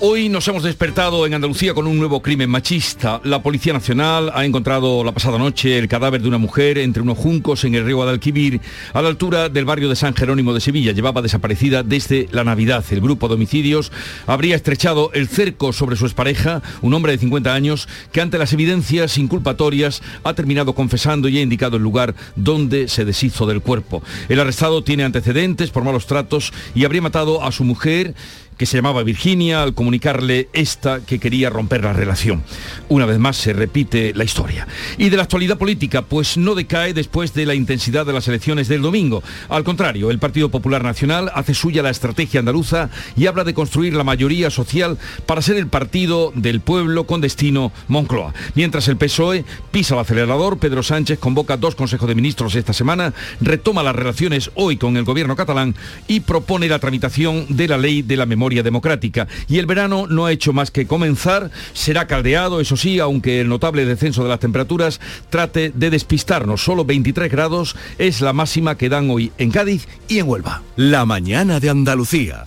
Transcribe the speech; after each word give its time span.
Hoy 0.00 0.28
nos 0.28 0.46
hemos 0.46 0.62
despertado 0.62 1.26
en 1.26 1.34
Andalucía 1.34 1.74
con 1.74 1.88
un 1.88 1.98
nuevo 1.98 2.22
crimen 2.22 2.48
machista. 2.48 3.20
La 3.24 3.42
Policía 3.42 3.72
Nacional 3.72 4.30
ha 4.32 4.44
encontrado 4.44 5.02
la 5.02 5.10
pasada 5.10 5.38
noche 5.38 5.76
el 5.76 5.88
cadáver 5.88 6.22
de 6.22 6.28
una 6.28 6.38
mujer 6.38 6.78
entre 6.78 7.02
unos 7.02 7.18
juncos 7.18 7.64
en 7.64 7.74
el 7.74 7.84
río 7.84 7.96
Guadalquivir, 7.96 8.60
a 8.92 9.02
la 9.02 9.08
altura 9.08 9.48
del 9.48 9.64
barrio 9.64 9.88
de 9.88 9.96
San 9.96 10.14
Jerónimo 10.14 10.54
de 10.54 10.60
Sevilla. 10.60 10.92
Llevaba 10.92 11.20
desaparecida 11.20 11.82
desde 11.82 12.28
la 12.30 12.44
Navidad. 12.44 12.84
El 12.92 13.00
grupo 13.00 13.26
de 13.26 13.34
homicidios 13.34 13.90
habría 14.28 14.54
estrechado 14.54 15.10
el 15.14 15.26
cerco 15.26 15.72
sobre 15.72 15.96
su 15.96 16.04
expareja, 16.04 16.62
un 16.80 16.94
hombre 16.94 17.10
de 17.10 17.18
50 17.18 17.52
años, 17.52 17.88
que 18.12 18.20
ante 18.20 18.38
las 18.38 18.52
evidencias 18.52 19.18
inculpatorias 19.18 20.00
ha 20.22 20.32
terminado 20.32 20.76
confesando 20.76 21.28
y 21.28 21.38
ha 21.38 21.42
indicado 21.42 21.76
el 21.76 21.82
lugar 21.82 22.14
donde 22.36 22.86
se 22.86 23.04
deshizo 23.04 23.46
del 23.46 23.62
cuerpo. 23.62 24.04
El 24.28 24.38
arrestado 24.38 24.84
tiene 24.84 25.02
antecedentes 25.02 25.70
por 25.70 25.82
malos 25.82 26.06
tratos 26.06 26.52
y 26.76 26.84
habría 26.84 27.02
matado 27.02 27.42
a 27.42 27.50
su 27.50 27.64
mujer 27.64 28.14
que 28.58 28.66
se 28.66 28.76
llamaba 28.76 29.04
Virginia 29.04 29.62
al 29.62 29.72
comunicarle 29.72 30.48
esta 30.52 31.00
que 31.00 31.18
quería 31.18 31.48
romper 31.48 31.84
la 31.84 31.92
relación. 31.92 32.42
Una 32.88 33.06
vez 33.06 33.18
más 33.18 33.36
se 33.36 33.52
repite 33.52 34.12
la 34.14 34.24
historia. 34.24 34.66
Y 34.98 35.08
de 35.08 35.16
la 35.16 35.22
actualidad 35.22 35.56
política, 35.56 36.02
pues 36.02 36.36
no 36.36 36.54
decae 36.54 36.92
después 36.92 37.32
de 37.32 37.46
la 37.46 37.54
intensidad 37.54 38.04
de 38.04 38.12
las 38.12 38.26
elecciones 38.28 38.68
del 38.68 38.82
domingo. 38.82 39.22
Al 39.48 39.64
contrario, 39.64 40.10
el 40.10 40.18
Partido 40.18 40.50
Popular 40.50 40.82
Nacional 40.82 41.30
hace 41.34 41.54
suya 41.54 41.82
la 41.82 41.90
estrategia 41.90 42.40
andaluza 42.40 42.90
y 43.16 43.26
habla 43.26 43.44
de 43.44 43.54
construir 43.54 43.94
la 43.94 44.04
mayoría 44.04 44.50
social 44.50 44.98
para 45.24 45.40
ser 45.40 45.56
el 45.56 45.68
partido 45.68 46.32
del 46.34 46.60
pueblo 46.60 47.06
con 47.06 47.20
destino 47.20 47.72
Moncloa. 47.86 48.34
Mientras 48.56 48.88
el 48.88 48.96
PSOE 48.96 49.44
pisa 49.70 49.94
el 49.94 50.00
acelerador, 50.00 50.58
Pedro 50.58 50.82
Sánchez 50.82 51.20
convoca 51.20 51.56
dos 51.56 51.76
consejos 51.76 52.08
de 52.08 52.16
ministros 52.16 52.56
esta 52.56 52.72
semana, 52.72 53.14
retoma 53.40 53.84
las 53.84 53.94
relaciones 53.94 54.50
hoy 54.56 54.76
con 54.76 54.96
el 54.96 55.04
gobierno 55.04 55.36
catalán 55.36 55.76
y 56.08 56.20
propone 56.20 56.68
la 56.68 56.80
tramitación 56.80 57.46
de 57.48 57.68
la 57.68 57.78
ley 57.78 58.02
de 58.02 58.16
la 58.16 58.26
memoria 58.26 58.47
democrática. 58.62 59.28
Y 59.48 59.58
el 59.58 59.66
verano 59.66 60.06
no 60.06 60.26
ha 60.26 60.32
hecho 60.32 60.52
más 60.52 60.70
que 60.70 60.86
comenzar, 60.86 61.50
será 61.72 62.06
caldeado, 62.06 62.60
eso 62.60 62.76
sí, 62.76 62.98
aunque 62.98 63.40
el 63.40 63.48
notable 63.48 63.84
descenso 63.84 64.22
de 64.22 64.28
las 64.28 64.40
temperaturas 64.40 65.00
trate 65.30 65.72
de 65.74 65.90
despistarnos. 65.90 66.62
Solo 66.62 66.84
23 66.84 67.30
grados 67.30 67.76
es 67.98 68.20
la 68.20 68.32
máxima 68.32 68.76
que 68.76 68.88
dan 68.88 69.10
hoy 69.10 69.32
en 69.38 69.50
Cádiz 69.50 69.88
y 70.08 70.18
en 70.18 70.28
Huelva. 70.28 70.62
La 70.76 71.04
mañana 71.04 71.60
de 71.60 71.70
Andalucía. 71.70 72.46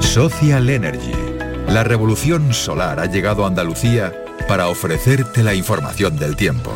Social 0.00 0.68
Energy. 0.68 1.12
La 1.68 1.84
revolución 1.84 2.52
solar 2.52 2.98
ha 2.98 3.06
llegado 3.06 3.44
a 3.44 3.48
Andalucía 3.48 4.12
para 4.48 4.68
ofrecerte 4.68 5.44
la 5.44 5.54
información 5.54 6.16
del 6.16 6.34
tiempo. 6.34 6.72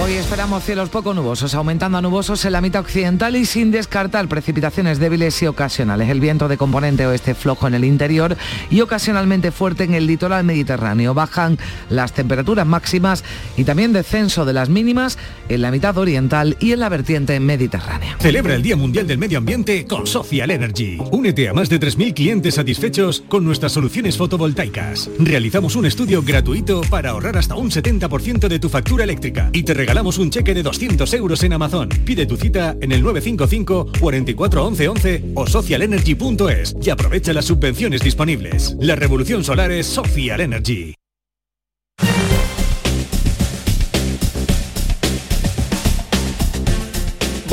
Hoy 0.00 0.12
esperamos 0.12 0.62
cielos 0.62 0.90
poco 0.90 1.12
nubosos, 1.12 1.54
aumentando 1.54 1.98
a 1.98 2.00
nubosos 2.00 2.44
en 2.44 2.52
la 2.52 2.60
mitad 2.60 2.82
occidental 2.82 3.34
y 3.34 3.44
sin 3.44 3.72
descartar 3.72 4.28
precipitaciones 4.28 5.00
débiles 5.00 5.42
y 5.42 5.46
ocasionales. 5.46 6.08
El 6.08 6.20
viento 6.20 6.46
de 6.46 6.56
componente 6.56 7.04
oeste 7.04 7.34
flojo 7.34 7.66
en 7.66 7.74
el 7.74 7.84
interior 7.84 8.36
y 8.70 8.80
ocasionalmente 8.80 9.50
fuerte 9.50 9.84
en 9.84 9.94
el 9.94 10.06
litoral 10.06 10.44
mediterráneo. 10.44 11.14
Bajan 11.14 11.58
las 11.90 12.12
temperaturas 12.12 12.64
máximas 12.64 13.24
y 13.56 13.64
también 13.64 13.92
descenso 13.92 14.44
de 14.44 14.52
las 14.52 14.68
mínimas 14.68 15.18
en 15.48 15.62
la 15.62 15.72
mitad 15.72 15.98
oriental 15.98 16.56
y 16.60 16.72
en 16.72 16.80
la 16.80 16.88
vertiente 16.88 17.40
mediterránea. 17.40 18.16
Celebra 18.20 18.54
el 18.54 18.62
Día 18.62 18.76
Mundial 18.76 19.08
del 19.08 19.18
Medio 19.18 19.38
Ambiente 19.38 19.84
con 19.84 20.06
Social 20.06 20.52
Energy. 20.52 20.98
Únete 21.10 21.48
a 21.48 21.54
más 21.54 21.68
de 21.68 21.80
3.000 21.80 22.14
clientes 22.14 22.54
satisfechos 22.54 23.24
con 23.28 23.44
nuestras 23.44 23.72
soluciones 23.72 24.16
fotovoltaicas. 24.16 25.10
Realizamos 25.18 25.74
un 25.74 25.86
estudio 25.86 26.22
gratuito 26.22 26.82
para 26.82 27.10
ahorrar 27.10 27.36
hasta 27.36 27.56
un 27.56 27.70
70% 27.70 28.46
de 28.46 28.58
tu 28.60 28.68
factura 28.68 29.02
eléctrica 29.02 29.50
y 29.52 29.64
te 29.64 29.74
regalamos 29.88 30.18
un 30.18 30.28
cheque 30.28 30.52
de 30.52 30.62
200 30.62 31.14
euros 31.14 31.42
en 31.44 31.54
Amazon. 31.54 31.88
Pide 32.04 32.26
tu 32.26 32.36
cita 32.36 32.76
en 32.82 32.92
el 32.92 33.02
955 33.02 33.92
44 33.98 34.66
11 34.66 34.88
11 34.88 35.24
o 35.34 35.46
socialenergy.es 35.46 36.76
y 36.82 36.90
aprovecha 36.90 37.32
las 37.32 37.46
subvenciones 37.46 38.02
disponibles. 38.02 38.76
La 38.80 38.96
revolución 38.96 39.42
solar 39.44 39.72
es 39.72 39.86
Social 39.86 40.42
Energy. 40.42 40.97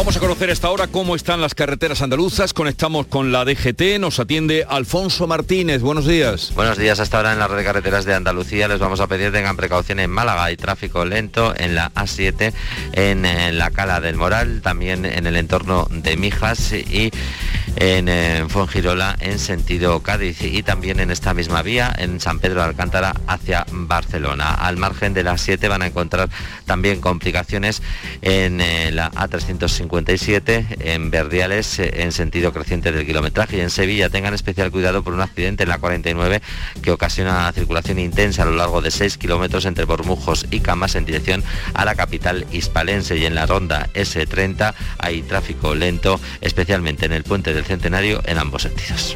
Vamos 0.06 0.18
a 0.18 0.20
conocer 0.20 0.52
esta 0.52 0.70
hora 0.70 0.86
cómo 0.86 1.16
están 1.16 1.42
las 1.42 1.56
carreteras 1.56 2.04
andaluzas. 2.04 2.54
Conectamos 2.54 3.08
con 3.08 3.32
la 3.32 3.44
DGT. 3.44 3.98
Nos 4.00 4.20
atiende 4.20 4.64
Alfonso 4.70 5.26
Martínez. 5.26 5.82
Buenos 5.82 6.06
días. 6.06 6.52
Buenos 6.54 6.78
días. 6.78 7.00
Hasta 7.00 7.18
ahora 7.18 7.34
en 7.34 7.40
la 7.40 7.48
red 7.48 7.58
de 7.58 7.64
carreteras 7.64 8.06
de 8.06 8.14
Andalucía 8.14 8.68
les 8.68 8.78
vamos 8.78 9.00
a 9.00 9.08
pedir 9.08 9.32
tengan 9.32 9.58
precaución 9.58 10.00
en 10.00 10.12
Málaga. 10.12 10.44
Hay 10.44 10.58
tráfico 10.58 11.06
lento 11.06 11.56
en 11.58 11.74
la 11.74 11.92
A7, 11.96 12.54
en, 12.94 13.26
eh, 13.26 13.52
la 13.52 13.72
Cala 13.72 14.00
del 14.00 14.16
Moral, 14.16 14.62
también 14.62 15.06
en 15.06 15.26
el 15.26 15.38
entorno 15.38 15.88
de 15.90 16.16
Mijas 16.18 16.72
y 16.72 17.10
en, 17.76 18.08
eh, 18.08 18.46
Fongirola 18.48 19.16
en 19.20 19.40
sentido 19.40 20.02
Cádiz 20.02 20.42
y 20.44 20.64
también 20.64 21.00
en 21.00 21.12
esta 21.12 21.34
misma 21.34 21.62
vía 21.62 21.94
en 21.98 22.20
San 22.20 22.40
Pedro 22.40 22.62
de 22.62 22.68
Alcántara 22.68 23.16
hacia 23.28 23.66
Barcelona. 23.72 24.54
Al 24.54 24.78
margen 24.78 25.16
de 25.16 25.24
la 25.24 25.38
7 25.38 25.68
van 25.68 25.82
a 25.82 25.88
encontrar 25.88 26.30
también 26.66 27.02
complicaciones 27.02 27.82
en 28.22 28.62
eh, 28.62 28.92
la 28.92 29.12
A357 29.96 30.78
en 30.80 31.12
Verdiales 31.12 31.80
eh, 31.80 32.02
en 32.04 32.12
sentido 32.12 32.52
creciente 32.52 32.92
del 32.92 33.06
kilometraje 33.06 33.58
y 33.58 33.62
en 33.62 33.70
Sevilla 33.70 34.10
tengan 34.10 34.34
especial 34.34 34.72
cuidado 34.72 35.04
por 35.04 35.14
un 35.14 35.22
accidente 35.22 35.64
en 35.64 35.70
la 35.70 35.78
49 35.78 36.42
que 36.82 36.92
ocasiona 36.92 37.52
circulación 37.54 38.00
intensa 38.00 38.44
a 38.44 38.46
lo 38.46 38.56
largo 38.56 38.82
de 38.82 38.92
6 38.92 39.18
kilómetros 39.18 39.66
entre 39.66 39.86
Bormujos 39.86 40.46
y 40.52 40.60
Camas 40.60 40.96
en 40.96 41.06
dirección 41.06 41.44
a 41.74 41.86
la 41.86 41.96
capital 41.96 42.46
hispalense 42.52 43.18
y 43.18 43.26
en 43.26 43.36
la 43.36 43.46
ronda 43.46 43.90
S30 43.94 44.74
hay 44.98 45.22
tráfico 45.22 45.76
lento 45.76 46.20
especialmente 46.42 47.06
en 47.06 47.14
el 47.14 47.24
puente 47.24 47.54
del 47.54 47.66
centenario 47.66 48.22
en 48.26 48.38
ambos 48.38 48.64
sentidos. 48.64 49.16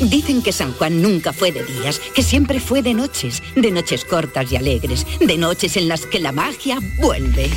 Dicen 0.00 0.42
que 0.42 0.52
San 0.52 0.72
Juan 0.72 1.02
nunca 1.02 1.32
fue 1.32 1.52
de 1.52 1.64
días, 1.64 2.00
que 2.14 2.22
siempre 2.22 2.60
fue 2.60 2.82
de 2.82 2.94
noches, 2.94 3.42
de 3.56 3.70
noches 3.70 4.04
cortas 4.04 4.50
y 4.52 4.56
alegres, 4.56 5.06
de 5.20 5.36
noches 5.36 5.76
en 5.76 5.88
las 5.88 6.06
que 6.06 6.20
la 6.20 6.32
magia 6.32 6.78
vuelve. 6.98 7.50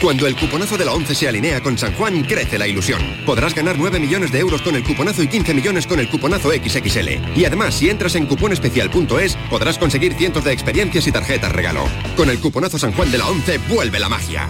Cuando 0.00 0.26
el 0.26 0.36
cuponazo 0.36 0.76
de 0.76 0.84
la 0.84 0.92
11 0.92 1.14
se 1.14 1.28
alinea 1.28 1.62
con 1.62 1.78
San 1.78 1.94
Juan, 1.94 2.24
crece 2.24 2.58
la 2.58 2.66
ilusión. 2.66 3.00
Podrás 3.24 3.54
ganar 3.54 3.78
9 3.78 3.98
millones 4.00 4.32
de 4.32 4.38
euros 4.38 4.60
con 4.60 4.74
el 4.74 4.84
cuponazo 4.84 5.22
y 5.22 5.28
15 5.28 5.54
millones 5.54 5.86
con 5.86 5.98
el 5.98 6.10
cuponazo 6.10 6.50
XXL. 6.50 7.36
Y 7.36 7.44
además, 7.44 7.74
si 7.74 7.88
entras 7.88 8.14
en 8.14 8.26
cuponespecial.es, 8.26 9.36
podrás 9.48 9.78
conseguir 9.78 10.14
cientos 10.14 10.44
de 10.44 10.52
experiencias 10.52 11.06
y 11.06 11.12
tarjetas 11.12 11.52
regalo. 11.52 11.84
Con 12.16 12.28
el 12.28 12.38
cuponazo 12.38 12.78
San 12.78 12.92
Juan 12.92 13.10
de 13.10 13.18
la 13.18 13.28
11, 13.28 13.58
vuelve 13.68 13.98
la 13.98 14.08
magia. 14.08 14.48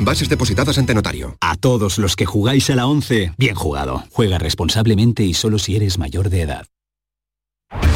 Bases 0.00 0.28
depositadas 0.28 0.78
ante 0.78 0.94
notario. 0.94 1.36
A 1.40 1.56
todos 1.56 1.98
los 1.98 2.16
que 2.16 2.26
jugáis 2.26 2.68
a 2.70 2.76
la 2.76 2.86
11, 2.86 3.32
bien 3.38 3.54
jugado. 3.54 4.04
Juega 4.10 4.38
responsablemente 4.38 5.24
y 5.24 5.34
solo 5.34 5.58
si 5.58 5.76
eres 5.76 5.98
mayor 5.98 6.30
de 6.30 6.42
edad. 6.42 6.66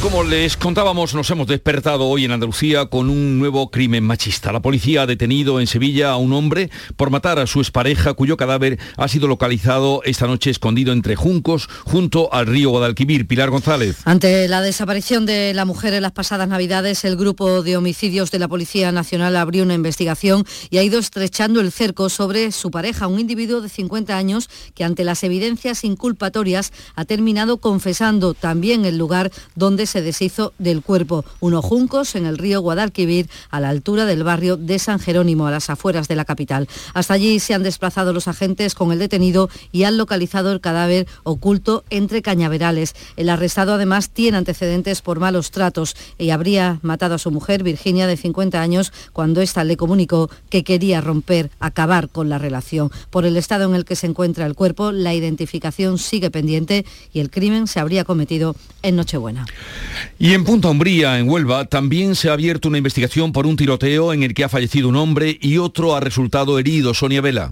Como 0.00 0.22
les 0.22 0.56
contábamos, 0.56 1.12
nos 1.12 1.28
hemos 1.30 1.48
despertado 1.48 2.06
hoy 2.06 2.24
en 2.24 2.30
Andalucía 2.30 2.86
con 2.86 3.10
un 3.10 3.36
nuevo 3.36 3.68
crimen 3.68 4.04
machista. 4.04 4.52
La 4.52 4.62
policía 4.62 5.02
ha 5.02 5.06
detenido 5.06 5.58
en 5.58 5.66
Sevilla 5.66 6.12
a 6.12 6.16
un 6.16 6.32
hombre 6.32 6.70
por 6.96 7.10
matar 7.10 7.40
a 7.40 7.48
su 7.48 7.58
expareja, 7.58 8.14
cuyo 8.14 8.36
cadáver 8.36 8.78
ha 8.96 9.08
sido 9.08 9.26
localizado 9.26 10.02
esta 10.04 10.28
noche 10.28 10.50
escondido 10.50 10.92
entre 10.92 11.16
juncos 11.16 11.68
junto 11.82 12.32
al 12.32 12.46
río 12.46 12.70
Guadalquivir. 12.70 13.26
Pilar 13.26 13.50
González. 13.50 13.96
Ante 14.04 14.46
la 14.46 14.62
desaparición 14.62 15.26
de 15.26 15.52
la 15.52 15.64
mujer 15.64 15.92
en 15.94 16.02
las 16.02 16.12
pasadas 16.12 16.46
Navidades, 16.46 17.04
el 17.04 17.16
grupo 17.16 17.64
de 17.64 17.76
homicidios 17.76 18.30
de 18.30 18.38
la 18.38 18.46
Policía 18.46 18.92
Nacional 18.92 19.34
abrió 19.34 19.64
una 19.64 19.74
investigación 19.74 20.44
y 20.70 20.78
ha 20.78 20.84
ido 20.84 21.00
estrechando 21.00 21.60
el 21.60 21.72
cerco 21.72 22.08
sobre 22.08 22.52
su 22.52 22.70
pareja, 22.70 23.08
un 23.08 23.18
individuo 23.18 23.60
de 23.60 23.68
50 23.68 24.16
años 24.16 24.48
que 24.76 24.84
ante 24.84 25.02
las 25.02 25.24
evidencias 25.24 25.82
inculpatorias 25.82 26.72
ha 26.94 27.04
terminado 27.04 27.56
confesando 27.56 28.34
también 28.34 28.84
el 28.84 28.96
lugar 28.96 29.32
donde 29.56 29.87
se 29.88 30.02
deshizo 30.02 30.52
del 30.58 30.82
cuerpo. 30.82 31.24
Unos 31.40 31.64
juncos 31.64 32.14
en 32.14 32.26
el 32.26 32.38
río 32.38 32.60
Guadalquivir, 32.60 33.28
a 33.50 33.60
la 33.60 33.70
altura 33.70 34.04
del 34.04 34.24
barrio 34.24 34.56
de 34.56 34.78
San 34.78 34.98
Jerónimo, 34.98 35.46
a 35.46 35.50
las 35.50 35.70
afueras 35.70 36.08
de 36.08 36.16
la 36.16 36.24
capital. 36.24 36.68
Hasta 36.94 37.14
allí 37.14 37.40
se 37.40 37.54
han 37.54 37.62
desplazado 37.62 38.12
los 38.12 38.28
agentes 38.28 38.74
con 38.74 38.92
el 38.92 38.98
detenido 38.98 39.50
y 39.72 39.84
han 39.84 39.96
localizado 39.96 40.52
el 40.52 40.60
cadáver 40.60 41.06
oculto 41.24 41.84
entre 41.90 42.22
cañaverales. 42.22 42.94
El 43.16 43.28
arrestado 43.28 43.74
además 43.74 44.10
tiene 44.10 44.38
antecedentes 44.38 45.02
por 45.02 45.20
malos 45.20 45.50
tratos 45.50 45.96
y 46.18 46.30
habría 46.30 46.78
matado 46.82 47.14
a 47.14 47.18
su 47.18 47.30
mujer, 47.30 47.62
Virginia, 47.62 48.06
de 48.06 48.16
50 48.16 48.60
años, 48.60 48.92
cuando 49.12 49.40
ésta 49.40 49.64
le 49.64 49.76
comunicó 49.76 50.30
que 50.50 50.64
quería 50.64 51.00
romper, 51.00 51.50
acabar 51.58 52.08
con 52.08 52.28
la 52.28 52.38
relación. 52.38 52.90
Por 53.10 53.24
el 53.24 53.36
estado 53.36 53.64
en 53.68 53.74
el 53.74 53.84
que 53.84 53.96
se 53.96 54.06
encuentra 54.06 54.46
el 54.46 54.54
cuerpo, 54.54 54.92
la 54.92 55.14
identificación 55.14 55.98
sigue 55.98 56.30
pendiente 56.30 56.84
y 57.12 57.20
el 57.20 57.30
crimen 57.30 57.66
se 57.66 57.80
habría 57.80 58.04
cometido 58.04 58.54
en 58.82 58.96
Nochebuena. 58.96 59.46
Y 60.18 60.34
en 60.34 60.44
Punta 60.44 60.68
Umbría, 60.68 61.18
en 61.18 61.28
Huelva, 61.28 61.66
también 61.66 62.14
se 62.14 62.28
ha 62.28 62.32
abierto 62.32 62.68
una 62.68 62.78
investigación 62.78 63.32
por 63.32 63.46
un 63.46 63.56
tiroteo 63.56 64.12
en 64.12 64.22
el 64.22 64.34
que 64.34 64.44
ha 64.44 64.48
fallecido 64.48 64.88
un 64.88 64.96
hombre 64.96 65.38
y 65.40 65.58
otro 65.58 65.94
ha 65.94 66.00
resultado 66.00 66.58
herido. 66.58 66.94
Sonia 66.94 67.20
Vela. 67.20 67.50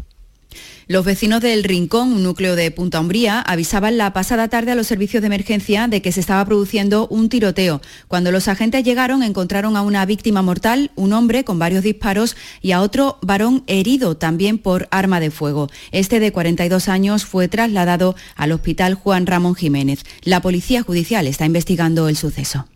Los 0.88 1.04
vecinos 1.04 1.40
del 1.40 1.64
Rincón, 1.64 2.12
un 2.12 2.22
núcleo 2.22 2.54
de 2.54 2.70
Punta 2.70 3.00
Umbría, 3.00 3.40
avisaban 3.40 3.98
la 3.98 4.12
pasada 4.12 4.46
tarde 4.46 4.70
a 4.70 4.76
los 4.76 4.86
servicios 4.86 5.20
de 5.20 5.26
emergencia 5.26 5.88
de 5.88 6.00
que 6.00 6.12
se 6.12 6.20
estaba 6.20 6.44
produciendo 6.44 7.08
un 7.08 7.28
tiroteo. 7.28 7.80
Cuando 8.06 8.30
los 8.30 8.46
agentes 8.46 8.84
llegaron 8.84 9.24
encontraron 9.24 9.76
a 9.76 9.82
una 9.82 10.06
víctima 10.06 10.42
mortal, 10.42 10.92
un 10.94 11.12
hombre 11.12 11.42
con 11.42 11.58
varios 11.58 11.82
disparos 11.82 12.36
y 12.62 12.70
a 12.70 12.82
otro 12.82 13.18
varón 13.20 13.64
herido 13.66 14.16
también 14.16 14.58
por 14.58 14.86
arma 14.92 15.18
de 15.18 15.32
fuego. 15.32 15.68
Este 15.90 16.20
de 16.20 16.30
42 16.30 16.88
años 16.88 17.24
fue 17.24 17.48
trasladado 17.48 18.14
al 18.36 18.52
hospital 18.52 18.94
Juan 18.94 19.26
Ramón 19.26 19.56
Jiménez. 19.56 20.04
La 20.22 20.40
policía 20.40 20.84
judicial 20.84 21.26
está 21.26 21.46
investigando 21.46 22.08
el 22.08 22.16
suceso. 22.16 22.68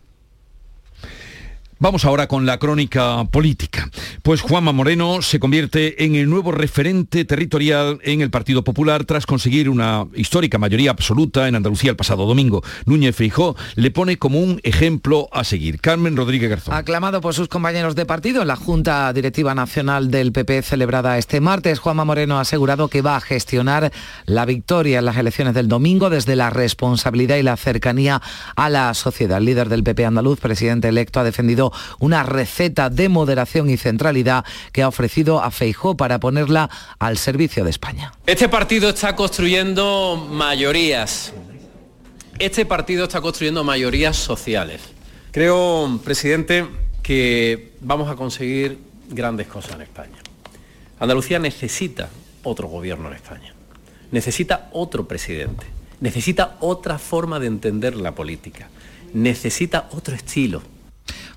Vamos 1.81 2.05
ahora 2.05 2.27
con 2.27 2.45
la 2.45 2.59
crónica 2.59 3.25
política. 3.31 3.89
Pues 4.21 4.41
Juanma 4.41 4.71
Moreno 4.71 5.23
se 5.23 5.39
convierte 5.39 6.05
en 6.05 6.13
el 6.13 6.29
nuevo 6.29 6.51
referente 6.51 7.25
territorial 7.25 7.97
en 8.03 8.21
el 8.21 8.29
Partido 8.29 8.63
Popular 8.63 9.05
tras 9.05 9.25
conseguir 9.25 9.67
una 9.67 10.05
histórica 10.13 10.59
mayoría 10.59 10.91
absoluta 10.91 11.47
en 11.47 11.55
Andalucía 11.55 11.89
el 11.89 11.95
pasado 11.95 12.27
domingo. 12.27 12.61
Núñez 12.85 13.15
Feijó 13.15 13.55
le 13.73 13.89
pone 13.89 14.19
como 14.19 14.39
un 14.39 14.59
ejemplo 14.61 15.27
a 15.31 15.43
seguir. 15.43 15.81
Carmen 15.81 16.15
Rodríguez 16.15 16.51
Garzón. 16.51 16.75
Aclamado 16.75 17.19
por 17.19 17.33
sus 17.33 17.47
compañeros 17.47 17.95
de 17.95 18.05
partido 18.05 18.43
en 18.43 18.49
la 18.49 18.57
Junta 18.57 19.11
Directiva 19.11 19.55
Nacional 19.55 20.11
del 20.11 20.33
PP 20.33 20.61
celebrada 20.61 21.17
este 21.17 21.41
martes, 21.41 21.79
Juanma 21.79 22.05
Moreno 22.05 22.37
ha 22.37 22.41
asegurado 22.41 22.89
que 22.89 23.01
va 23.01 23.15
a 23.15 23.21
gestionar 23.21 23.91
la 24.27 24.45
victoria 24.45 24.99
en 24.99 25.05
las 25.05 25.17
elecciones 25.17 25.55
del 25.55 25.67
domingo 25.67 26.11
desde 26.11 26.35
la 26.35 26.51
responsabilidad 26.51 27.37
y 27.37 27.41
la 27.41 27.57
cercanía 27.57 28.21
a 28.55 28.69
la 28.69 28.93
sociedad. 28.93 29.39
El 29.39 29.45
líder 29.45 29.67
del 29.67 29.83
PP 29.83 30.05
andaluz, 30.05 30.39
presidente 30.39 30.87
electo, 30.87 31.19
ha 31.19 31.23
defendido 31.23 31.70
una 31.99 32.23
receta 32.23 32.89
de 32.89 33.09
moderación 33.09 33.69
y 33.69 33.77
centralidad 33.77 34.45
que 34.71 34.83
ha 34.83 34.87
ofrecido 34.87 35.41
a 35.41 35.51
Feijó 35.51 35.97
para 35.97 36.19
ponerla 36.19 36.69
al 36.99 37.17
servicio 37.17 37.63
de 37.63 37.69
España. 37.69 38.13
Este 38.25 38.49
partido 38.49 38.89
está 38.89 39.15
construyendo 39.15 40.27
mayorías. 40.29 41.33
Este 42.39 42.65
partido 42.65 43.03
está 43.03 43.21
construyendo 43.21 43.63
mayorías 43.63 44.17
sociales. 44.17 44.81
Creo, 45.31 45.99
presidente, 46.03 46.67
que 47.03 47.73
vamos 47.81 48.09
a 48.09 48.15
conseguir 48.15 48.79
grandes 49.09 49.47
cosas 49.47 49.75
en 49.75 49.81
España. 49.81 50.17
Andalucía 50.99 51.39
necesita 51.39 52.09
otro 52.43 52.67
gobierno 52.67 53.09
en 53.09 53.15
España. 53.15 53.53
Necesita 54.11 54.69
otro 54.73 55.07
presidente. 55.07 55.65
Necesita 55.99 56.57
otra 56.59 56.99
forma 56.99 57.39
de 57.39 57.47
entender 57.47 57.95
la 57.95 58.13
política. 58.13 58.69
Necesita 59.13 59.87
otro 59.91 60.15
estilo 60.15 60.61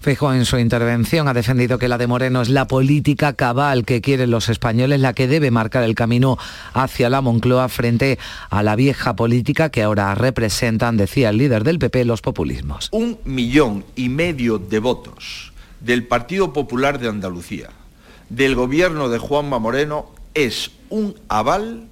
Fijo 0.04 0.34
en 0.34 0.44
su 0.44 0.58
intervención 0.58 1.28
ha 1.28 1.32
defendido 1.32 1.78
que 1.78 1.88
la 1.88 1.96
de 1.96 2.06
Moreno 2.06 2.42
es 2.42 2.50
la 2.50 2.66
política 2.66 3.32
cabal 3.32 3.86
que 3.86 4.02
quieren 4.02 4.30
los 4.30 4.50
españoles, 4.50 5.00
la 5.00 5.14
que 5.14 5.26
debe 5.26 5.50
marcar 5.50 5.82
el 5.82 5.94
camino 5.94 6.36
hacia 6.74 7.08
la 7.08 7.22
Moncloa 7.22 7.70
frente 7.70 8.18
a 8.50 8.62
la 8.62 8.76
vieja 8.76 9.16
política 9.16 9.70
que 9.70 9.82
ahora 9.82 10.14
representan, 10.14 10.98
decía 10.98 11.30
el 11.30 11.38
líder 11.38 11.64
del 11.64 11.78
PP, 11.78 12.04
los 12.04 12.20
populismos. 12.20 12.90
Un 12.92 13.16
millón 13.24 13.82
y 13.96 14.10
medio 14.10 14.58
de 14.58 14.78
votos 14.78 15.54
del 15.80 16.06
Partido 16.06 16.52
Popular 16.52 16.98
de 16.98 17.08
Andalucía, 17.08 17.70
del 18.28 18.56
gobierno 18.56 19.08
de 19.08 19.16
Juanma 19.16 19.58
Moreno, 19.58 20.10
es 20.34 20.70
un 20.90 21.14
aval 21.28 21.88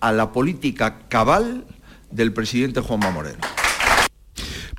a 0.00 0.10
la 0.12 0.32
política 0.32 1.00
cabal 1.10 1.66
del 2.10 2.32
presidente 2.32 2.80
Juanma 2.80 3.10
Moreno. 3.10 3.40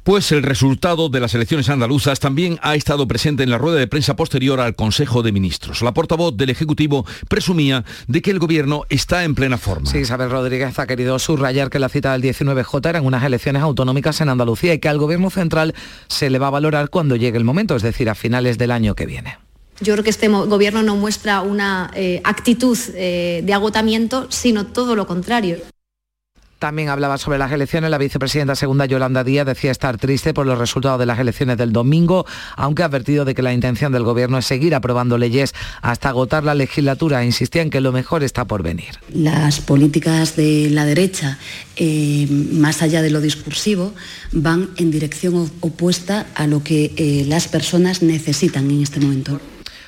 Pues 0.03 0.33
el 0.33 0.43
resultado 0.43 1.07
de 1.07 1.21
las 1.21 1.33
elecciones 1.33 1.69
andaluzas 1.69 2.19
también 2.19 2.59
ha 2.61 2.75
estado 2.75 3.07
presente 3.07 3.43
en 3.43 3.49
la 3.49 3.57
rueda 3.57 3.79
de 3.79 3.87
prensa 3.87 4.17
posterior 4.17 4.59
al 4.59 4.75
Consejo 4.75 5.23
de 5.23 5.31
Ministros. 5.31 5.81
La 5.81 5.93
portavoz 5.93 6.35
del 6.35 6.49
Ejecutivo 6.49 7.05
presumía 7.29 7.85
de 8.07 8.21
que 8.21 8.29
el 8.29 8.39
Gobierno 8.39 8.83
está 8.89 9.23
en 9.23 9.33
plena 9.33 9.57
forma. 9.57 9.89
Sí, 9.89 9.99
Isabel 9.99 10.29
Rodríguez 10.29 10.77
ha 10.77 10.87
querido 10.87 11.17
subrayar 11.19 11.69
que 11.69 11.79
la 11.79 11.87
cita 11.87 12.11
del 12.11 12.21
19J 12.21 12.89
eran 12.89 13.05
unas 13.05 13.23
elecciones 13.23 13.61
autonómicas 13.61 14.19
en 14.19 14.27
Andalucía 14.27 14.73
y 14.73 14.79
que 14.79 14.89
al 14.89 14.97
Gobierno 14.97 15.29
central 15.29 15.73
se 16.09 16.29
le 16.29 16.37
va 16.37 16.47
a 16.47 16.51
valorar 16.51 16.89
cuando 16.89 17.15
llegue 17.15 17.37
el 17.37 17.45
momento, 17.45 17.77
es 17.77 17.81
decir, 17.81 18.09
a 18.09 18.15
finales 18.15 18.57
del 18.57 18.71
año 18.71 18.95
que 18.95 19.05
viene. 19.05 19.37
Yo 19.79 19.93
creo 19.93 20.03
que 20.03 20.09
este 20.09 20.27
gobierno 20.27 20.83
no 20.83 20.97
muestra 20.97 21.41
una 21.41 21.91
eh, 21.95 22.19
actitud 22.25 22.77
eh, 22.93 23.41
de 23.45 23.53
agotamiento, 23.53 24.27
sino 24.29 24.65
todo 24.65 24.97
lo 24.97 25.07
contrario. 25.07 25.59
También 26.63 26.87
hablaba 26.87 27.17
sobre 27.17 27.37
las 27.37 27.51
elecciones. 27.51 27.91
La 27.91 27.97
vicepresidenta 27.97 28.55
segunda 28.55 28.85
Yolanda 28.85 29.25
Díaz 29.25 29.45
decía 29.45 29.69
estar 29.69 29.97
triste 29.97 30.33
por 30.33 30.45
los 30.45 30.57
resultados 30.57 30.97
de 30.97 31.05
las 31.05 31.19
elecciones 31.19 31.57
del 31.57 31.73
domingo, 31.73 32.25
aunque 32.55 32.83
ha 32.83 32.85
advertido 32.85 33.25
de 33.25 33.35
que 33.35 33.41
la 33.41 33.51
intención 33.51 33.91
del 33.91 34.03
gobierno 34.03 34.37
es 34.37 34.45
seguir 34.45 34.73
aprobando 34.73 35.17
leyes 35.17 35.53
hasta 35.81 36.07
agotar 36.07 36.45
la 36.45 36.55
legislatura. 36.55 37.25
Insistía 37.25 37.63
en 37.63 37.69
que 37.69 37.81
lo 37.81 37.91
mejor 37.91 38.23
está 38.23 38.45
por 38.45 38.63
venir. 38.63 38.91
Las 39.13 39.59
políticas 39.59 40.37
de 40.37 40.69
la 40.69 40.85
derecha, 40.85 41.37
eh, 41.75 42.29
más 42.29 42.81
allá 42.81 43.01
de 43.01 43.09
lo 43.09 43.19
discursivo, 43.19 43.93
van 44.31 44.69
en 44.77 44.89
dirección 44.89 45.51
opuesta 45.59 46.27
a 46.33 46.47
lo 46.47 46.63
que 46.63 46.93
eh, 46.95 47.25
las 47.27 47.49
personas 47.49 48.01
necesitan 48.01 48.71
en 48.71 48.83
este 48.83 49.01
momento. 49.01 49.41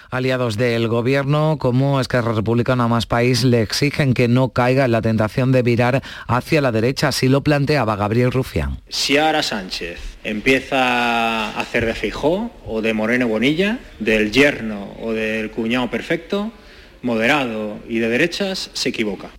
Aliados 0.10 0.58
del 0.58 0.88
gobierno 0.88 1.58
como 1.60 2.00
Esquerra 2.00 2.34
Republicana 2.34 2.88
Más 2.88 3.06
País 3.06 3.44
le 3.44 3.62
exigen 3.62 4.14
que 4.14 4.28
no 4.28 4.50
caiga 4.50 4.86
en 4.86 4.92
la 4.92 5.02
tentación 5.02 5.52
de 5.52 5.62
virar 5.62 6.02
hacia 6.28 6.62
la 6.62 6.72
derecha, 6.72 7.10
así 7.10 7.28
lo 7.28 7.42
planteaba 7.42 7.96
Gabriel 7.96 8.32
Rufián. 8.32 8.80
Si 8.90 9.18
ahora 9.18 9.44
Sánchez 9.44 10.00
empieza 10.24 11.50
a 11.50 11.60
hacer 11.60 11.86
de 11.86 11.94
Fijó 11.94 12.52
o 12.66 12.82
de 12.82 12.94
Moreno 12.94 13.28
Bonilla, 13.28 13.80
del 14.00 14.32
yerno 14.32 14.96
o 15.02 15.14
del 15.14 15.52
cuñado 15.52 15.90
perfecto, 15.90 16.52
moderado 17.02 17.80
y 17.88 18.00
de 18.00 18.10
derechas, 18.10 18.72
se 18.74 18.90
equivoca. 18.90 19.30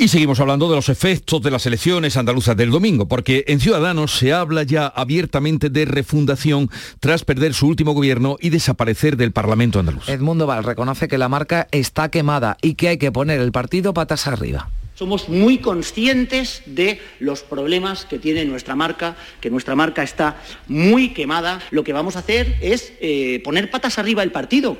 Y 0.00 0.08
seguimos 0.08 0.40
hablando 0.40 0.66
de 0.70 0.76
los 0.76 0.88
efectos 0.88 1.42
de 1.42 1.50
las 1.50 1.66
elecciones 1.66 2.16
andaluzas 2.16 2.56
del 2.56 2.70
domingo, 2.70 3.06
porque 3.06 3.44
en 3.48 3.60
Ciudadanos 3.60 4.16
se 4.16 4.32
habla 4.32 4.62
ya 4.62 4.86
abiertamente 4.86 5.68
de 5.68 5.84
refundación 5.84 6.70
tras 7.00 7.22
perder 7.26 7.52
su 7.52 7.66
último 7.66 7.92
gobierno 7.92 8.38
y 8.40 8.48
desaparecer 8.48 9.18
del 9.18 9.32
Parlamento 9.32 9.78
andaluz. 9.78 10.08
Edmundo 10.08 10.46
Val 10.46 10.64
reconoce 10.64 11.06
que 11.06 11.18
la 11.18 11.28
marca 11.28 11.68
está 11.70 12.08
quemada 12.10 12.56
y 12.62 12.76
que 12.76 12.88
hay 12.88 12.96
que 12.96 13.12
poner 13.12 13.42
el 13.42 13.52
partido 13.52 13.92
patas 13.92 14.26
arriba. 14.26 14.70
Somos 14.94 15.28
muy 15.28 15.58
conscientes 15.58 16.62
de 16.64 16.98
los 17.18 17.42
problemas 17.42 18.06
que 18.06 18.18
tiene 18.18 18.46
nuestra 18.46 18.74
marca, 18.74 19.16
que 19.42 19.50
nuestra 19.50 19.76
marca 19.76 20.02
está 20.02 20.40
muy 20.66 21.10
quemada. 21.10 21.60
Lo 21.72 21.84
que 21.84 21.92
vamos 21.92 22.16
a 22.16 22.20
hacer 22.20 22.56
es 22.62 22.94
eh, 23.02 23.42
poner 23.44 23.70
patas 23.70 23.98
arriba 23.98 24.22
el 24.22 24.32
partido, 24.32 24.78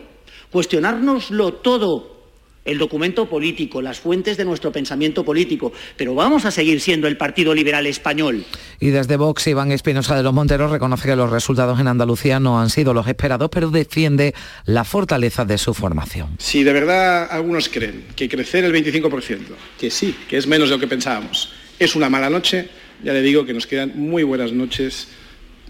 cuestionárnoslo 0.50 1.52
todo 1.56 2.19
el 2.64 2.78
documento 2.78 3.28
político, 3.28 3.80
las 3.80 4.00
fuentes 4.00 4.36
de 4.36 4.44
nuestro 4.44 4.70
pensamiento 4.70 5.24
político, 5.24 5.72
pero 5.96 6.14
vamos 6.14 6.44
a 6.44 6.50
seguir 6.50 6.80
siendo 6.80 7.08
el 7.08 7.16
Partido 7.16 7.54
Liberal 7.54 7.86
Español. 7.86 8.44
Y 8.78 8.88
desde 8.88 9.16
Vox, 9.16 9.46
Iván 9.46 9.72
Espinosa 9.72 10.16
de 10.16 10.22
los 10.22 10.34
Monteros 10.34 10.70
reconoce 10.70 11.08
que 11.08 11.16
los 11.16 11.30
resultados 11.30 11.80
en 11.80 11.88
Andalucía 11.88 12.38
no 12.38 12.60
han 12.60 12.70
sido 12.70 12.92
los 12.94 13.08
esperados, 13.08 13.48
pero 13.50 13.70
defiende 13.70 14.34
la 14.66 14.84
fortaleza 14.84 15.44
de 15.44 15.58
su 15.58 15.74
formación. 15.74 16.36
Si 16.38 16.62
de 16.62 16.72
verdad 16.72 17.28
algunos 17.30 17.68
creen 17.68 18.04
que 18.14 18.28
crecer 18.28 18.64
el 18.64 18.72
25%, 18.72 19.38
que 19.78 19.90
sí, 19.90 20.14
que 20.28 20.36
es 20.36 20.46
menos 20.46 20.68
de 20.68 20.76
lo 20.76 20.80
que 20.80 20.86
pensábamos, 20.86 21.52
es 21.78 21.96
una 21.96 22.10
mala 22.10 22.28
noche, 22.28 22.68
ya 23.02 23.12
le 23.12 23.22
digo 23.22 23.46
que 23.46 23.54
nos 23.54 23.66
quedan 23.66 23.92
muy 23.96 24.22
buenas 24.22 24.52
noches 24.52 25.08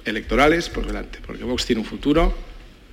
electorales 0.05 0.69
por 0.69 0.87
delante, 0.87 1.19
porque 1.25 1.45
Vox 1.45 1.67
tiene 1.67 1.83
un 1.83 1.87
futuro, 1.87 2.35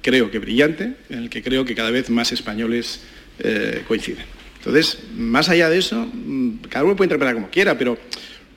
creo 0.02 0.30
que 0.30 0.40
brillante, 0.40 0.94
en 1.10 1.20
el 1.20 1.30
que 1.30 1.42
creo 1.42 1.66
que 1.66 1.74
cada 1.74 1.90
vez 1.90 2.10
más 2.10 2.32
españoles 2.32 3.02
eh, 3.40 3.84
coinciden. 3.88 4.26
Entonces, 4.58 5.00
más 5.16 5.50
allá 5.50 5.70
de 5.70 5.78
eso, 5.78 6.06
mm, 6.12 6.60
cada 6.70 6.86
uno 6.86 6.96
puede 6.96 7.08
interpretar 7.08 7.36
como 7.36 7.50
quiera, 7.50 7.78
pero 7.78 7.98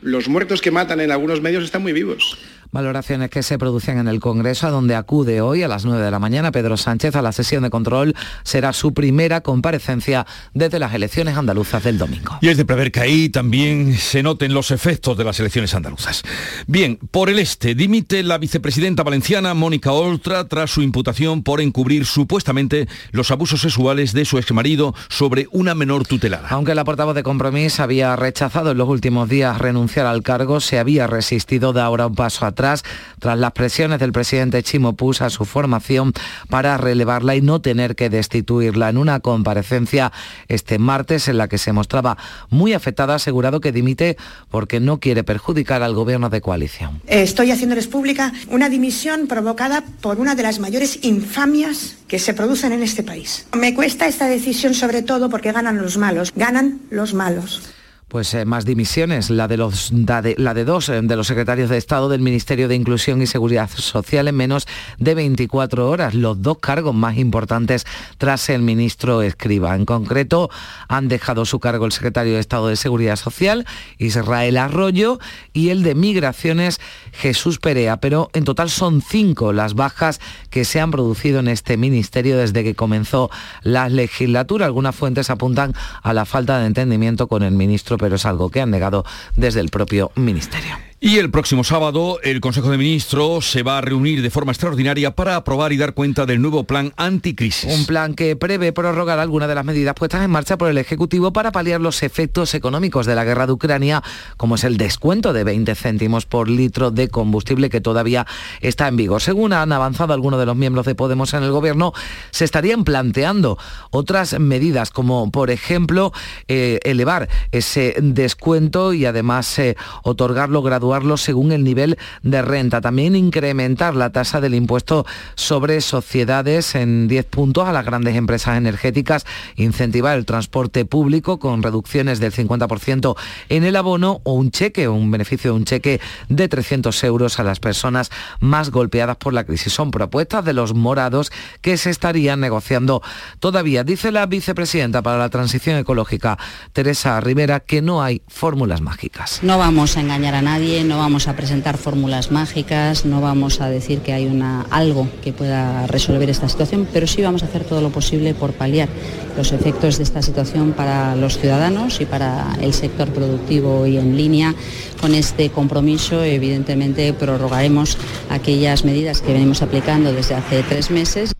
los 0.03 0.29
muertos 0.29 0.61
que 0.61 0.71
matan 0.71 1.01
en 1.01 1.11
algunos 1.11 1.41
medios 1.41 1.65
están 1.65 1.83
muy 1.83 1.93
vivos. 1.93 2.39
Valoraciones 2.73 3.31
que 3.31 3.43
se 3.43 3.59
producen 3.59 3.99
en 3.99 4.07
el 4.07 4.21
Congreso, 4.21 4.69
a 4.69 4.71
donde 4.71 4.95
acude 4.95 5.41
hoy 5.41 5.65
a 5.65 5.69
las 5.69 5.85
9 5.85 6.05
de 6.05 6.11
la 6.13 6.21
mañana 6.21 6.53
Pedro 6.53 6.77
Sánchez 6.77 7.17
a 7.17 7.23
la 7.23 7.33
sesión 7.33 7.65
de 7.65 7.71
control. 7.71 8.15
Será 8.45 8.73
su 8.73 8.95
primera 8.95 9.41
comparecencia 9.41 10.25
desde 10.55 10.79
las 10.79 10.95
elecciones 10.95 11.37
andaluzas 11.37 11.83
del 11.83 11.99
domingo. 11.99 12.39
Y 12.41 12.49
es 12.49 12.57
de 12.57 12.65
prever 12.65 12.93
que 12.93 13.01
ahí 13.01 13.29
también 13.29 13.95
se 13.97 14.23
noten 14.23 14.55
los 14.55 14.71
efectos 14.71 15.19
de 15.19 15.25
las 15.25 15.41
elecciones 15.41 15.75
andaluzas. 15.75 16.23
Bien, 16.69 16.97
por 17.11 17.29
el 17.29 17.41
este, 17.41 17.75
dimite 17.75 18.23
la 18.23 18.39
vicepresidenta 18.39 19.03
valenciana 19.03 19.53
Mónica 19.53 19.91
Oltra 19.91 20.47
tras 20.47 20.71
su 20.71 20.83
imputación 20.83 21.43
por 21.43 21.61
encubrir 21.61 22.07
supuestamente 22.07 22.87
los 23.11 23.33
abusos 23.33 23.63
sexuales 23.63 24.13
de 24.13 24.25
su 24.25 24.39
exmarido 24.39 24.95
sobre 25.09 25.49
una 25.51 25.75
menor 25.75 26.07
tutelada. 26.07 26.47
Aunque 26.51 26.77
la 26.77 26.85
portavoz 26.85 27.17
de 27.17 27.25
Compromís 27.25 27.81
había 27.81 28.15
rechazado 28.15 28.71
en 28.71 28.79
los 28.79 28.89
últimos 28.89 29.29
días 29.29 29.59
renunciar 29.59 30.07
al 30.07 30.23
cargo, 30.23 30.61
se 30.61 30.79
había 30.79 31.09
resistido 31.09 31.73
de 31.73 31.81
ahora 31.81 32.07
un 32.07 32.15
paso 32.15 32.47
atrás 32.47 32.60
tras 32.61 33.39
las 33.39 33.53
presiones 33.53 33.99
del 33.99 34.13
presidente 34.13 34.63
Chimo 34.63 34.95
Puig 34.95 35.23
a 35.23 35.31
su 35.31 35.45
formación 35.45 36.13
para 36.49 36.77
relevarla 36.77 37.37
y 37.37 37.41
no 37.41 37.61
tener 37.61 37.97
que 37.97 38.11
destituirla. 38.11 38.89
En 38.91 38.99
una 38.99 39.21
comparecencia 39.21 40.13
este 40.49 40.79
martes 40.79 41.29
en 41.29 41.39
la 41.39 41.49
que 41.49 41.59
se 41.59 41.73
mostraba 41.73 42.17
muy 42.51 42.73
afectada, 42.75 43.15
asegurado 43.15 43.61
que 43.61 43.73
dimite 43.73 44.17
porque 44.51 44.81
no 44.81 45.01
quiere 45.01 45.25
perjudicar 45.25 45.83
al 45.83 45.95
gobierno 45.95 46.29
de 46.29 46.41
coalición. 46.41 47.01
Estoy 47.07 47.51
haciéndoles 47.51 47.87
pública 47.87 48.33
una 48.49 48.69
dimisión 48.69 49.27
provocada 49.27 49.83
por 50.01 50.21
una 50.21 50.35
de 50.35 50.43
las 50.43 50.59
mayores 50.59 51.01
infamias 51.03 51.97
que 52.09 52.19
se 52.19 52.35
producen 52.35 52.73
en 52.73 52.83
este 52.83 53.03
país. 53.03 53.47
Me 53.57 53.75
cuesta 53.75 54.07
esta 54.07 54.27
decisión 54.27 54.75
sobre 54.75 55.03
todo 55.03 55.31
porque 55.31 55.53
ganan 55.53 55.81
los 55.81 55.97
malos, 55.97 56.33
ganan 56.35 56.81
los 56.91 57.15
malos 57.15 57.63
pues 58.11 58.35
eh, 58.35 58.45
más 58.45 58.65
dimisiones, 58.65 59.31
la 59.31 59.47
de, 59.47 59.57
los, 59.57 59.91
de, 59.93 60.65
dos 60.65 60.89
eh, 60.89 61.01
de 61.01 61.17
los 61.17 61.29
secretarios 61.29 61.71
de 61.71 61.77
Estado 61.77 62.09
del 62.09 62.21
Ministerio 62.21 62.67
de 62.67 62.75
Inclusión 62.75 63.23
y 63.23 63.27
Seguridad 63.27 63.71
Social 63.71 64.27
en 64.27 64.35
menos 64.35 64.67
de 64.99 65.15
24 65.15 65.89
horas, 65.89 66.15
los 66.15 66.43
dos 66.43 66.59
cargos 66.59 66.93
más 66.93 67.19
importantes 67.19 67.87
tras 68.19 68.51
el 68.51 68.63
ministro 68.63 69.23
Escriba. 69.23 69.77
En 69.77 69.87
concreto, 69.87 70.51
han 70.89 71.07
dejado 71.07 71.45
su 71.45 71.61
cargo 71.61 71.87
el 71.87 71.93
secretario 71.93 72.35
de 72.35 72.41
Estado 72.41 72.67
de 72.67 72.75
Seguridad 72.75 73.15
Social, 73.15 73.65
Israel 73.99 74.57
Arroyo, 74.57 75.21
y 75.53 75.69
el 75.69 75.85
de 75.85 75.95
Migraciones, 75.95 76.81
Jesús 77.13 77.61
Perea. 77.61 77.99
Pero 77.99 78.29
en 78.33 78.45
total 78.45 78.71
son 78.71 79.03
cinco 79.03 79.53
las 79.53 79.75
bajas 79.75 80.21
que 80.51 80.65
se 80.65 80.81
han 80.81 80.91
producido 80.91 81.39
en 81.39 81.47
este 81.47 81.77
ministerio 81.77 82.37
desde 82.37 82.65
que 82.65 82.75
comenzó 82.75 83.31
la 83.63 83.89
legislatura. 83.89 84.67
Algunas 84.67 84.97
fuentes 84.97 85.31
apuntan 85.31 85.75
a 86.03 86.13
la 86.13 86.25
falta 86.25 86.59
de 86.59 86.67
entendimiento 86.67 87.29
con 87.29 87.45
el 87.45 87.53
ministro 87.53 88.00
pero 88.01 88.17
es 88.17 88.27
algo 88.27 88.51
que 88.51 88.61
han 88.61 88.71
negado 88.71 89.05
desde 89.37 89.61
el 89.61 89.69
propio 89.69 90.11
Ministerio. 90.17 90.90
Y 91.03 91.17
el 91.17 91.31
próximo 91.31 91.65
sábado 91.65 92.19
el 92.23 92.43
Consejo 92.43 92.71
de 92.71 92.77
Ministros 92.77 93.51
se 93.51 93.63
va 93.63 93.79
a 93.79 93.81
reunir 93.81 94.21
de 94.21 94.29
forma 94.29 94.53
extraordinaria 94.53 95.15
para 95.17 95.35
aprobar 95.35 95.73
y 95.73 95.79
dar 95.79 95.95
cuenta 95.95 96.27
del 96.27 96.43
nuevo 96.43 96.65
plan 96.65 96.93
anticrisis. 96.99 97.75
Un 97.75 97.87
plan 97.87 98.13
que 98.13 98.37
prevé 98.37 98.75
prorrogar 98.75 99.19
algunas 99.19 99.49
de 99.49 99.55
las 99.55 99.65
medidas 99.65 99.95
puestas 99.95 100.23
en 100.23 100.31
marcha 100.31 100.59
por 100.59 100.69
el 100.69 100.77
Ejecutivo 100.77 101.33
para 101.33 101.53
paliar 101.53 101.81
los 101.81 102.03
efectos 102.03 102.53
económicos 102.53 103.07
de 103.07 103.15
la 103.15 103.25
guerra 103.25 103.47
de 103.47 103.53
Ucrania, 103.53 104.03
como 104.37 104.57
es 104.57 104.65
el 104.65 104.77
descuento 104.77 105.33
de 105.33 105.43
20 105.43 105.75
céntimos 105.75 106.27
por 106.27 106.51
litro 106.51 106.91
de 106.91 107.09
combustible 107.09 107.71
que 107.71 107.81
todavía 107.81 108.27
está 108.61 108.87
en 108.87 108.97
vigor. 108.97 109.23
Según 109.23 109.55
han 109.55 109.73
avanzado 109.73 110.13
algunos 110.13 110.39
de 110.39 110.45
los 110.45 110.57
miembros 110.57 110.85
de 110.85 110.95
Podemos 110.95 111.33
en 111.33 111.45
el 111.45 111.51
Gobierno, 111.51 111.95
se 112.31 112.45
estarían 112.45 112.85
planteando 112.85 113.57
otras 113.89 114.39
medidas, 114.39 114.91
como 114.91 115.31
por 115.31 115.51
ejemplo 115.51 116.13
eh, 116.47 116.79
elevar 116.83 117.31
ese 117.53 117.95
descuento 118.03 118.93
y 118.93 119.07
además 119.07 119.59
eh, 119.59 119.77
otorgarlo 120.03 120.61
gradualmente 120.61 120.90
según 121.17 121.53
el 121.53 121.65
nivel 121.65 121.99
de 122.23 122.43
renta. 122.43 122.81
También 122.81 123.15
incrementar 123.15 123.95
la 123.95 124.11
tasa 124.11 124.41
del 124.41 124.55
impuesto 124.55 125.07
sobre 125.35 125.81
sociedades 125.81 126.75
en 126.75 127.09
10 127.09 127.27
puntos 127.27 127.69
a 127.69 127.73
las 127.73 127.85
grandes 127.85 128.17
empresas 128.17 128.57
energéticas, 128.57 129.25
incentivar 129.57 130.19
el 130.19 130.27
transporte 130.27 130.85
público 130.85 131.39
con 131.39 131.63
reducciones 131.63 132.19
del 132.21 132.33
50% 132.33 133.17
en 133.49 133.65
el 133.65 133.77
abono 133.77 134.21
o 134.25 134.35
un 134.35 134.51
cheque, 134.51 134.89
un 134.89 135.11
beneficio 135.11 135.53
de 135.53 135.57
un 135.57 135.65
cheque 135.65 136.01
de 136.29 136.49
300 136.49 137.05
euros 137.05 137.39
a 137.39 137.45
las 137.45 137.61
personas 137.61 138.11
más 138.41 138.71
golpeadas 138.71 139.17
por 139.17 139.33
la 139.33 139.45
crisis. 139.45 139.73
Son 139.73 139.91
propuestas 139.91 140.45
de 140.45 140.55
los 140.55 140.75
morados 140.75 141.31
que 141.61 141.77
se 141.77 141.91
estarían 141.91 142.41
negociando 142.41 143.03
todavía. 143.39 143.85
Dice 143.85 144.11
la 144.11 144.27
vicepresidenta 144.27 145.03
para 145.03 145.19
la 145.19 145.29
transición 145.29 145.77
ecológica, 145.77 146.39
Teresa 146.73 147.21
Rivera, 147.21 147.61
que 147.61 147.81
no 147.81 148.03
hay 148.03 148.23
fórmulas 148.29 148.81
mágicas. 148.81 149.41
No 149.43 149.59
vamos 149.59 149.97
a 149.97 150.01
engañar 150.01 150.35
a 150.35 150.43
nadie 150.43 150.80
no 150.85 150.99
vamos 150.99 151.29
a 151.29 151.37
presentar 151.37 151.77
fórmulas 151.77 152.31
mágicas, 152.31 153.05
no 153.05 153.21
vamos 153.21 153.61
a 153.61 153.69
decir 153.69 154.01
que 154.01 154.13
hay 154.13 154.27
una, 154.27 154.63
algo 154.71 155.09
que 155.23 155.33
pueda 155.33 155.87
resolver 155.87 156.31
esta 156.31 156.49
situación, 156.49 156.89
pero 156.93 157.07
sí 157.07 157.23
vamos 157.23 157.43
a 157.43 157.47
hacer 157.47 157.65
todo 157.65 157.81
lo 157.81 157.91
posible 157.91 158.35
por 158.35 158.53
paliar 158.53 158.89
los 159.37 159.53
efectos 159.53 159.99
de 159.99 160.05
esta 160.05 160.23
situación 160.23 160.73
para 160.73 161.17
los 161.17 161.39
ciudadanos 161.39 162.01
y 162.01 162.07
para 162.07 162.57
el 162.61 162.75
sector 162.75 163.09
productivo 163.09 163.87
y 163.87 163.97
en 163.97 164.17
línea 164.17 164.55
con 165.01 165.15
este 165.15 165.51
compromiso. 165.51 166.23
Evidentemente 166.23 167.13
prorrogaremos 167.13 167.97
aquellas 168.29 168.85
medidas 168.85 169.21
que 169.21 169.33
venimos 169.33 169.63
aplicando 169.63 170.13
desde 170.13 170.35
hace 170.35 170.63
tres 170.63 170.91
meses. 170.91 171.33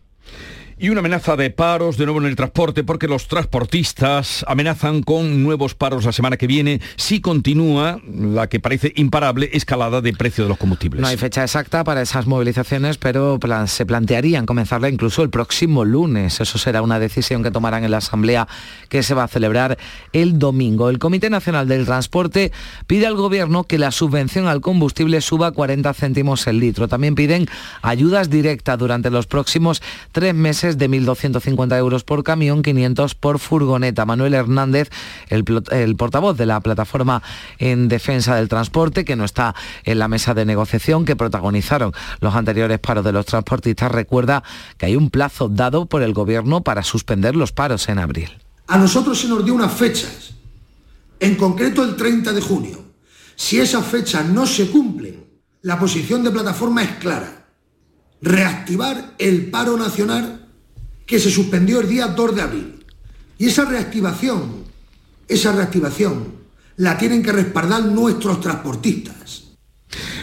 Y 0.83 0.89
una 0.89 1.01
amenaza 1.01 1.35
de 1.35 1.51
paros 1.51 1.95
de 1.97 2.05
nuevo 2.05 2.21
en 2.21 2.25
el 2.25 2.35
transporte 2.35 2.83
porque 2.83 3.07
los 3.07 3.27
transportistas 3.27 4.43
amenazan 4.47 5.03
con 5.03 5.43
nuevos 5.43 5.75
paros 5.75 6.05
la 6.05 6.11
semana 6.11 6.37
que 6.37 6.47
viene 6.47 6.81
si 6.95 7.21
continúa 7.21 8.01
la 8.11 8.47
que 8.47 8.59
parece 8.59 8.91
imparable 8.95 9.51
escalada 9.53 10.01
de 10.01 10.11
precio 10.13 10.45
de 10.45 10.49
los 10.49 10.57
combustibles. 10.57 10.99
No 10.99 11.07
hay 11.07 11.17
fecha 11.17 11.43
exacta 11.43 11.83
para 11.83 12.01
esas 12.01 12.25
movilizaciones, 12.25 12.97
pero 12.97 13.37
se 13.67 13.85
plantearían 13.85 14.47
comenzarla 14.47 14.89
incluso 14.89 15.21
el 15.21 15.29
próximo 15.29 15.85
lunes. 15.85 16.41
Eso 16.41 16.57
será 16.57 16.81
una 16.81 16.97
decisión 16.97 17.43
que 17.43 17.51
tomarán 17.51 17.83
en 17.83 17.91
la 17.91 17.97
Asamblea 17.97 18.47
que 18.89 19.03
se 19.03 19.13
va 19.13 19.25
a 19.25 19.27
celebrar 19.27 19.77
el 20.13 20.39
domingo. 20.39 20.89
El 20.89 20.97
Comité 20.97 21.29
Nacional 21.29 21.67
del 21.67 21.85
Transporte 21.85 22.51
pide 22.87 23.05
al 23.05 23.13
Gobierno 23.13 23.65
que 23.65 23.77
la 23.77 23.91
subvención 23.91 24.47
al 24.47 24.61
combustible 24.61 25.21
suba 25.21 25.51
40 25.51 25.93
céntimos 25.93 26.47
el 26.47 26.59
litro. 26.59 26.87
También 26.87 27.13
piden 27.13 27.45
ayudas 27.83 28.31
directas 28.31 28.79
durante 28.79 29.11
los 29.11 29.27
próximos 29.27 29.83
tres 30.11 30.33
meses 30.33 30.70
de 30.77 30.89
1.250 30.89 31.77
euros 31.77 32.03
por 32.03 32.23
camión, 32.23 32.61
500 32.61 33.15
por 33.15 33.39
furgoneta. 33.39 34.05
Manuel 34.05 34.33
Hernández, 34.33 34.89
el, 35.29 35.43
portavoz 35.95 36.37
de 36.37 36.45
la 36.45 36.59
plataforma 36.61 37.21
en 37.57 37.87
defensa 37.87 38.35
del 38.35 38.49
transporte, 38.49 39.05
que 39.05 39.15
no 39.15 39.25
está 39.25 39.55
en 39.83 39.99
la 39.99 40.07
mesa 40.07 40.33
de 40.33 40.45
negociación 40.45 41.05
que 41.05 41.15
protagonizaron 41.15 41.93
los 42.19 42.35
anteriores 42.35 42.79
paros 42.79 43.03
de 43.03 43.11
los 43.11 43.25
transportistas, 43.25 43.91
recuerda 43.91 44.43
que 44.77 44.87
hay 44.87 44.95
un 44.95 45.09
plazo 45.09 45.49
dado 45.49 45.85
por 45.85 46.03
el 46.03 46.13
Gobierno 46.13 46.61
para 46.61 46.83
suspender 46.83 47.35
los 47.35 47.51
paros 47.51 47.89
en 47.89 47.99
abril. 47.99 48.29
A 48.67 48.77
nosotros 48.77 49.19
se 49.19 49.27
nos 49.27 49.43
dio 49.43 49.53
unas 49.53 49.73
fechas, 49.73 50.33
en 51.19 51.35
concreto 51.35 51.83
el 51.83 51.95
30 51.95 52.33
de 52.33 52.41
junio. 52.41 52.83
Si 53.35 53.59
esas 53.59 53.85
fechas 53.85 54.25
no 54.25 54.45
se 54.45 54.69
cumplen, 54.69 55.25
la 55.61 55.79
posición 55.79 56.23
de 56.23 56.31
plataforma 56.31 56.83
es 56.83 56.91
clara. 56.97 57.47
Reactivar 58.21 59.15
el 59.17 59.49
paro 59.49 59.77
nacional 59.77 60.40
que 61.05 61.19
se 61.19 61.29
suspendió 61.29 61.81
el 61.81 61.89
día 61.89 62.07
2 62.07 62.35
de 62.35 62.41
abril. 62.41 62.85
Y 63.37 63.47
esa 63.47 63.65
reactivación, 63.65 64.63
esa 65.27 65.51
reactivación, 65.51 66.41
la 66.77 66.97
tienen 66.97 67.21
que 67.21 67.31
respaldar 67.31 67.85
nuestros 67.85 68.39
transportistas. 68.39 69.50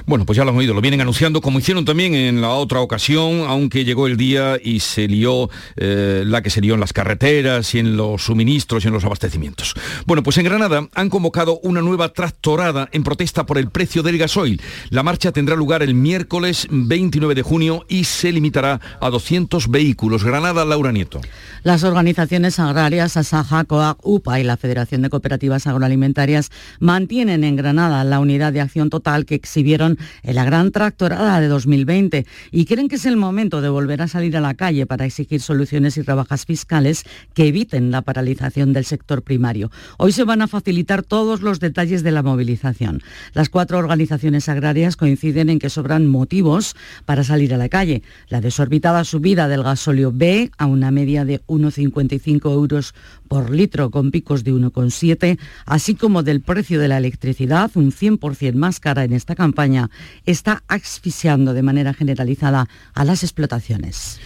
Bueno, 0.08 0.24
pues 0.24 0.38
ya 0.38 0.44
lo 0.44 0.52
han 0.52 0.56
oído, 0.56 0.72
lo 0.72 0.80
vienen 0.80 1.02
anunciando, 1.02 1.42
como 1.42 1.58
hicieron 1.58 1.84
también 1.84 2.14
en 2.14 2.40
la 2.40 2.48
otra 2.48 2.80
ocasión, 2.80 3.44
aunque 3.46 3.84
llegó 3.84 4.06
el 4.06 4.16
día 4.16 4.56
y 4.62 4.80
se 4.80 5.06
lió 5.06 5.50
eh, 5.76 6.22
la 6.24 6.40
que 6.40 6.48
se 6.48 6.62
lió 6.62 6.72
en 6.72 6.80
las 6.80 6.94
carreteras 6.94 7.74
y 7.74 7.80
en 7.80 7.98
los 7.98 8.22
suministros 8.22 8.82
y 8.82 8.88
en 8.88 8.94
los 8.94 9.04
abastecimientos. 9.04 9.74
Bueno, 10.06 10.22
pues 10.22 10.38
en 10.38 10.46
Granada 10.46 10.88
han 10.94 11.10
convocado 11.10 11.60
una 11.62 11.82
nueva 11.82 12.08
tractorada 12.08 12.88
en 12.92 13.02
protesta 13.02 13.44
por 13.44 13.58
el 13.58 13.68
precio 13.68 14.02
del 14.02 14.16
gasoil. 14.16 14.62
La 14.88 15.02
marcha 15.02 15.30
tendrá 15.30 15.56
lugar 15.56 15.82
el 15.82 15.92
miércoles 15.92 16.66
29 16.70 17.34
de 17.34 17.42
junio 17.42 17.84
y 17.86 18.04
se 18.04 18.32
limitará 18.32 18.80
a 19.02 19.10
200 19.10 19.68
vehículos. 19.68 20.24
Granada, 20.24 20.64
Laura 20.64 20.90
Nieto. 20.90 21.20
Las 21.64 21.84
organizaciones 21.84 22.58
agrarias 22.58 23.18
Asaja, 23.18 23.64
COAG, 23.64 23.98
UPA 24.02 24.40
y 24.40 24.44
la 24.44 24.56
Federación 24.56 25.02
de 25.02 25.10
Cooperativas 25.10 25.66
Agroalimentarias 25.66 26.50
mantienen 26.80 27.44
en 27.44 27.56
Granada 27.56 28.04
la 28.04 28.20
unidad 28.20 28.54
de 28.54 28.62
acción 28.62 28.88
total 28.88 29.26
que 29.26 29.34
exhibieron 29.34 29.97
en 30.22 30.34
la 30.34 30.44
gran 30.44 30.70
tractorada 30.70 31.40
de 31.40 31.48
2020 31.48 32.26
y 32.50 32.64
creen 32.64 32.88
que 32.88 32.96
es 32.96 33.06
el 33.06 33.16
momento 33.16 33.60
de 33.60 33.68
volver 33.68 34.02
a 34.02 34.08
salir 34.08 34.36
a 34.36 34.40
la 34.40 34.54
calle 34.54 34.86
para 34.86 35.04
exigir 35.04 35.40
soluciones 35.40 35.96
y 35.96 36.02
rebajas 36.02 36.44
fiscales 36.44 37.04
que 37.34 37.46
eviten 37.46 37.90
la 37.90 38.02
paralización 38.02 38.72
del 38.72 38.84
sector 38.84 39.22
primario. 39.22 39.70
Hoy 39.96 40.12
se 40.12 40.24
van 40.24 40.42
a 40.42 40.48
facilitar 40.48 41.02
todos 41.02 41.42
los 41.42 41.60
detalles 41.60 42.02
de 42.02 42.10
la 42.10 42.22
movilización. 42.22 43.02
Las 43.32 43.48
cuatro 43.48 43.78
organizaciones 43.78 44.48
agrarias 44.48 44.96
coinciden 44.96 45.50
en 45.50 45.58
que 45.58 45.70
sobran 45.70 46.06
motivos 46.06 46.76
para 47.04 47.24
salir 47.24 47.54
a 47.54 47.58
la 47.58 47.68
calle. 47.68 48.02
La 48.28 48.40
desorbitada 48.40 49.04
subida 49.04 49.48
del 49.48 49.62
gasóleo 49.62 50.12
B 50.12 50.50
a 50.58 50.66
una 50.66 50.90
media 50.90 51.24
de 51.24 51.40
1,55 51.46 52.52
euros 52.52 52.94
por 53.28 53.50
litro 53.50 53.90
con 53.90 54.10
picos 54.10 54.42
de 54.42 54.52
1,7, 54.52 55.38
así 55.66 55.94
como 55.94 56.22
del 56.22 56.40
precio 56.40 56.80
de 56.80 56.88
la 56.88 56.98
electricidad, 56.98 57.70
un 57.74 57.92
100% 57.92 58.54
más 58.54 58.80
cara 58.80 59.04
en 59.04 59.12
esta 59.12 59.34
campaña 59.34 59.90
está 60.24 60.62
asfixiando 60.66 61.54
de 61.54 61.62
manera 61.62 61.94
generalizada 61.94 62.68
a 62.94 63.04
las 63.04 63.22
explotaciones. 63.22 64.18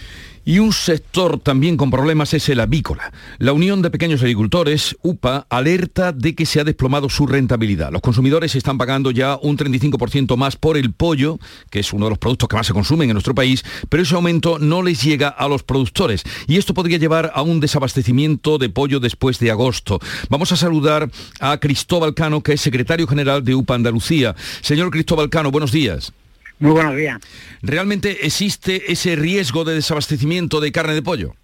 Y 0.45 0.59
un 0.59 0.73
sector 0.73 1.39
también 1.39 1.77
con 1.77 1.89
problemas 1.89 2.33
es 2.33 2.49
el 2.49 2.59
avícola. 2.59 3.13
La 3.37 3.53
Unión 3.53 3.81
de 3.81 3.89
Pequeños 3.89 4.21
Agricultores, 4.21 4.97
UPA, 5.01 5.47
alerta 5.49 6.11
de 6.11 6.35
que 6.35 6.45
se 6.45 6.59
ha 6.59 6.65
desplomado 6.65 7.09
su 7.09 7.25
rentabilidad. 7.27 7.91
Los 7.93 8.01
consumidores 8.01 8.53
están 8.55 8.77
pagando 8.77 9.11
ya 9.11 9.39
un 9.41 9.57
35% 9.57 10.35
más 10.35 10.57
por 10.57 10.75
el 10.75 10.91
pollo, 10.91 11.39
que 11.69 11.79
es 11.79 11.93
uno 11.93 12.07
de 12.07 12.09
los 12.09 12.19
productos 12.19 12.49
que 12.49 12.57
más 12.57 12.67
se 12.67 12.73
consumen 12.73 13.09
en 13.09 13.13
nuestro 13.13 13.33
país, 13.33 13.63
pero 13.87 14.03
ese 14.03 14.15
aumento 14.15 14.59
no 14.59 14.81
les 14.83 15.01
llega 15.01 15.29
a 15.29 15.47
los 15.47 15.63
productores. 15.63 16.23
Y 16.47 16.57
esto 16.57 16.73
podría 16.73 16.97
llevar 16.97 17.31
a 17.33 17.41
un 17.41 17.61
desabastecimiento 17.61 18.57
de 18.57 18.67
pollo 18.67 18.99
después 18.99 19.39
de 19.39 19.49
agosto. 19.49 19.99
Vamos 20.29 20.51
a 20.51 20.57
saludar 20.57 21.09
a 21.39 21.57
Cristóbal 21.57 22.13
Cano, 22.13 22.43
que 22.43 22.53
es 22.53 22.61
secretario 22.61 23.07
general 23.07 23.45
de 23.45 23.55
UPA 23.55 23.75
Andalucía. 23.75 24.35
Señor 24.61 24.91
Cristóbal 24.91 25.29
Cano, 25.29 25.51
buenos 25.51 25.71
días. 25.71 26.11
Muy 26.59 26.71
buenos 26.71 26.95
días. 26.95 27.19
¿Realmente 27.61 28.25
existe 28.25 28.91
ese 28.91 29.15
riesgo 29.15 29.63
de 29.63 29.75
desabastecimiento 29.75 30.61
de 30.61 30.71
carne 30.71 30.93
de 30.93 31.01
pollo? 31.01 31.35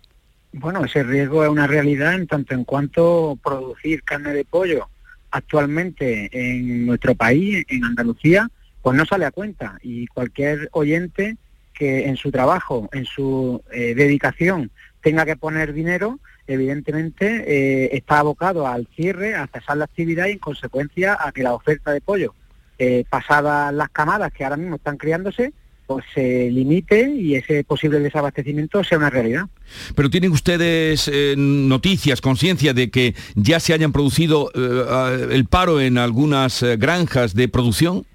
Bueno, 0.53 0.83
ese 0.83 1.03
riesgo 1.03 1.43
es 1.43 1.49
una 1.49 1.67
realidad 1.67 2.13
en 2.15 2.27
tanto 2.27 2.53
en 2.53 2.63
cuanto 2.63 3.37
producir 3.43 4.03
carne 4.03 4.33
de 4.33 4.45
pollo 4.45 4.89
actualmente 5.31 6.29
en 6.31 6.85
nuestro 6.85 7.13
país, 7.15 7.63
en 7.67 7.83
Andalucía, 7.83 8.49
pues 8.81 8.97
no 8.97 9.05
sale 9.05 9.25
a 9.25 9.31
cuenta. 9.31 9.77
Y 9.83 10.07
cualquier 10.07 10.69
oyente 10.71 11.37
que 11.73 12.07
en 12.07 12.17
su 12.17 12.31
trabajo, 12.31 12.89
en 12.91 13.05
su 13.05 13.61
eh, 13.71 13.93
dedicación, 13.95 14.71
tenga 15.01 15.25
que 15.25 15.35
poner 15.35 15.73
dinero, 15.73 16.19
evidentemente 16.47 17.43
eh, 17.47 17.89
está 17.93 18.19
abocado 18.19 18.67
al 18.67 18.87
cierre, 18.95 19.35
a 19.35 19.47
cesar 19.47 19.77
la 19.77 19.85
actividad 19.85 20.27
y 20.27 20.31
en 20.31 20.39
consecuencia 20.39 21.17
a 21.19 21.31
que 21.31 21.43
la 21.43 21.53
oferta 21.53 21.91
de 21.91 22.01
pollo 22.01 22.33
eh, 22.81 23.03
pasadas 23.09 23.73
las 23.73 23.89
camadas 23.89 24.31
que 24.31 24.45
ahora 24.45 24.55
mismo 24.55 24.77
están 24.77 24.95
criándose, 24.95 25.51
pues 25.85 26.05
se 26.13 26.49
limite 26.49 27.09
y 27.09 27.35
ese 27.35 27.65
posible 27.65 27.99
desabastecimiento 27.99 28.85
sea 28.85 28.97
una 28.97 29.09
realidad. 29.09 29.47
Pero 29.95 30.09
tienen 30.09 30.31
ustedes 30.31 31.09
eh, 31.11 31.35
noticias, 31.37 32.21
conciencia 32.21 32.73
de 32.73 32.89
que 32.89 33.15
ya 33.35 33.59
se 33.59 33.73
hayan 33.73 33.91
producido 33.91 34.49
eh, 34.55 35.27
el 35.31 35.43
paro 35.43 35.81
en 35.81 35.97
algunas 35.97 36.63
granjas 36.77 37.33
de 37.33 37.49
producción? 37.49 38.05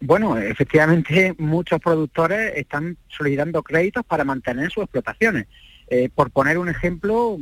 Bueno, 0.00 0.38
efectivamente 0.38 1.34
muchos 1.38 1.80
productores 1.80 2.52
están 2.54 2.96
solicitando 3.08 3.64
créditos 3.64 4.04
para 4.06 4.22
mantener 4.22 4.70
sus 4.70 4.84
explotaciones. 4.84 5.46
por 6.14 6.30
poner 6.30 6.58
un 6.58 6.68
ejemplo, 6.68 7.38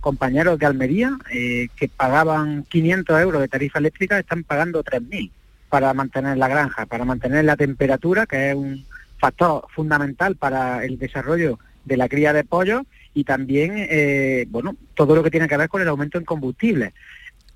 compañeros 0.00 0.58
de 0.58 0.66
Almería 0.66 1.18
que 1.30 1.90
pagaban 1.94 2.64
500 2.70 3.20
euros 3.20 3.42
de 3.42 3.48
tarifa 3.48 3.78
eléctrica 3.78 4.18
están 4.18 4.44
pagando 4.44 4.82
3.000 4.82 5.30
para 5.70 5.94
mantener 5.94 6.36
la 6.36 6.48
granja, 6.48 6.84
para 6.84 7.04
mantener 7.04 7.44
la 7.44 7.56
temperatura, 7.56 8.26
que 8.26 8.50
es 8.50 8.54
un 8.54 8.84
factor 9.18 9.66
fundamental 9.70 10.36
para 10.36 10.84
el 10.84 10.98
desarrollo 10.98 11.58
de 11.84 11.96
la 11.96 12.08
cría 12.08 12.32
de 12.32 12.44
pollo 12.44 12.84
y 13.14 13.24
también, 13.24 13.74
eh, 13.76 14.46
bueno, 14.50 14.76
todo 14.94 15.14
lo 15.14 15.22
que 15.22 15.30
tiene 15.30 15.48
que 15.48 15.56
ver 15.56 15.68
con 15.68 15.80
el 15.80 15.88
aumento 15.88 16.18
en 16.18 16.24
combustible. 16.24 16.92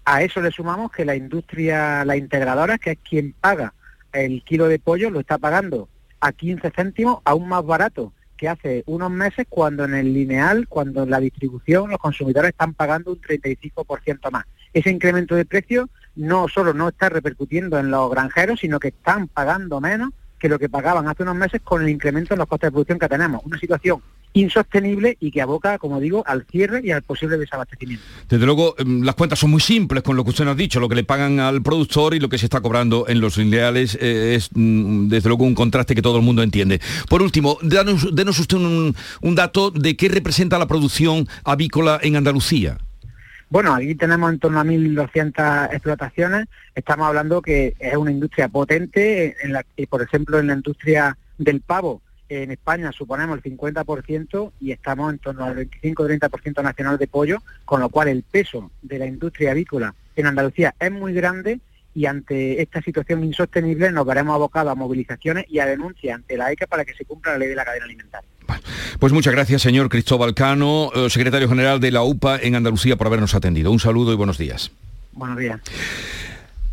A 0.05 0.23
eso 0.23 0.41
le 0.41 0.51
sumamos 0.51 0.93
que 0.93 1.05
la 1.05 1.17
industria, 1.17 2.05
la 2.05 2.17
integradora, 2.17 2.79
que 2.79 2.93
es 2.93 2.99
quien 2.99 3.33
paga 3.33 3.75
el 4.13 4.43
kilo 4.45 4.69
de 4.69 4.79
pollo, 4.79 5.11
lo 5.11 5.21
está 5.21 5.39
pagando 5.39 5.89
a 6.21 6.33
15 6.33 6.71
céntimos, 6.71 7.21
aún 7.25 7.49
más 7.49 7.65
barato 7.65 8.13
que 8.37 8.49
hace 8.49 8.83
unos 8.87 9.11
meses 9.11 9.47
cuando 9.49 9.85
en 9.85 9.95
el 9.95 10.13
lineal, 10.13 10.69
cuando 10.69 11.03
en 11.03 11.11
la 11.11 11.21
distribución 11.21 11.91
los 11.91 11.99
consumidores 11.99 12.51
están 12.51 12.75
pagando 12.75 13.13
un 13.13 13.21
35% 13.21 14.31
más. 14.31 14.45
Ese 14.73 14.91
incremento 14.91 15.35
de 15.35 15.45
precio 15.45 15.89
no 16.17 16.49
solo 16.49 16.75
no 16.75 16.89
está 16.89 17.09
repercutiendo 17.09 17.79
en 17.79 17.91
los 17.91 18.11
granjeros, 18.11 18.61
sino 18.61 18.79
que 18.79 18.89
están 18.89 19.29
pagando 19.29 19.81
menos 19.81 20.11
que 20.39 20.49
lo 20.49 20.59
que 20.59 20.69
pagaban 20.69 21.09
hace 21.09 21.23
unos 21.23 21.37
meses 21.37 21.61
con 21.63 21.83
el 21.83 21.89
incremento 21.89 22.35
en 22.35 22.39
los 22.39 22.49
costes 22.49 22.69
de 22.69 22.73
producción 22.73 22.99
que 22.99 23.09
tenemos. 23.09 23.41
Una 23.45 23.59
situación 23.59 24.03
insostenible 24.35 25.17
y 25.21 25.31
que 25.31 25.41
aboca, 25.41 25.79
como 25.79 26.01
digo, 26.01 26.23
al 26.27 26.45
cierre 26.51 26.83
y 26.85 26.91
al 26.91 27.03
posible 27.03 27.39
desabastecimiento. 27.39 28.05
Desde 28.29 28.45
luego, 28.45 28.75
em, 28.79 29.03
las 29.03 29.15
cuentas 29.15 29.39
son 29.39 29.51
muy 29.51 29.61
simples 29.61 30.03
con 30.03 30.17
lo 30.17 30.25
que 30.25 30.31
usted 30.31 30.45
nos 30.45 30.55
ha 30.55 30.57
dicho, 30.57 30.81
lo 30.81 30.89
que 30.89 30.97
le 30.97 31.05
pagan 31.05 31.41
al 31.41 31.63
productor 31.63 32.15
y 32.15 32.21
lo 32.21 32.29
que 32.29 32.37
se 32.37 32.47
está 32.47 32.61
cobrando 32.61 33.07
en 33.09 33.21
los 33.21 33.39
lineales 33.39 33.97
eh, 34.01 34.35
es, 34.35 34.51
mm, 34.53 35.09
desde 35.09 35.29
luego, 35.29 35.45
un 35.45 35.55
contraste 35.55 35.95
que 35.95 36.03
todo 36.03 36.19
el 36.19 36.25
mundo 36.25 36.43
entiende. 36.43 36.81
Por 37.09 37.23
último, 37.23 37.59
denos, 37.63 38.39
usted 38.39 38.59
un 38.59 39.35
dato 39.35 39.71
de 39.71 39.97
qué 39.97 40.09
representa 40.09 40.59
la 40.59 40.67
producción 40.67 41.29
avícola 41.45 42.01
en 42.03 42.17
Andalucía. 42.17 42.79
Bueno, 43.51 43.75
aquí 43.75 43.95
tenemos 43.95 44.33
en 44.33 44.39
torno 44.39 44.61
a 44.61 44.65
1.200 44.65 45.73
explotaciones. 45.73 46.47
Estamos 46.75 47.07
hablando 47.07 47.43
que 47.43 47.75
es 47.79 47.97
una 47.97 48.11
industria 48.11 48.49
potente, 48.49 49.37
en 49.43 49.53
la, 49.53 49.65
por 49.89 50.03
ejemplo, 50.03 50.39
en 50.39 50.49
la 50.49 50.55
industria 50.55 51.17
del 51.39 51.61
pavo, 51.61 52.01
en 52.29 52.51
España 52.51 52.91
suponemos 52.93 53.39
el 53.39 53.57
50% 53.57 54.53
y 54.61 54.73
estamos 54.73 55.13
en 55.13 55.19
torno 55.19 55.45
al 55.45 55.57
25-30% 55.57 56.63
nacional 56.63 56.99
de 56.99 57.07
pollo, 57.07 57.43
con 57.65 57.81
lo 57.81 57.89
cual 57.91 58.09
el 58.09 58.23
peso 58.23 58.71
de 58.83 58.99
la 58.99 59.07
industria 59.07 59.51
avícola 59.51 59.95
en 60.17 60.27
Andalucía 60.27 60.75
es 60.79 60.91
muy 60.91 61.13
grande 61.13 61.61
y 61.95 62.07
ante 62.07 62.61
esta 62.61 62.83
situación 62.83 63.25
insostenible 63.25 63.91
nos 63.93 64.07
veremos 64.07 64.35
abocados 64.35 64.73
a 64.73 64.75
movilizaciones 64.75 65.47
y 65.49 65.59
a 65.61 65.67
denuncias 65.67 66.17
ante 66.17 66.37
la 66.37 66.51
ECA 66.53 66.67
para 66.67 66.85
que 66.85 66.95
se 66.95 67.05
cumpla 67.05 67.33
la 67.33 67.39
ley 67.39 67.49
de 67.49 67.55
la 67.55 67.65
cadena 67.65 67.85
alimentaria. 67.85 68.29
Pues 68.99 69.13
muchas 69.13 69.33
gracias, 69.33 69.63
señor 69.63 69.89
Cristóbal 69.89 70.35
Cano, 70.35 70.91
eh, 70.95 71.09
secretario 71.11 71.49
general 71.49 71.81
de 71.81 71.91
la 71.91 72.03
UPA 72.03 72.39
en 72.39 72.55
Andalucía, 72.55 72.97
por 72.97 73.07
habernos 73.07 73.35
atendido. 73.35 73.71
Un 73.71 73.81
saludo 73.81 74.13
y 74.13 74.17
buenos 74.17 74.39
días. 74.39 74.71
Buenos 75.13 75.39
días. 75.39 75.61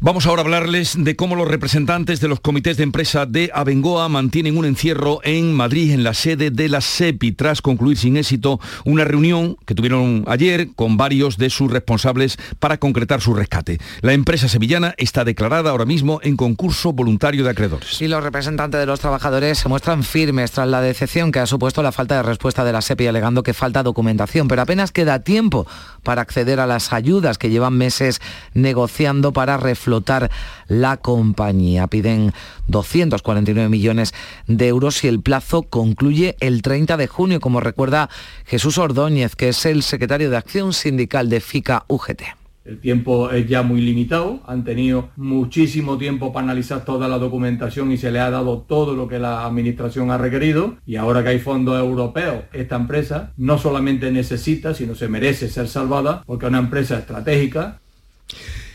Vamos 0.04 0.26
ahora 0.26 0.42
a 0.42 0.46
hablarles 0.46 0.96
de 0.98 1.16
cómo 1.16 1.36
los 1.36 1.48
representantes 1.48 2.20
de 2.20 2.28
los 2.28 2.40
comités 2.40 2.76
de 2.76 2.82
empresa 2.82 3.28
de 3.28 3.52
Abengoa 3.54 4.10
mantienen 4.10 4.58
un 4.58 4.66
encierro 4.66 5.20
en 5.24 5.54
Madrid, 5.54 5.92
en 5.92 6.04
la 6.04 6.16
sede 6.16 6.50
de 6.50 6.70
la 6.70 6.82
SEPI, 6.82 7.34
tras 7.34 7.62
concluir 7.62 8.00
sin 8.00 8.18
éxito 8.18 8.60
una 8.84 9.06
reunión 9.06 9.58
que 9.64 9.76
tuvieron 9.76 10.24
ayer 10.26 10.70
con 10.76 10.98
varios 10.98 11.38
de 11.38 11.52
sus 11.52 11.70
responsables 11.70 12.40
para 12.58 12.80
concretar 12.80 13.22
su 13.22 13.36
rescate. 13.36 13.78
La 14.02 14.14
empresa 14.14 14.48
sevillana 14.48 14.96
está 14.98 15.24
declarada 15.24 15.70
ahora 15.70 15.86
mismo 15.86 16.20
en 16.24 16.36
concurso 16.36 16.94
voluntario 16.94 17.44
de 17.44 17.52
acreedores. 17.52 18.02
Y 18.02 18.08
los 18.08 18.24
representantes 18.24 18.80
de 18.80 18.88
los 18.88 19.02
trabajadores 19.02 19.60
se 19.60 19.70
muestran 19.70 20.04
firmes 20.04 20.50
tras 20.50 20.68
la 20.68 20.82
decepción 20.82 21.32
que 21.32 21.38
ha 21.38 21.46
supuesto 21.46 21.84
la 21.84 21.92
falta 21.92 22.16
de 22.16 22.24
respuesta 22.24 22.64
de 22.64 22.74
la 22.74 22.82
SEPI, 22.82 23.06
alegando 23.06 23.44
que 23.44 23.54
falta 23.54 23.84
documentación, 23.84 24.48
pero 24.48 24.64
apenas 24.64 24.92
queda 24.92 25.20
tiempo 25.20 25.68
para 26.02 26.24
acceder 26.24 26.60
a 26.60 26.66
las 26.66 26.92
ayudas 26.92 27.38
que 27.38 27.52
llevan 27.52 27.78
meses 27.78 28.20
negociando 28.56 29.32
para 29.32 29.58
reflejar 29.92 30.32
la 30.68 30.98
compañía. 30.98 31.88
Piden 31.88 32.34
249 32.68 33.70
millones 33.70 34.14
de 34.48 34.68
euros 34.68 35.04
y 35.04 35.08
el 35.08 35.22
plazo 35.22 35.64
concluye 35.64 36.36
el 36.40 36.62
30 36.62 36.98
de 36.98 37.08
junio, 37.08 37.40
como 37.40 37.60
recuerda 37.60 38.10
Jesús 38.46 38.78
Ordóñez, 38.78 39.36
que 39.36 39.50
es 39.50 39.66
el 39.66 39.84
secretario 39.84 40.30
de 40.30 40.38
Acción 40.38 40.74
Sindical 40.74 41.30
de 41.30 41.40
FICA 41.42 41.86
UGT. 41.88 42.22
El 42.64 42.80
tiempo 42.80 43.32
es 43.32 43.48
ya 43.48 43.64
muy 43.64 43.82
limitado, 43.82 44.40
han 44.46 44.64
tenido 44.64 45.10
muchísimo 45.16 45.98
tiempo 45.98 46.32
para 46.32 46.44
analizar 46.44 46.86
toda 46.86 47.08
la 47.08 47.18
documentación 47.18 47.92
y 47.92 47.98
se 47.98 48.12
le 48.12 48.20
ha 48.20 48.30
dado 48.30 48.60
todo 48.60 48.96
lo 48.96 49.08
que 49.08 49.18
la 49.18 49.46
administración 49.48 50.12
ha 50.12 50.20
requerido 50.20 50.76
y 50.86 50.96
ahora 50.96 51.24
que 51.24 51.30
hay 51.30 51.40
fondos 51.40 51.80
europeos, 51.80 52.44
esta 52.54 52.76
empresa 52.76 53.34
no 53.36 53.58
solamente 53.58 54.12
necesita, 54.12 54.76
sino 54.76 54.94
se 54.94 55.08
merece 55.08 55.50
ser 55.50 55.68
salvada 55.68 56.24
porque 56.28 56.46
es 56.46 56.50
una 56.50 56.60
empresa 56.60 57.00
estratégica. 57.00 57.82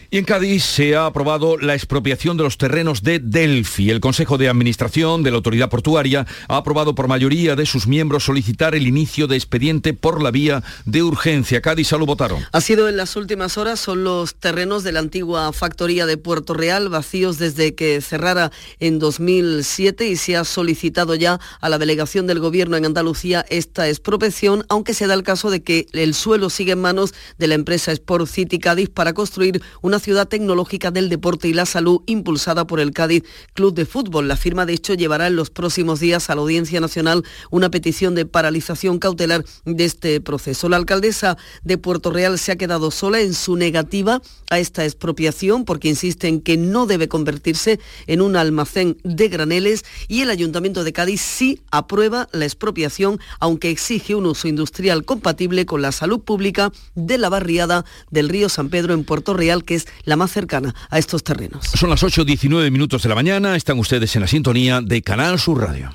Y 0.08 0.18
en 0.18 0.24
Cádiz 0.24 0.62
se 0.62 0.94
ha 0.94 1.06
aprobado 1.06 1.58
la 1.58 1.74
expropiación 1.74 2.36
de 2.36 2.44
los 2.44 2.58
terrenos 2.58 3.02
de 3.02 3.18
Delphi. 3.18 3.90
El 3.90 4.00
Consejo 4.00 4.38
de 4.38 4.48
Administración 4.48 5.24
de 5.24 5.32
la 5.32 5.38
Autoridad 5.38 5.68
Portuaria 5.68 6.26
ha 6.46 6.56
aprobado 6.56 6.94
por 6.94 7.08
mayoría 7.08 7.56
de 7.56 7.66
sus 7.66 7.88
miembros 7.88 8.24
solicitar 8.24 8.76
el 8.76 8.86
inicio 8.86 9.26
de 9.26 9.34
expediente 9.34 9.94
por 9.94 10.22
la 10.22 10.30
vía 10.30 10.62
de 10.84 11.02
urgencia. 11.02 11.60
Cádiz 11.60 11.90
lo 11.90 12.06
votaron. 12.06 12.44
Ha 12.52 12.60
sido 12.60 12.88
en 12.88 12.96
las 12.96 13.16
últimas 13.16 13.58
horas, 13.58 13.80
son 13.80 14.04
los 14.04 14.36
terrenos 14.36 14.84
de 14.84 14.92
la 14.92 15.00
antigua 15.00 15.52
factoría 15.52 16.06
de 16.06 16.16
Puerto 16.16 16.54
Real, 16.54 16.88
vacíos 16.88 17.38
desde 17.38 17.74
que 17.74 18.00
cerrara 18.00 18.52
en 18.78 19.00
2007 19.00 20.06
y 20.06 20.16
se 20.16 20.36
ha 20.36 20.44
solicitado 20.44 21.16
ya 21.16 21.40
a 21.60 21.68
la 21.68 21.78
delegación 21.78 22.28
del 22.28 22.38
Gobierno 22.38 22.76
en 22.76 22.84
Andalucía 22.84 23.44
esta 23.48 23.88
expropiación, 23.88 24.64
aunque 24.68 24.94
se 24.94 25.08
da 25.08 25.14
el 25.14 25.24
caso 25.24 25.50
de 25.50 25.62
que 25.62 25.86
el 25.92 26.14
suelo 26.14 26.48
sigue 26.48 26.72
en 26.72 26.80
manos 26.80 27.12
de 27.38 27.48
la 27.48 27.54
empresa 27.54 27.90
Sport 27.90 28.28
City 28.28 28.58
Cádiz 28.58 28.88
para 28.88 29.12
construir 29.12 29.62
una 29.82 29.95
ciudad 29.98 30.28
tecnológica 30.28 30.90
del 30.90 31.08
deporte 31.08 31.48
y 31.48 31.52
la 31.52 31.66
salud 31.66 32.02
impulsada 32.06 32.66
por 32.66 32.80
el 32.80 32.92
Cádiz 32.92 33.24
Club 33.54 33.74
de 33.74 33.86
Fútbol. 33.86 34.28
La 34.28 34.36
firma, 34.36 34.66
de 34.66 34.74
hecho, 34.74 34.94
llevará 34.94 35.26
en 35.26 35.36
los 35.36 35.50
próximos 35.50 36.00
días 36.00 36.30
a 36.30 36.34
la 36.34 36.40
Audiencia 36.40 36.80
Nacional 36.80 37.24
una 37.50 37.70
petición 37.70 38.14
de 38.14 38.26
paralización 38.26 38.98
cautelar 38.98 39.44
de 39.64 39.84
este 39.84 40.20
proceso. 40.20 40.68
La 40.68 40.76
alcaldesa 40.76 41.36
de 41.64 41.78
Puerto 41.78 42.10
Real 42.10 42.38
se 42.38 42.52
ha 42.52 42.56
quedado 42.56 42.90
sola 42.90 43.20
en 43.20 43.34
su 43.34 43.56
negativa 43.56 44.22
a 44.50 44.58
esta 44.58 44.84
expropiación 44.84 45.64
porque 45.64 45.88
insiste 45.88 46.28
en 46.28 46.40
que 46.40 46.56
no 46.56 46.86
debe 46.86 47.08
convertirse 47.08 47.80
en 48.06 48.20
un 48.20 48.36
almacén 48.36 48.98
de 49.02 49.28
graneles 49.28 49.84
y 50.08 50.22
el 50.22 50.30
Ayuntamiento 50.30 50.84
de 50.84 50.92
Cádiz 50.92 51.20
sí 51.20 51.60
aprueba 51.70 52.28
la 52.32 52.44
expropiación, 52.44 53.20
aunque 53.40 53.70
exige 53.70 54.14
un 54.14 54.26
uso 54.26 54.48
industrial 54.48 55.04
compatible 55.04 55.66
con 55.66 55.82
la 55.82 55.92
salud 55.92 56.20
pública 56.20 56.72
de 56.94 57.18
la 57.18 57.28
barriada 57.28 57.84
del 58.10 58.28
río 58.28 58.48
San 58.48 58.68
Pedro 58.68 58.94
en 58.94 59.04
Puerto 59.04 59.34
Real, 59.34 59.64
que 59.64 59.74
es 59.74 59.85
es 59.86 60.06
la 60.06 60.16
más 60.16 60.30
cercana 60.30 60.74
a 60.90 60.98
estos 60.98 61.24
terrenos. 61.24 61.66
Son 61.66 61.90
las 61.90 62.02
8.19 62.02 62.70
minutos 62.70 63.02
de 63.02 63.08
la 63.08 63.14
mañana, 63.14 63.56
están 63.56 63.78
ustedes 63.78 64.14
en 64.16 64.22
la 64.22 64.28
sintonía 64.28 64.80
de 64.80 65.02
Canal 65.02 65.38
Sur 65.38 65.60
Radio. 65.60 65.90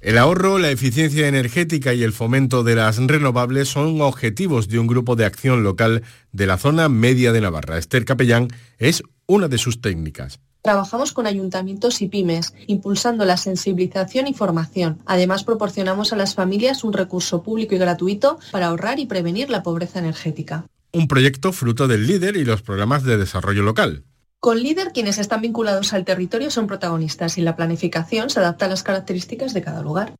El 0.00 0.18
ahorro, 0.18 0.58
la 0.58 0.70
eficiencia 0.70 1.26
energética 1.26 1.94
y 1.94 2.02
el 2.02 2.12
fomento 2.12 2.62
de 2.62 2.76
las 2.76 2.98
renovables 2.98 3.68
son 3.68 4.00
objetivos 4.02 4.68
de 4.68 4.78
un 4.78 4.86
grupo 4.86 5.16
de 5.16 5.24
acción 5.24 5.64
local 5.64 6.02
de 6.32 6.46
la 6.46 6.58
zona 6.58 6.88
media 6.88 7.32
de 7.32 7.40
Navarra. 7.40 7.78
Esther 7.78 8.04
Capellán 8.04 8.48
es 8.78 9.02
una 9.26 9.48
de 9.48 9.58
sus 9.58 9.80
técnicas. 9.80 10.38
Trabajamos 10.62 11.12
con 11.12 11.26
ayuntamientos 11.26 12.02
y 12.02 12.08
pymes, 12.08 12.52
impulsando 12.66 13.24
la 13.24 13.36
sensibilización 13.36 14.26
y 14.26 14.34
formación. 14.34 14.98
Además, 15.06 15.44
proporcionamos 15.44 16.12
a 16.12 16.16
las 16.16 16.34
familias 16.34 16.84
un 16.84 16.92
recurso 16.92 17.42
público 17.42 17.74
y 17.74 17.78
gratuito 17.78 18.38
para 18.50 18.66
ahorrar 18.66 18.98
y 18.98 19.06
prevenir 19.06 19.48
la 19.48 19.62
pobreza 19.62 20.00
energética. 20.00 20.66
Un 20.96 21.08
proyecto 21.08 21.52
fruto 21.52 21.88
del 21.88 22.06
líder 22.06 22.38
y 22.38 22.46
los 22.46 22.62
programas 22.62 23.02
de 23.02 23.18
desarrollo 23.18 23.62
local. 23.62 24.04
Con 24.40 24.62
líder, 24.62 24.92
quienes 24.94 25.18
están 25.18 25.42
vinculados 25.42 25.92
al 25.92 26.06
territorio 26.06 26.50
son 26.50 26.66
protagonistas 26.66 27.36
y 27.36 27.42
la 27.42 27.54
planificación 27.54 28.30
se 28.30 28.40
adapta 28.40 28.64
a 28.64 28.68
las 28.68 28.82
características 28.82 29.52
de 29.52 29.60
cada 29.60 29.82
lugar. 29.82 30.14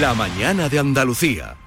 La 0.00 0.14
mañana 0.14 0.70
de 0.70 0.78
Andalucía. 0.78 1.58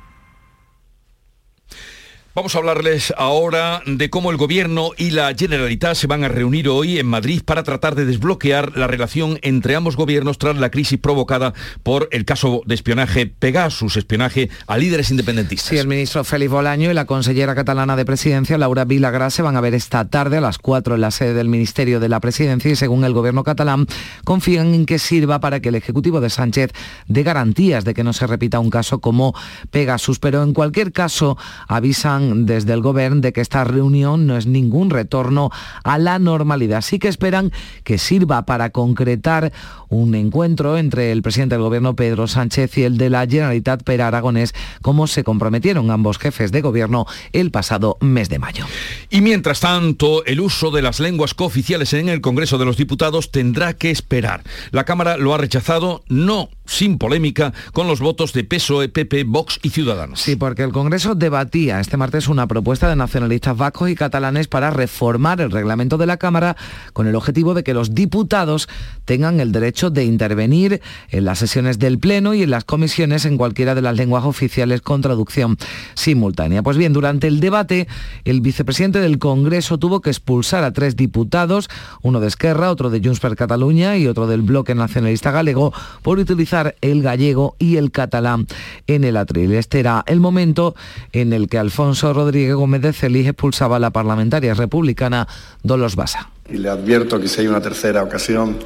Vamos 2.36 2.54
a 2.54 2.58
hablarles 2.58 3.14
ahora 3.18 3.82
de 3.86 4.10
cómo 4.10 4.30
el 4.30 4.36
Gobierno 4.36 4.90
y 4.98 5.12
la 5.12 5.34
Generalitat 5.34 5.96
se 5.96 6.06
van 6.06 6.26
a 6.26 6.28
reunir 6.28 6.68
hoy 6.68 7.00
en 7.00 7.08
Madrid 7.08 7.42
para 7.46 7.64
tratar 7.64 7.96
de 7.96 8.04
desbloquear 8.04 8.76
la 8.76 8.88
relación 8.88 9.40
entre 9.42 9.74
ambos 9.74 9.96
gobiernos 9.96 10.38
tras 10.38 10.58
la 10.58 10.70
crisis 10.70 11.00
provocada 11.00 11.54
por 11.82 12.10
el 12.12 12.26
caso 12.26 12.62
de 12.66 12.76
espionaje 12.76 13.26
Pegasus, 13.26 13.96
espionaje 13.96 14.50
a 14.68 14.78
líderes 14.78 15.12
independentistas. 15.12 15.70
Sí, 15.70 15.78
el 15.78 15.88
ministro 15.88 16.26
Félix 16.26 16.52
Bolaño 16.52 16.92
y 16.92 16.94
la 16.94 17.06
consellera 17.06 17.56
catalana 17.56 17.96
de 17.96 18.04
Presidencia, 18.04 18.58
Laura 18.58 18.84
Vilagrá, 18.84 19.30
se 19.30 19.42
van 19.42 19.56
a 19.56 19.62
ver 19.62 19.74
esta 19.74 20.04
tarde 20.04 20.36
a 20.36 20.42
las 20.42 20.58
4 20.58 20.96
en 20.96 21.02
la 21.02 21.12
sede 21.12 21.36
del 21.36 21.48
Ministerio 21.48 22.02
de 22.02 22.10
la 22.10 22.20
Presidencia 22.20 22.70
y 22.70 22.76
según 22.76 23.06
el 23.06 23.14
Gobierno 23.14 23.46
catalán 23.46 23.88
confían 24.26 24.74
en 24.74 24.86
que 24.86 25.00
sirva 25.00 25.40
para 25.40 25.62
que 25.62 25.70
el 25.70 25.76
Ejecutivo 25.76 26.20
de 26.20 26.30
Sánchez 26.30 26.74
dé 27.08 27.24
garantías 27.24 27.86
de 27.86 27.94
que 27.94 28.04
no 28.04 28.12
se 28.12 28.28
repita 28.28 28.60
un 28.60 28.72
caso 28.72 29.00
como 29.00 29.34
Pegasus. 29.72 30.20
Pero 30.20 30.44
en 30.44 30.52
cualquier 30.52 30.92
caso 30.92 31.38
avisan 31.70 32.25
desde 32.46 32.74
el 32.74 32.82
Gobierno 32.82 33.22
de 33.22 33.34
que 33.34 33.42
esta 33.42 33.64
reunión 33.64 34.28
no 34.28 34.38
es 34.38 34.48
ningún 34.48 34.90
retorno 34.90 35.52
a 35.84 35.98
la 35.98 36.20
normalidad. 36.20 36.82
Sí 36.82 37.00
que 37.00 37.08
esperan 37.08 37.52
que 37.84 37.98
sirva 37.98 38.46
para 38.46 38.70
concretar 38.70 39.52
un 39.90 40.16
encuentro 40.16 40.78
entre 40.78 41.12
el 41.12 41.22
presidente 41.22 41.56
del 41.56 41.64
Gobierno 41.64 41.96
Pedro 41.96 42.28
Sánchez 42.28 42.78
y 42.78 42.84
el 42.84 42.98
de 42.98 43.10
la 43.10 43.26
Generalitat 43.28 43.84
Per 43.84 44.02
Aragonés, 44.02 44.54
como 44.82 45.08
se 45.08 45.24
comprometieron 45.24 45.92
ambos 45.92 46.18
jefes 46.18 46.52
de 46.52 46.62
Gobierno 46.62 47.06
el 47.34 47.52
pasado 47.52 47.98
mes 48.02 48.30
de 48.30 48.40
mayo. 48.40 48.66
Y 49.10 49.22
mientras 49.22 49.60
tanto, 49.60 50.26
el 50.26 50.42
uso 50.42 50.72
de 50.72 50.82
las 50.82 51.00
lenguas 51.00 51.34
cooficiales 51.34 51.94
en 51.94 52.10
el 52.10 52.22
Congreso 52.22 52.58
de 52.58 52.66
los 52.66 52.78
Diputados 52.78 53.32
tendrá 53.32 53.74
que 53.74 53.92
esperar. 53.92 54.44
La 54.72 54.84
Cámara 54.86 55.18
lo 55.18 55.34
ha 55.34 55.38
rechazado, 55.38 56.04
no 56.08 56.50
sin 56.66 56.98
polémica, 56.98 57.54
con 57.74 57.88
los 57.88 58.00
votos 58.00 58.34
de 58.34 58.44
PSOE, 58.44 58.90
PP, 58.90 59.24
Vox 59.26 59.60
y 59.62 59.70
Ciudadanos. 59.70 60.20
Sí, 60.22 60.36
porque 60.36 60.64
el 60.64 60.72
Congreso 60.72 61.16
debatía 61.16 61.80
este 61.80 61.98
martes 61.98 62.28
una 62.28 62.48
propuesta 62.48 62.90
de 62.90 62.96
nacionalistas 62.96 63.56
vascos 63.56 63.90
y 63.90 63.96
catalanes 63.96 64.48
para 64.48 64.72
reformar 64.72 65.42
el 65.42 65.52
reglamento 65.52 65.98
de 65.98 66.08
la 66.08 66.18
Cámara 66.18 66.56
con 66.94 67.08
el 67.08 67.16
objetivo 67.16 67.54
de 67.54 67.64
que 67.64 67.74
los 67.74 67.94
diputados 67.94 68.68
tengan 69.06 69.40
el 69.40 69.52
derecho 69.52 69.85
de 69.90 70.06
intervenir 70.06 70.82
en 71.10 71.26
las 71.26 71.40
sesiones 71.40 71.80
del 71.80 72.00
Pleno 72.00 72.34
y 72.34 72.44
en 72.44 72.50
las 72.50 72.64
comisiones 72.64 73.26
en 73.26 73.38
cualquiera 73.38 73.76
de 73.76 73.82
las 73.82 73.96
lenguas 73.96 74.26
oficiales 74.26 74.82
con 74.82 75.02
traducción 75.02 75.58
simultánea. 75.94 76.64
Pues 76.64 76.78
bien, 76.78 76.94
durante 76.94 77.28
el 77.28 77.40
debate, 77.40 77.88
el 78.24 78.42
vicepresidente 78.42 79.00
del 79.00 79.20
Congreso 79.20 79.78
tuvo 79.78 80.02
que 80.02 80.10
expulsar 80.10 80.64
a 80.64 80.74
tres 80.74 80.96
diputados, 80.96 81.70
uno 82.02 82.20
de 82.20 82.28
Esquerra, 82.28 82.72
otro 82.72 82.90
de 82.90 83.02
Junts 83.04 83.20
per 83.20 83.36
Cataluña 83.36 83.98
y 83.98 84.08
otro 84.08 84.28
del 84.28 84.42
Bloque 84.42 84.76
Nacionalista 84.76 85.32
Galego, 85.32 85.74
por 86.02 86.20
utilizar 86.20 86.76
el 86.82 87.02
gallego 87.02 87.56
y 87.60 87.78
el 87.78 87.92
catalán 87.92 88.48
en 88.88 89.04
el 89.04 89.18
atril. 89.18 89.54
Este 89.54 89.80
era 89.80 90.04
el 90.08 90.20
momento 90.20 90.76
en 91.12 91.34
el 91.34 91.48
que 91.48 91.58
Alfonso 91.58 92.14
Rodríguez 92.14 92.56
Gómez 92.56 92.82
de 92.82 92.94
Celis 92.94 93.28
expulsaba 93.28 93.78
a 93.78 93.80
la 93.80 93.92
parlamentaria 93.92 94.54
republicana 94.54 95.28
Dolos 95.64 95.96
Basa. 95.96 96.30
Y 96.50 96.58
le 96.58 96.70
advierto 96.70 97.20
que 97.20 97.28
si 97.28 97.42
hay 97.42 97.48
una 97.48 97.62
tercera 97.62 98.04
ocasión 98.04 98.58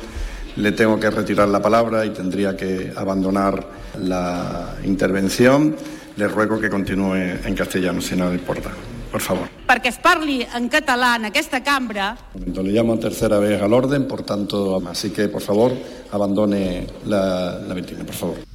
le 0.56 0.72
tengo 0.72 1.00
que 1.00 1.10
retirar 1.10 1.48
la 1.48 1.62
palabra 1.62 2.06
y 2.06 2.10
tendría 2.12 2.56
que 2.56 2.92
abandonar 2.96 3.66
la 4.00 4.76
intervención. 4.84 5.76
Le 6.18 6.28
ruego 6.28 6.60
que 6.60 6.70
continúe 6.70 7.16
en 7.46 7.56
castellano, 7.56 8.02
si 8.02 8.16
no 8.16 8.30
le 8.30 8.36
importa. 8.36 8.72
Por 9.12 9.22
favor. 9.22 9.48
Perquè 9.66 9.90
es 9.90 9.98
parli 9.98 10.44
en 10.44 10.68
català 10.70 11.16
en 11.18 11.26
aquesta 11.32 11.64
cambra. 11.66 12.12
Le 12.36 12.72
llamo 12.72 13.00
tercera 13.00 13.40
vez 13.40 13.60
al 13.62 13.74
orden, 13.74 14.08
por 14.08 14.22
tanto, 14.22 14.82
así 14.88 15.10
que 15.10 15.30
por 15.30 15.42
favor 15.42 15.74
abandone 16.12 16.86
la, 17.08 17.60
la 17.68 17.74
vitrina, 17.74 18.04
por 18.04 18.16
favor. 18.16 18.49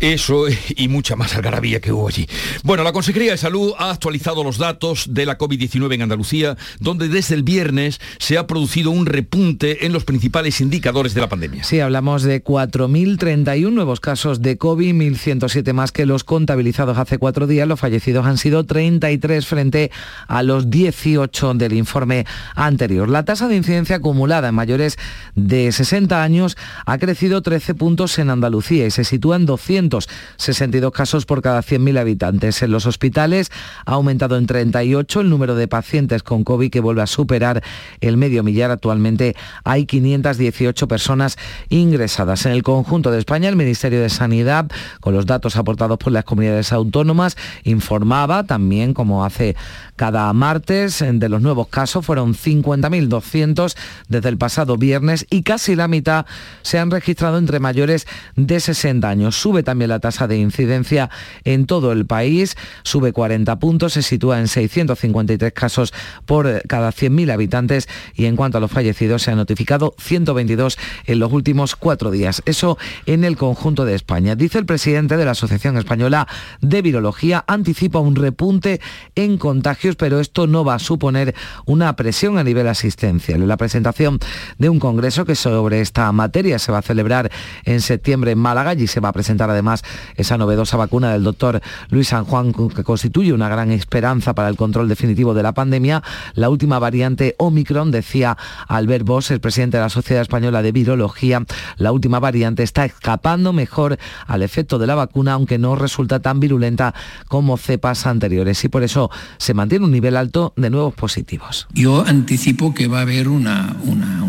Eso 0.00 0.46
y 0.76 0.88
mucha 0.88 1.14
más 1.14 1.36
algarabía 1.36 1.80
que 1.80 1.92
hubo 1.92 2.08
allí. 2.08 2.26
Bueno, 2.62 2.82
la 2.84 2.92
Consejería 2.92 3.32
de 3.32 3.36
Salud 3.36 3.74
ha 3.78 3.90
actualizado 3.90 4.42
los 4.42 4.56
datos 4.56 5.12
de 5.12 5.26
la 5.26 5.36
COVID-19 5.36 5.92
en 5.92 6.02
Andalucía, 6.02 6.56
donde 6.78 7.08
desde 7.08 7.34
el 7.34 7.42
viernes 7.42 8.00
se 8.18 8.38
ha 8.38 8.46
producido 8.46 8.90
un 8.92 9.04
repunte 9.04 9.84
en 9.84 9.92
los 9.92 10.04
principales 10.04 10.62
indicadores 10.62 11.12
de 11.12 11.20
la 11.20 11.28
pandemia. 11.28 11.64
Sí, 11.64 11.80
hablamos 11.80 12.22
de 12.22 12.42
4.031 12.42 13.70
nuevos 13.70 14.00
casos 14.00 14.40
de 14.40 14.56
COVID, 14.56 14.94
1.107 14.94 15.74
más 15.74 15.92
que 15.92 16.06
los 16.06 16.24
contabilizados 16.24 16.96
hace 16.96 17.18
cuatro 17.18 17.46
días. 17.46 17.68
Los 17.68 17.80
fallecidos 17.80 18.24
han 18.24 18.38
sido 18.38 18.64
33 18.64 19.46
frente 19.46 19.90
a 20.28 20.42
los 20.42 20.70
18 20.70 21.54
del 21.54 21.74
informe 21.74 22.24
anterior. 22.54 23.10
La 23.10 23.26
tasa 23.26 23.48
de 23.48 23.56
incidencia 23.56 23.96
acumulada 23.96 24.48
en 24.48 24.54
mayores 24.54 24.96
de 25.34 25.70
60 25.72 26.22
años 26.22 26.56
ha 26.86 26.96
crecido 26.96 27.42
13 27.42 27.74
puntos 27.74 28.18
en 28.18 28.30
Andalucía 28.30 28.86
y 28.86 28.90
se 28.90 29.04
sitúa 29.10 29.36
en 29.36 29.46
200 29.46 30.08
62 30.36 30.92
casos 30.92 31.26
por 31.26 31.42
cada 31.42 31.60
100.000 31.62 31.98
habitantes. 31.98 32.62
En 32.62 32.70
los 32.70 32.86
hospitales 32.86 33.50
ha 33.84 33.92
aumentado 33.92 34.36
en 34.36 34.46
38 34.46 35.20
el 35.20 35.30
número 35.30 35.54
de 35.54 35.68
pacientes 35.68 36.22
con 36.22 36.44
COVID 36.44 36.70
que 36.70 36.80
vuelve 36.80 37.02
a 37.02 37.06
superar 37.06 37.62
el 38.00 38.16
medio 38.16 38.42
millar. 38.42 38.70
Actualmente 38.70 39.36
hay 39.64 39.86
518 39.86 40.88
personas 40.88 41.36
ingresadas. 41.68 42.46
En 42.46 42.52
el 42.52 42.62
conjunto 42.62 43.10
de 43.10 43.18
España, 43.18 43.48
el 43.48 43.56
Ministerio 43.56 44.00
de 44.00 44.10
Sanidad, 44.10 44.70
con 45.00 45.14
los 45.14 45.26
datos 45.26 45.56
aportados 45.56 45.98
por 45.98 46.12
las 46.12 46.24
comunidades 46.24 46.72
autónomas, 46.72 47.36
informaba 47.64 48.44
también, 48.44 48.94
como 48.94 49.24
hace 49.24 49.56
cada 49.96 50.32
martes, 50.32 51.04
de 51.12 51.28
los 51.28 51.42
nuevos 51.42 51.68
casos. 51.68 52.04
Fueron 52.04 52.34
50.200 52.34 53.76
desde 54.08 54.28
el 54.28 54.38
pasado 54.38 54.76
viernes 54.76 55.26
y 55.30 55.42
casi 55.42 55.74
la 55.74 55.88
mitad 55.88 56.26
se 56.62 56.78
han 56.78 56.90
registrado 56.90 57.38
entre 57.38 57.60
mayores 57.60 58.06
de 58.36 58.60
60 58.60 58.89
años. 59.02 59.36
Sube 59.36 59.62
también 59.62 59.90
la 59.90 60.00
tasa 60.00 60.26
de 60.26 60.38
incidencia 60.38 61.10
en 61.44 61.66
todo 61.66 61.92
el 61.92 62.06
país, 62.06 62.56
sube 62.82 63.12
40 63.12 63.58
puntos, 63.58 63.92
se 63.92 64.02
sitúa 64.02 64.40
en 64.40 64.48
653 64.48 65.52
casos 65.52 65.92
por 66.26 66.62
cada 66.66 66.90
100.000 66.90 67.32
habitantes 67.32 67.88
y 68.14 68.26
en 68.26 68.36
cuanto 68.36 68.58
a 68.58 68.60
los 68.60 68.70
fallecidos 68.70 69.22
se 69.22 69.30
han 69.30 69.36
notificado 69.36 69.94
122 69.98 70.78
en 71.06 71.18
los 71.18 71.32
últimos 71.32 71.76
cuatro 71.76 72.10
días. 72.10 72.42
Eso 72.46 72.78
en 73.06 73.24
el 73.24 73.36
conjunto 73.36 73.84
de 73.84 73.94
España. 73.94 74.34
Dice 74.34 74.58
el 74.58 74.66
presidente 74.66 75.16
de 75.16 75.24
la 75.24 75.32
Asociación 75.32 75.76
Española 75.76 76.26
de 76.60 76.82
Virología, 76.82 77.44
anticipa 77.46 78.00
un 78.00 78.16
repunte 78.16 78.80
en 79.14 79.38
contagios, 79.38 79.96
pero 79.96 80.20
esto 80.20 80.46
no 80.46 80.64
va 80.64 80.74
a 80.74 80.78
suponer 80.78 81.34
una 81.66 81.94
presión 81.96 82.38
a 82.38 82.44
nivel 82.44 82.68
asistencial. 82.68 83.42
En 83.42 83.48
la 83.48 83.56
presentación 83.56 84.18
de 84.58 84.68
un 84.68 84.78
congreso 84.78 85.24
que 85.24 85.34
sobre 85.34 85.80
esta 85.80 86.10
materia 86.12 86.58
se 86.58 86.72
va 86.72 86.78
a 86.78 86.82
celebrar 86.82 87.30
en 87.64 87.80
septiembre 87.80 88.32
en 88.32 88.38
Málaga 88.38 88.74
y 88.80 88.86
se 88.86 89.00
va 89.00 89.10
a 89.10 89.12
presentar 89.12 89.50
además 89.50 89.82
esa 90.16 90.38
novedosa 90.38 90.76
vacuna 90.76 91.12
del 91.12 91.22
doctor 91.22 91.60
Luis 91.90 92.08
San 92.08 92.24
Juan, 92.24 92.52
que 92.52 92.84
constituye 92.84 93.32
una 93.32 93.48
gran 93.48 93.70
esperanza 93.70 94.34
para 94.34 94.48
el 94.48 94.56
control 94.56 94.88
definitivo 94.88 95.34
de 95.34 95.42
la 95.42 95.52
pandemia. 95.52 96.02
La 96.34 96.50
última 96.50 96.78
variante 96.78 97.34
Omicron, 97.38 97.90
decía 97.90 98.36
Albert 98.68 99.04
Bosch, 99.04 99.30
el 99.30 99.40
presidente 99.40 99.76
de 99.76 99.82
la 99.82 99.90
Sociedad 99.90 100.22
Española 100.22 100.62
de 100.62 100.72
Virología, 100.72 101.44
la 101.76 101.92
última 101.92 102.20
variante 102.20 102.62
está 102.62 102.84
escapando 102.84 103.52
mejor 103.52 103.98
al 104.26 104.42
efecto 104.42 104.78
de 104.78 104.86
la 104.86 104.94
vacuna, 104.94 105.34
aunque 105.34 105.58
no 105.58 105.76
resulta 105.76 106.20
tan 106.20 106.40
virulenta 106.40 106.94
como 107.28 107.56
cepas 107.56 108.06
anteriores. 108.06 108.64
Y 108.64 108.68
por 108.68 108.82
eso 108.82 109.10
se 109.38 109.54
mantiene 109.54 109.84
un 109.84 109.92
nivel 109.92 110.16
alto 110.16 110.52
de 110.56 110.70
nuevos 110.70 110.94
positivos. 110.94 111.66
Yo 111.72 112.04
anticipo 112.06 112.74
que 112.74 112.86
va 112.88 112.98
a 112.98 113.02
haber 113.02 113.28
un 113.28 113.44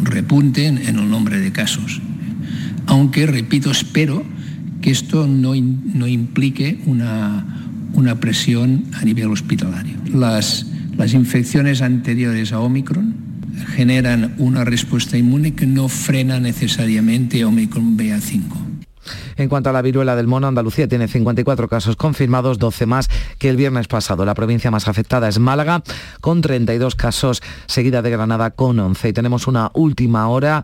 repunte 0.04 0.68
en 0.68 0.78
el 0.78 1.10
nombre 1.10 1.40
de 1.40 1.52
casos. 1.52 2.02
Aunque, 2.88 3.26
repito, 3.26 3.72
espero 3.72 4.24
que 4.82 4.92
esto 4.92 5.28
no, 5.28 5.54
no 5.56 6.08
implique 6.08 6.82
una, 6.86 7.46
una, 7.94 8.20
presión 8.20 8.86
a 8.94 9.06
nivel 9.06 9.28
hospitalario. 9.28 9.96
Las, 10.14 10.66
las 10.98 11.14
infecciones 11.14 11.82
anteriores 11.82 12.52
a 12.52 12.60
Omicron 12.60 13.16
generan 13.76 14.34
una 14.38 14.66
respuesta 14.66 15.18
inmune 15.18 15.54
que 15.54 15.68
no 15.68 15.88
frena 15.88 16.40
necesariamente 16.40 17.46
Omicron 17.46 17.98
BA5. 17.98 18.72
En 19.38 19.50
cuanto 19.50 19.70
a 19.70 19.74
la 19.74 19.82
viruela 19.82 20.16
del 20.16 20.28
mono, 20.28 20.48
Andalucía 20.48 20.88
tiene 20.88 21.08
54 21.08 21.68
casos 21.68 21.96
confirmados, 21.96 22.60
12 22.60 22.86
más 22.86 23.10
que 23.40 23.50
el 23.50 23.58
viernes 23.58 23.88
pasado. 23.88 24.26
La 24.26 24.36
provincia 24.36 24.72
más 24.72 24.88
afectada 24.88 25.28
es 25.28 25.40
Málaga, 25.40 25.84
con 26.20 26.42
32 26.42 26.96
casos, 26.96 27.42
seguida 27.66 28.02
de 28.02 28.12
Granada 28.12 28.52
con 28.52 28.80
11. 28.80 29.10
Y 29.10 29.14
tenemos 29.14 29.48
una 29.48 29.72
última 29.74 30.28
hora 30.28 30.64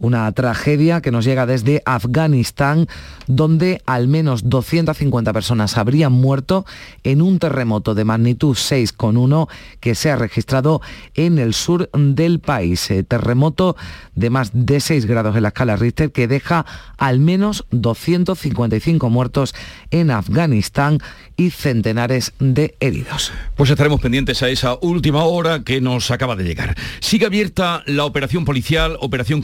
una 0.00 0.30
tragedia 0.32 1.00
que 1.00 1.10
nos 1.10 1.24
llega 1.24 1.46
desde 1.46 1.82
Afganistán, 1.84 2.88
donde 3.26 3.82
al 3.86 4.08
menos 4.08 4.48
250 4.48 5.32
personas 5.32 5.78
habrían 5.78 6.12
muerto 6.12 6.66
en 7.04 7.22
un 7.22 7.38
terremoto 7.38 7.94
de 7.94 8.04
magnitud 8.04 8.56
6,1 8.56 9.48
que 9.78 9.94
se 9.94 10.10
ha 10.10 10.16
registrado 10.16 10.80
en 11.14 11.38
el 11.38 11.54
sur 11.54 11.88
del 11.92 12.40
país. 12.40 12.90
Eh, 12.90 13.04
terremoto 13.04 13.76
de 14.14 14.30
más 14.30 14.50
de 14.52 14.80
6 14.80 15.06
grados 15.06 15.36
en 15.36 15.42
la 15.42 15.48
escala 15.48 15.76
Richter 15.76 16.12
que 16.12 16.26
deja 16.26 16.66
al 16.96 17.20
menos 17.20 17.66
255 17.70 19.10
muertos 19.10 19.54
en 19.90 20.10
Afganistán 20.10 20.98
y 21.36 21.50
centenares 21.50 22.32
de 22.38 22.76
heridos. 22.80 23.32
Pues 23.56 23.70
estaremos 23.70 24.00
pendientes 24.00 24.42
a 24.42 24.48
esa 24.48 24.76
última 24.80 25.24
hora 25.24 25.62
que 25.64 25.80
nos 25.80 26.10
acaba 26.10 26.36
de 26.36 26.44
llegar. 26.44 26.76
Sigue 27.00 27.26
abierta 27.26 27.82
la 27.86 28.04
operación 28.04 28.44
policial, 28.44 28.96
operación 29.00 29.40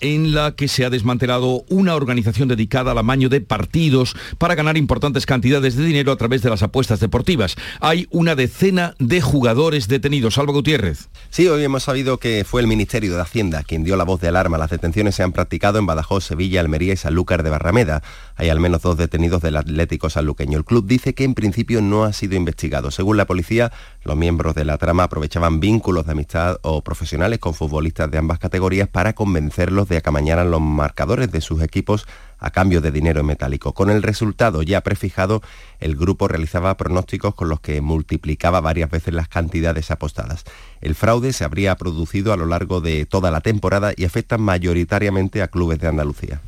en 0.00 0.34
la 0.34 0.52
que 0.52 0.68
se 0.68 0.84
ha 0.84 0.90
desmantelado 0.90 1.64
una 1.68 1.94
organización 1.94 2.48
dedicada 2.48 2.92
al 2.92 2.98
amaño 2.98 3.28
de 3.28 3.40
partidos 3.40 4.16
para 4.38 4.54
ganar 4.54 4.76
importantes 4.76 5.26
cantidades 5.26 5.76
de 5.76 5.84
dinero 5.84 6.10
a 6.12 6.16
través 6.16 6.42
de 6.42 6.50
las 6.50 6.62
apuestas 6.62 7.00
deportivas. 7.00 7.56
Hay 7.80 8.06
una 8.10 8.34
decena 8.34 8.94
de 8.98 9.20
jugadores 9.20 9.88
detenidos. 9.88 10.34
Salvo 10.34 10.52
Gutiérrez. 10.52 11.08
Sí, 11.30 11.46
hoy 11.48 11.62
hemos 11.64 11.82
sabido 11.82 12.18
que 12.18 12.44
fue 12.44 12.62
el 12.62 12.66
Ministerio 12.66 13.14
de 13.14 13.20
Hacienda 13.20 13.62
quien 13.62 13.84
dio 13.84 13.96
la 13.96 14.04
voz 14.04 14.20
de 14.20 14.28
alarma. 14.28 14.58
Las 14.58 14.70
detenciones 14.70 15.14
se 15.14 15.22
han 15.22 15.32
practicado 15.32 15.78
en 15.78 15.86
Badajoz, 15.86 16.24
Sevilla, 16.24 16.60
Almería 16.60 16.94
y 16.94 16.96
Sanlúcar 16.96 17.42
de 17.42 17.50
Barrameda. 17.50 18.02
Hay 18.38 18.50
al 18.50 18.60
menos 18.60 18.82
dos 18.82 18.96
detenidos 18.96 19.42
del 19.42 19.56
Atlético 19.56 20.08
Sanluqueño. 20.08 20.58
El 20.58 20.64
club 20.64 20.86
dice 20.86 21.12
que 21.12 21.24
en 21.24 21.34
principio 21.34 21.82
no 21.82 22.04
ha 22.04 22.12
sido 22.12 22.36
investigado. 22.36 22.92
Según 22.92 23.16
la 23.16 23.26
policía, 23.26 23.72
los 24.04 24.16
miembros 24.16 24.54
de 24.54 24.64
la 24.64 24.78
trama 24.78 25.02
aprovechaban 25.02 25.58
vínculos 25.58 26.06
de 26.06 26.12
amistad 26.12 26.58
o 26.62 26.82
profesionales 26.82 27.40
con 27.40 27.52
futbolistas 27.52 28.08
de 28.12 28.18
ambas 28.18 28.38
categorías 28.38 28.86
para 28.86 29.14
convencerlos 29.14 29.88
de 29.88 30.00
que 30.00 30.08
amañaran 30.08 30.52
los 30.52 30.60
marcadores 30.60 31.32
de 31.32 31.40
sus 31.40 31.62
equipos 31.62 32.06
a 32.38 32.52
cambio 32.52 32.80
de 32.80 32.92
dinero 32.92 33.18
en 33.18 33.26
metálico. 33.26 33.74
Con 33.74 33.90
el 33.90 34.04
resultado 34.04 34.62
ya 34.62 34.82
prefijado, 34.82 35.42
el 35.80 35.96
grupo 35.96 36.28
realizaba 36.28 36.76
pronósticos 36.76 37.34
con 37.34 37.48
los 37.48 37.58
que 37.58 37.80
multiplicaba 37.80 38.60
varias 38.60 38.88
veces 38.88 39.14
las 39.14 39.26
cantidades 39.26 39.90
apostadas. 39.90 40.44
El 40.80 40.94
fraude 40.94 41.32
se 41.32 41.42
habría 41.42 41.74
producido 41.74 42.32
a 42.32 42.36
lo 42.36 42.46
largo 42.46 42.80
de 42.80 43.04
toda 43.04 43.32
la 43.32 43.40
temporada 43.40 43.94
y 43.96 44.04
afecta 44.04 44.38
mayoritariamente 44.38 45.42
a 45.42 45.48
clubes 45.48 45.80
de 45.80 45.88
Andalucía. 45.88 46.40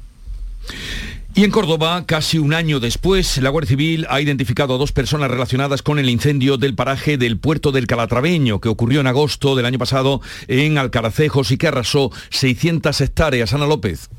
Y 1.32 1.44
en 1.44 1.52
Córdoba, 1.52 2.04
casi 2.06 2.38
un 2.38 2.52
año 2.52 2.80
después, 2.80 3.38
la 3.38 3.50
Guardia 3.50 3.68
Civil 3.68 4.06
ha 4.10 4.20
identificado 4.20 4.74
a 4.74 4.78
dos 4.78 4.90
personas 4.90 5.30
relacionadas 5.30 5.80
con 5.80 5.98
el 6.00 6.10
incendio 6.10 6.56
del 6.56 6.74
paraje 6.74 7.18
del 7.18 7.38
puerto 7.38 7.70
del 7.70 7.86
Calatraveño, 7.86 8.60
que 8.60 8.68
ocurrió 8.68 9.00
en 9.00 9.06
agosto 9.06 9.54
del 9.54 9.66
año 9.66 9.78
pasado 9.78 10.20
en 10.48 10.76
Alcaracejos 10.76 11.52
y 11.52 11.56
que 11.56 11.68
arrasó 11.68 12.10
600 12.30 13.00
hectáreas. 13.00 13.54
Ana 13.54 13.66
López. 13.66 14.10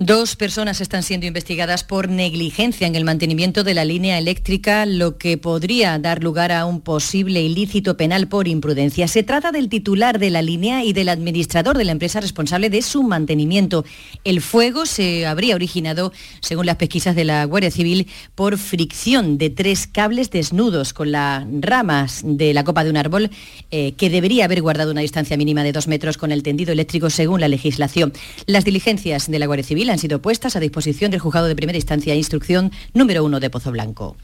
Dos 0.00 0.36
personas 0.36 0.80
están 0.80 1.02
siendo 1.02 1.26
investigadas 1.26 1.82
por 1.82 2.08
negligencia 2.08 2.86
en 2.86 2.94
el 2.94 3.02
mantenimiento 3.02 3.64
de 3.64 3.74
la 3.74 3.84
línea 3.84 4.16
eléctrica, 4.16 4.86
lo 4.86 5.18
que 5.18 5.38
podría 5.38 5.98
dar 5.98 6.22
lugar 6.22 6.52
a 6.52 6.66
un 6.66 6.80
posible 6.80 7.42
ilícito 7.42 7.96
penal 7.96 8.28
por 8.28 8.46
imprudencia. 8.46 9.08
Se 9.08 9.24
trata 9.24 9.50
del 9.50 9.68
titular 9.68 10.20
de 10.20 10.30
la 10.30 10.40
línea 10.40 10.84
y 10.84 10.92
del 10.92 11.08
administrador 11.08 11.76
de 11.76 11.84
la 11.84 11.90
empresa 11.90 12.20
responsable 12.20 12.70
de 12.70 12.82
su 12.82 13.02
mantenimiento. 13.02 13.84
El 14.22 14.40
fuego 14.40 14.86
se 14.86 15.26
habría 15.26 15.56
originado, 15.56 16.12
según 16.42 16.66
las 16.66 16.76
pesquisas 16.76 17.16
de 17.16 17.24
la 17.24 17.44
Guardia 17.46 17.72
Civil, 17.72 18.06
por 18.36 18.56
fricción 18.56 19.36
de 19.36 19.50
tres 19.50 19.88
cables 19.88 20.30
desnudos 20.30 20.92
con 20.92 21.10
las 21.10 21.44
ramas 21.60 22.20
de 22.22 22.54
la 22.54 22.62
copa 22.62 22.84
de 22.84 22.90
un 22.90 22.98
árbol, 22.98 23.30
eh, 23.72 23.94
que 23.96 24.10
debería 24.10 24.44
haber 24.44 24.62
guardado 24.62 24.92
una 24.92 25.00
distancia 25.00 25.36
mínima 25.36 25.64
de 25.64 25.72
dos 25.72 25.88
metros 25.88 26.18
con 26.18 26.30
el 26.30 26.44
tendido 26.44 26.70
eléctrico 26.70 27.10
según 27.10 27.40
la 27.40 27.48
legislación. 27.48 28.12
Las 28.46 28.64
diligencias 28.64 29.28
de 29.28 29.40
la 29.40 29.46
Guardia 29.46 29.66
Civil 29.66 29.87
han 29.90 29.98
sido 29.98 30.20
puestas 30.20 30.56
a 30.56 30.60
disposición 30.60 31.10
del 31.10 31.20
juzgado 31.20 31.46
de 31.46 31.56
primera 31.56 31.78
instancia 31.78 32.14
e 32.14 32.16
instrucción 32.16 32.72
número 32.94 33.24
uno 33.24 33.40
de 33.40 33.50
Pozo 33.50 33.72
Blanco. 33.72 34.16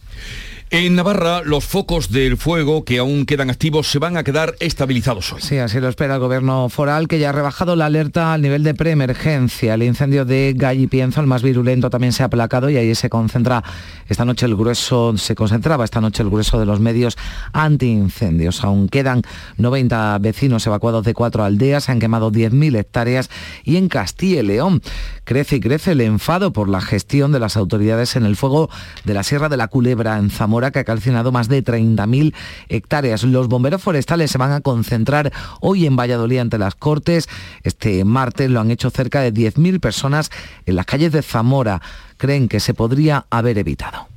En 0.76 0.96
Navarra, 0.96 1.42
los 1.44 1.64
focos 1.64 2.10
del 2.10 2.37
fuego 2.37 2.84
que 2.84 2.98
aún 2.98 3.26
quedan 3.26 3.48
activos 3.48 3.88
se 3.88 4.00
van 4.00 4.16
a 4.16 4.24
quedar 4.24 4.56
estabilizados 4.58 5.32
hoy. 5.32 5.40
Sí, 5.40 5.56
así 5.58 5.78
lo 5.78 5.88
espera 5.88 6.14
el 6.14 6.20
gobierno 6.20 6.68
foral, 6.68 7.06
que 7.06 7.20
ya 7.20 7.28
ha 7.28 7.32
rebajado 7.32 7.76
la 7.76 7.87
alerta 7.87 8.32
al 8.32 8.42
nivel 8.42 8.64
de 8.64 8.74
preemergencia. 8.74 9.74
El 9.74 9.84
incendio 9.84 10.24
de 10.24 10.52
Gallipienzo, 10.56 11.20
el 11.20 11.28
más 11.28 11.44
virulento, 11.44 11.90
también 11.90 12.12
se 12.12 12.24
ha 12.24 12.26
aplacado 12.26 12.70
y 12.70 12.76
ahí 12.76 12.92
se 12.96 13.08
concentra 13.08 13.62
esta 14.08 14.24
noche 14.24 14.46
el 14.46 14.56
grueso, 14.56 15.16
se 15.16 15.37
concentraba 15.37 15.84
esta 15.84 16.00
noche 16.00 16.24
el 16.24 16.28
grueso 16.28 16.58
de 16.58 16.66
los 16.66 16.80
medios 16.80 17.16
antiincendios. 17.52 18.64
Aún 18.64 18.88
quedan 18.88 19.22
90 19.58 20.18
vecinos 20.18 20.66
evacuados 20.66 21.04
de 21.04 21.14
cuatro 21.14 21.44
aldeas, 21.44 21.84
se 21.84 21.92
han 21.92 22.00
quemado 22.00 22.32
10.000 22.32 22.76
hectáreas 22.76 23.30
y 23.62 23.76
en 23.76 23.87
Castilla 23.87 24.40
y 24.40 24.42
León 24.42 24.82
crece 25.22 25.54
y 25.54 25.60
crece 25.60 25.92
el 25.92 26.00
enfado 26.00 26.52
por 26.52 26.68
la 26.68 26.80
gestión 26.80 27.30
de 27.30 27.38
las 27.38 27.56
autoridades 27.56 28.16
en 28.16 28.24
el 28.24 28.34
fuego 28.34 28.70
de 29.04 29.14
la 29.14 29.22
Sierra 29.22 29.48
de 29.48 29.56
la 29.56 29.68
Culebra 29.68 30.18
en 30.18 30.30
Zamora 30.30 30.63
que 30.70 30.81
ha 30.81 30.85
calcinado 30.85 31.33
más 31.33 31.48
de 31.48 31.64
30.000 31.64 32.35
hectáreas. 32.68 33.22
Los 33.24 33.48
bomberos 33.48 33.83
forestales 33.83 34.31
se 34.31 34.38
van 34.38 34.53
a 34.53 34.61
concentrar 34.61 35.33
hoy 35.61 35.87
en 35.87 35.96
Valladolid 35.96 36.38
ante 36.38 36.59
las 36.59 36.74
Cortes. 36.74 37.29
Este 37.62 38.05
martes 38.05 38.50
lo 38.50 38.61
han 38.61 38.70
hecho 38.70 38.90
cerca 38.90 39.20
de 39.20 39.33
10.000 39.33 39.81
personas 39.81 40.31
en 40.66 40.77
las 40.77 40.87
calles 40.87 41.12
de 41.12 41.22
Zamora. 41.22 41.81
Creen 42.16 42.48
que 42.48 42.61
se 42.61 42.74
podría 42.74 43.27
haber 43.31 43.59
evitado. 43.59 44.09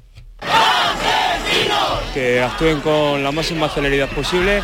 Que 2.14 2.42
actúen 2.42 2.82
con 2.82 3.24
la 3.24 3.32
máxima 3.32 3.70
celeridad 3.70 4.10
posible 4.10 4.62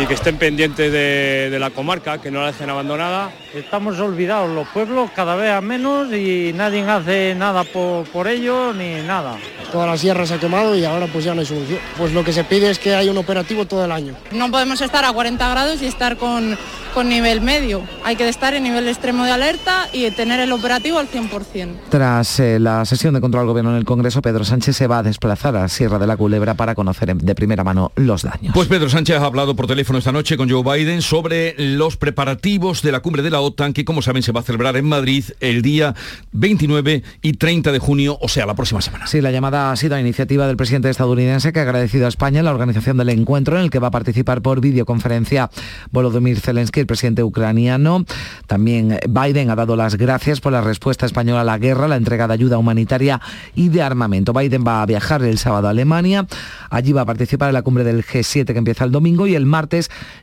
y 0.00 0.06
que 0.06 0.14
estén 0.14 0.38
pendientes 0.38 0.90
de, 0.90 1.58
la 1.58 1.70
comarca, 1.70 2.18
que 2.18 2.30
no 2.30 2.40
la 2.40 2.46
dejen 2.48 2.70
abandonada. 2.70 3.30
Estamos 3.54 3.98
olvidados 3.98 4.48
los 4.48 4.66
pueblos 4.68 5.10
cada 5.14 5.36
vez 5.36 5.50
a 5.50 5.60
menos 5.60 6.12
y 6.12 6.52
nadie 6.54 6.82
hace 6.82 7.34
nada 7.34 7.64
por, 7.64 8.04
por 8.08 8.26
ello 8.26 8.72
ni 8.72 8.94
nada. 9.02 9.36
Toda 9.70 9.86
la 9.86 9.98
sierra 9.98 10.26
se 10.26 10.34
ha 10.34 10.38
quemado 10.38 10.74
y 10.74 10.84
ahora 10.84 11.06
pues 11.06 11.24
ya 11.24 11.34
no 11.34 11.40
hay 11.40 11.46
solución. 11.46 11.78
Pues 11.98 12.12
lo 12.12 12.24
que 12.24 12.32
se 12.32 12.44
pide 12.44 12.70
es 12.70 12.78
que 12.78 12.94
haya 12.94 13.10
un 13.10 13.18
operativo 13.18 13.66
todo 13.66 13.84
el 13.84 13.92
año. 13.92 14.14
No 14.32 14.50
podemos 14.50 14.80
estar 14.80 15.04
a 15.04 15.12
40 15.12 15.48
grados 15.48 15.82
y 15.82 15.86
estar 15.86 16.16
con, 16.16 16.56
con 16.94 17.08
nivel 17.08 17.40
medio. 17.40 17.82
Hay 18.04 18.16
que 18.16 18.28
estar 18.28 18.54
en 18.54 18.62
nivel 18.62 18.88
extremo 18.88 19.24
de 19.24 19.32
alerta 19.32 19.88
y 19.92 20.10
tener 20.12 20.40
el 20.40 20.52
operativo 20.52 20.98
al 20.98 21.08
100%. 21.08 21.74
Tras 21.88 22.40
eh, 22.40 22.58
la 22.58 22.84
sesión 22.84 23.14
de 23.14 23.20
control 23.20 23.42
al 23.42 23.48
gobierno 23.48 23.70
en 23.70 23.76
el 23.76 23.84
Congreso, 23.84 24.22
Pedro 24.22 24.44
Sánchez 24.44 24.76
se 24.76 24.86
va 24.86 24.98
a 24.98 25.02
desplazar 25.02 25.56
a 25.56 25.68
Sierra 25.68 25.98
de 25.98 26.06
la 26.06 26.16
Culebra 26.16 26.54
para 26.54 26.74
conocer 26.74 27.14
de 27.14 27.34
primera 27.34 27.62
mano 27.64 27.92
los 27.96 28.22
daños. 28.22 28.54
Pues 28.54 28.68
Pedro 28.68 28.88
Sánchez 28.88 29.18
ha 29.18 29.26
hablado 29.26 29.54
por 29.54 29.66
teléfono 29.66 29.89
esta 29.98 30.12
noche 30.12 30.36
con 30.36 30.48
Joe 30.48 30.62
Biden 30.62 31.02
sobre 31.02 31.54
los 31.58 31.96
preparativos 31.96 32.82
de 32.82 32.92
la 32.92 33.00
cumbre 33.00 33.22
de 33.22 33.30
la 33.30 33.40
OTAN 33.40 33.72
que 33.72 33.84
como 33.84 34.02
saben 34.02 34.22
se 34.22 34.30
va 34.30 34.40
a 34.40 34.42
celebrar 34.42 34.76
en 34.76 34.84
Madrid 34.84 35.24
el 35.40 35.62
día 35.62 35.94
29 36.32 37.02
y 37.22 37.32
30 37.32 37.72
de 37.72 37.78
junio, 37.78 38.18
o 38.20 38.28
sea, 38.28 38.46
la 38.46 38.54
próxima 38.54 38.80
semana. 38.82 39.06
Sí, 39.06 39.20
la 39.20 39.30
llamada 39.30 39.72
ha 39.72 39.76
sido 39.76 39.96
a 39.96 40.00
iniciativa 40.00 40.46
del 40.46 40.56
presidente 40.56 40.90
estadounidense 40.90 41.52
que 41.52 41.60
ha 41.60 41.62
agradecido 41.62 42.06
a 42.06 42.08
España 42.08 42.42
la 42.42 42.50
organización 42.50 42.98
del 42.98 43.08
encuentro 43.08 43.56
en 43.56 43.64
el 43.64 43.70
que 43.70 43.78
va 43.78 43.88
a 43.88 43.90
participar 43.90 44.42
por 44.42 44.60
videoconferencia 44.60 45.50
Volodymyr 45.90 46.38
Zelensky, 46.38 46.80
el 46.80 46.86
presidente 46.86 47.22
ucraniano. 47.22 48.04
También 48.46 48.98
Biden 49.08 49.50
ha 49.50 49.56
dado 49.56 49.76
las 49.76 49.96
gracias 49.96 50.40
por 50.40 50.52
la 50.52 50.60
respuesta 50.60 51.06
española 51.06 51.40
a 51.40 51.44
la 51.44 51.58
guerra, 51.58 51.88
la 51.88 51.96
entrega 51.96 52.28
de 52.28 52.34
ayuda 52.34 52.58
humanitaria 52.58 53.20
y 53.54 53.70
de 53.70 53.82
armamento. 53.82 54.32
Biden 54.32 54.64
va 54.66 54.82
a 54.82 54.86
viajar 54.86 55.22
el 55.22 55.38
sábado 55.38 55.68
a 55.68 55.70
Alemania. 55.70 56.26
Allí 56.70 56.92
va 56.92 57.02
a 57.02 57.06
participar 57.06 57.48
en 57.48 57.54
la 57.54 57.62
cumbre 57.62 57.82
del 57.82 58.04
G7 58.04 58.44
que 58.44 58.58
empieza 58.58 58.84
el 58.84 58.92
domingo 58.92 59.26
y 59.26 59.34
el 59.34 59.46
martes 59.46 59.69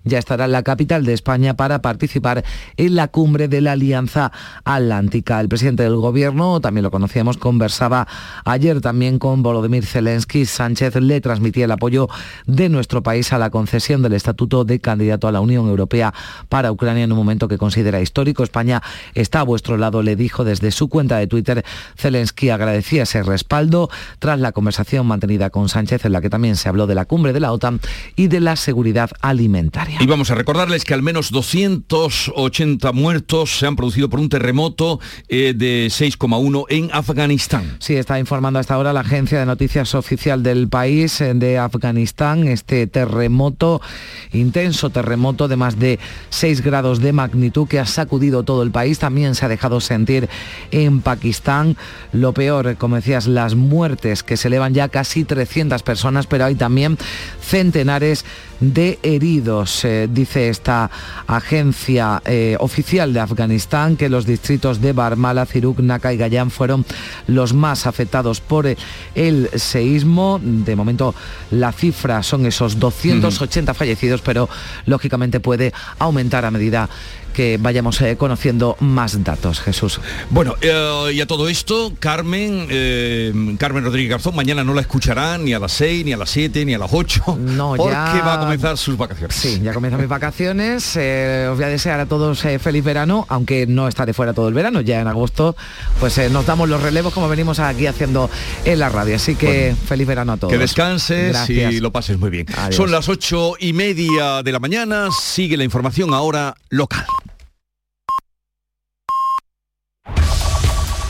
ya 0.03 0.19
estará 0.19 0.45
en 0.45 0.51
la 0.51 0.63
capital 0.63 1.05
de 1.05 1.13
España 1.13 1.55
para 1.55 1.81
participar 1.81 2.43
en 2.75 2.95
la 2.95 3.07
cumbre 3.07 3.47
de 3.47 3.61
la 3.61 3.73
Alianza 3.73 4.31
Atlántica. 4.65 5.39
El 5.39 5.49
presidente 5.49 5.83
del 5.83 5.95
gobierno, 5.95 6.59
también 6.59 6.83
lo 6.83 6.91
conocíamos, 6.91 7.37
conversaba 7.37 8.07
ayer 8.45 8.81
también 8.81 9.19
con 9.19 9.43
Volodymyr 9.43 9.85
Zelensky. 9.85 10.45
Sánchez 10.45 10.95
le 10.95 11.21
transmitía 11.21 11.65
el 11.65 11.71
apoyo 11.71 12.07
de 12.45 12.69
nuestro 12.69 13.03
país 13.03 13.33
a 13.33 13.37
la 13.37 13.49
concesión 13.49 14.01
del 14.01 14.13
estatuto 14.13 14.65
de 14.65 14.79
candidato 14.79 15.27
a 15.27 15.31
la 15.31 15.41
Unión 15.41 15.67
Europea 15.67 16.13
para 16.49 16.71
Ucrania 16.71 17.03
en 17.03 17.11
un 17.11 17.17
momento 17.17 17.47
que 17.47 17.57
considera 17.57 18.01
histórico. 18.01 18.43
España 18.43 18.81
está 19.13 19.41
a 19.41 19.43
vuestro 19.43 19.77
lado, 19.77 20.01
le 20.01 20.15
dijo 20.15 20.43
desde 20.43 20.71
su 20.71 20.89
cuenta 20.89 21.17
de 21.17 21.27
Twitter. 21.27 21.63
Zelensky 21.97 22.49
agradecía 22.49 23.03
ese 23.03 23.23
respaldo 23.23 23.89
tras 24.19 24.39
la 24.39 24.51
conversación 24.51 25.07
mantenida 25.07 25.49
con 25.49 25.69
Sánchez 25.69 26.05
en 26.05 26.11
la 26.11 26.21
que 26.21 26.29
también 26.29 26.55
se 26.55 26.69
habló 26.69 26.87
de 26.87 26.95
la 26.95 27.05
cumbre 27.05 27.33
de 27.33 27.39
la 27.39 27.51
OTAN 27.51 27.79
y 28.15 28.27
de 28.27 28.39
la 28.39 28.55
seguridad 28.55 29.11
alimentaria. 29.37 29.97
Y 30.01 30.07
vamos 30.07 30.31
a 30.31 30.35
recordarles 30.35 30.83
que 30.83 30.93
al 30.93 31.03
menos 31.03 31.31
280 31.31 32.91
muertos 32.91 33.59
se 33.59 33.67
han 33.67 33.75
producido 33.75 34.09
por 34.09 34.19
un 34.19 34.29
terremoto 34.29 34.99
eh, 35.27 35.53
de 35.55 35.87
6,1 35.87 36.65
en 36.69 36.89
Afganistán. 36.91 37.77
Sí, 37.79 37.95
está 37.95 38.19
informando 38.19 38.59
hasta 38.59 38.73
ahora 38.73 38.93
la 38.93 39.01
agencia 39.01 39.39
de 39.39 39.45
noticias 39.45 39.93
oficial 39.93 40.41
del 40.41 40.67
país 40.67 41.21
eh, 41.21 41.33
de 41.35 41.59
Afganistán, 41.59 42.47
este 42.47 42.87
terremoto, 42.87 43.81
intenso 44.33 44.89
terremoto 44.89 45.47
de 45.47 45.55
más 45.55 45.77
de 45.77 45.99
6 46.29 46.61
grados 46.61 46.99
de 46.99 47.13
magnitud 47.13 47.67
que 47.67 47.79
ha 47.79 47.85
sacudido 47.85 48.43
todo 48.43 48.63
el 48.63 48.71
país, 48.71 48.97
también 48.97 49.35
se 49.35 49.45
ha 49.45 49.49
dejado 49.49 49.79
sentir 49.81 50.29
en 50.71 51.01
Pakistán. 51.01 51.77
Lo 52.11 52.33
peor, 52.33 52.75
como 52.77 52.95
decías, 52.95 53.27
las 53.27 53.55
muertes 53.55 54.23
que 54.23 54.37
se 54.37 54.47
elevan 54.47 54.73
ya 54.73 54.89
casi 54.89 55.23
300 55.23 55.83
personas, 55.83 56.25
pero 56.25 56.45
hay 56.45 56.55
también 56.55 56.97
centenares 57.41 58.25
de 58.59 58.99
heridos. 59.03 59.85
Eh, 59.85 60.07
dice 60.11 60.49
esta 60.49 60.89
agencia 61.27 62.21
eh, 62.25 62.55
oficial 62.59 63.13
de 63.13 63.19
Afganistán 63.19 63.95
que 63.97 64.09
los 64.09 64.25
distritos 64.25 64.81
de 64.81 64.93
Barmala, 64.93 65.45
Ciruk, 65.45 65.79
Naka 65.79 66.13
y 66.13 66.17
Gayán 66.17 66.51
fueron 66.51 66.85
los 67.27 67.53
más 67.53 67.87
afectados 67.87 68.41
por 68.41 68.67
el 69.15 69.49
seísmo. 69.55 70.39
De 70.41 70.75
momento 70.75 71.13
la 71.51 71.71
cifra 71.71 72.23
son 72.23 72.45
esos 72.45 72.79
280 72.79 73.73
fallecidos, 73.73 74.21
pero 74.21 74.49
lógicamente 74.85 75.39
puede 75.39 75.73
aumentar 75.99 76.45
a 76.45 76.51
medida 76.51 76.89
que 77.37 77.59
vayamos 77.61 78.01
eh, 78.01 78.17
conociendo 78.17 78.75
más 78.79 79.23
datos, 79.23 79.59
Jesús. 79.59 80.01
Bueno, 80.31 80.55
eh, 80.59 81.11
y 81.13 81.21
a 81.21 81.27
todo 81.27 81.49
esto, 81.49 81.93
Carmen, 81.99 82.65
eh, 82.71 83.55
Carmen 83.59 83.83
Rodríguez 83.83 84.09
Garzón, 84.09 84.35
mañana 84.35 84.63
no 84.63 84.73
la 84.73 84.81
escucharán 84.81 85.45
ni 85.45 85.53
a 85.53 85.59
las 85.59 85.71
6, 85.73 86.03
ni 86.03 86.13
a 86.13 86.17
las 86.17 86.31
7, 86.31 86.65
ni 86.65 86.73
a 86.73 86.79
las 86.79 86.89
8, 86.91 87.37
no, 87.37 87.75
porque 87.77 87.93
va 87.93 88.33
a 88.33 88.39
comenzar 88.39 88.75
sus 88.79 88.97
vacaciones. 88.97 89.35
Sí, 89.35 89.61
ya 89.61 89.71
comienzan 89.71 90.01
mis 90.01 90.09
vacaciones. 90.09 90.83
os 90.87 91.55
voy 91.55 91.63
a 91.63 91.67
desear 91.67 91.99
a 91.99 92.07
todos 92.07 92.39
feliz 92.39 92.83
verano, 92.83 93.27
aunque 93.29 93.67
no 93.67 93.87
estaré 93.87 94.13
fuera 94.13 94.33
todo 94.33 94.47
el 94.47 94.55
verano, 94.55 94.81
ya 94.81 94.99
en 94.99 95.07
agosto, 95.07 95.55
pues 95.99 96.17
nos 96.31 96.43
damos 96.47 96.67
los 96.67 96.81
relevos 96.81 97.13
como 97.13 97.29
venimos 97.29 97.59
aquí 97.59 97.85
haciendo 97.85 98.31
en 98.65 98.79
la 98.79 98.89
radio. 98.89 99.15
Así 99.15 99.35
que 99.35 99.75
feliz 99.85 100.07
verano 100.07 100.31
a 100.31 100.37
todos. 100.37 100.51
Que 100.51 100.57
descanses 100.57 101.47
y 101.51 101.79
lo 101.81 101.91
pases 101.91 102.17
muy 102.17 102.31
bien. 102.31 102.47
Son 102.71 102.89
las 102.89 103.07
ocho 103.09 103.53
y 103.59 103.73
media 103.73 104.41
de 104.41 104.51
la 104.51 104.57
mañana, 104.57 105.09
sigue 105.11 105.55
la 105.55 105.65
información 105.65 106.15
ahora 106.15 106.55
local. 106.71 107.05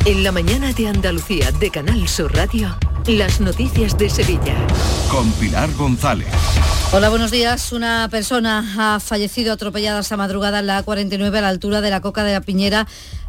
En 0.07 0.23
la 0.23 0.31
mañana 0.31 0.71
de 0.71 0.87
Andalucía 0.87 1.51
de 1.51 1.69
Canal 1.69 2.07
Sur 2.07 2.33
Radio, 2.33 2.73
las 3.07 3.41
noticias 3.41 3.97
de 3.97 4.09
Sevilla. 4.09 4.55
Con 5.11 5.29
Pilar 5.33 5.69
González. 5.73 6.29
Hola, 6.93 7.09
buenos 7.09 7.29
días. 7.29 7.73
Una 7.73 8.07
persona 8.09 8.63
ha 8.77 9.01
fallecido 9.01 9.51
atropellada 9.51 9.99
esta 9.99 10.15
madrugada 10.15 10.59
en 10.59 10.67
la 10.67 10.85
A49 10.85 11.35
a 11.35 11.41
la 11.41 11.49
altura 11.49 11.81
de 11.81 11.89
la 11.89 11.99
Coca 11.99 12.23
de 12.23 12.31
la 12.31 12.39
Piñera 12.39 12.87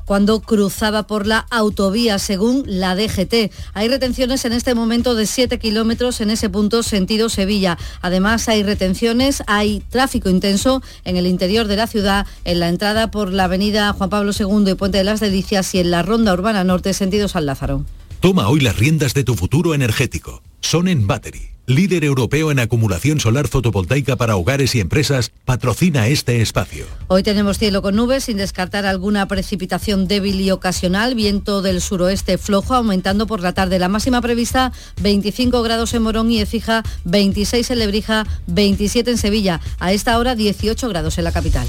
cuando 0.09 0.41
cruzaba 0.41 1.07
por 1.07 1.27
la 1.27 1.47
autovía, 1.51 2.19
según 2.19 2.65
la 2.67 2.97
DGT. 2.97 3.53
Hay 3.75 3.89
retenciones 3.89 4.47
en 4.47 4.55
este 4.55 4.75
momento 4.75 5.15
de 5.15 5.27
7 5.27 5.59
kilómetros 5.59 6.23
en 6.23 6.31
ese 6.31 6.49
punto 6.49 6.83
sentido 6.83 7.29
Sevilla. 7.29 7.77
Además, 8.01 8.49
hay 8.49 8.63
retenciones, 8.63 9.43
hay 9.47 9.83
tráfico 9.91 10.31
intenso 10.31 10.83
en 11.05 11.19
el 11.19 11.27
interior 11.27 11.67
de 11.67 11.77
la 11.77 11.87
ciudad, 11.87 12.27
en 12.47 12.59
la 12.59 12.71
entrada 12.71 13.11
por 13.11 13.31
la 13.31 13.45
avenida 13.45 13.93
Juan 13.93 14.09
Pablo 14.09 14.33
II 14.33 14.71
y 14.71 14.75
Puente 14.77 14.97
de 14.97 15.05
las 15.05 15.21
Delicias 15.21 15.75
y 15.75 15.81
en 15.81 15.91
la 15.91 16.03
Ronda 16.03 16.33
Urbana 16.33 16.65
Norte, 16.65 16.95
sentido 16.95 17.29
San 17.29 17.45
Lázaro. 17.45 17.85
Toma 18.21 18.49
hoy 18.49 18.61
las 18.61 18.79
riendas 18.79 19.13
de 19.13 19.25
tu 19.25 19.35
futuro 19.35 19.75
energético. 19.75 20.43
Son 20.63 20.89
en 20.89 21.07
Battery 21.07 21.58
líder 21.69 22.03
europeo 22.03 22.51
en 22.51 22.59
acumulación 22.59 23.21
solar 23.21 23.47
fotovoltaica 23.47 24.17
para 24.17 24.37
hogares 24.37 24.75
y 24.75 24.81
empresas, 24.81 25.31
patrocina 25.45 26.09
este 26.09 26.41
espacio. 26.41 26.87
Hoy 27.09 27.23
tenemos 27.23 27.59
cielo 27.59 27.83
con 27.83 27.95
nubes 27.95 28.25
sin 28.25 28.39
descartar 28.39 28.87
alguna 28.87 29.29
precipitación 29.29 30.09
débil 30.09 30.41
y 30.41 30.51
ocasional, 30.51 31.15
viento 31.15 31.61
del 31.61 31.83
suroeste 31.83 32.39
flojo 32.39 32.75
aumentando 32.75 33.27
por 33.27 33.41
la 33.41 33.53
tarde. 33.53 33.79
La 33.79 33.89
máxima 33.89 34.23
prevista 34.23 34.73
25 35.03 35.63
grados 35.63 35.93
en 35.93 36.03
Morón 36.03 36.31
y 36.31 36.41
Ecija, 36.41 36.83
26 37.05 37.71
en 37.71 37.79
Lebrija, 37.79 38.27
27 38.47 39.11
en 39.11 39.19
Sevilla. 39.19 39.61
A 39.79 39.93
esta 39.93 40.19
hora 40.19 40.35
18 40.35 40.89
grados 40.89 41.19
en 41.19 41.25
la 41.25 41.33
capital. 41.33 41.69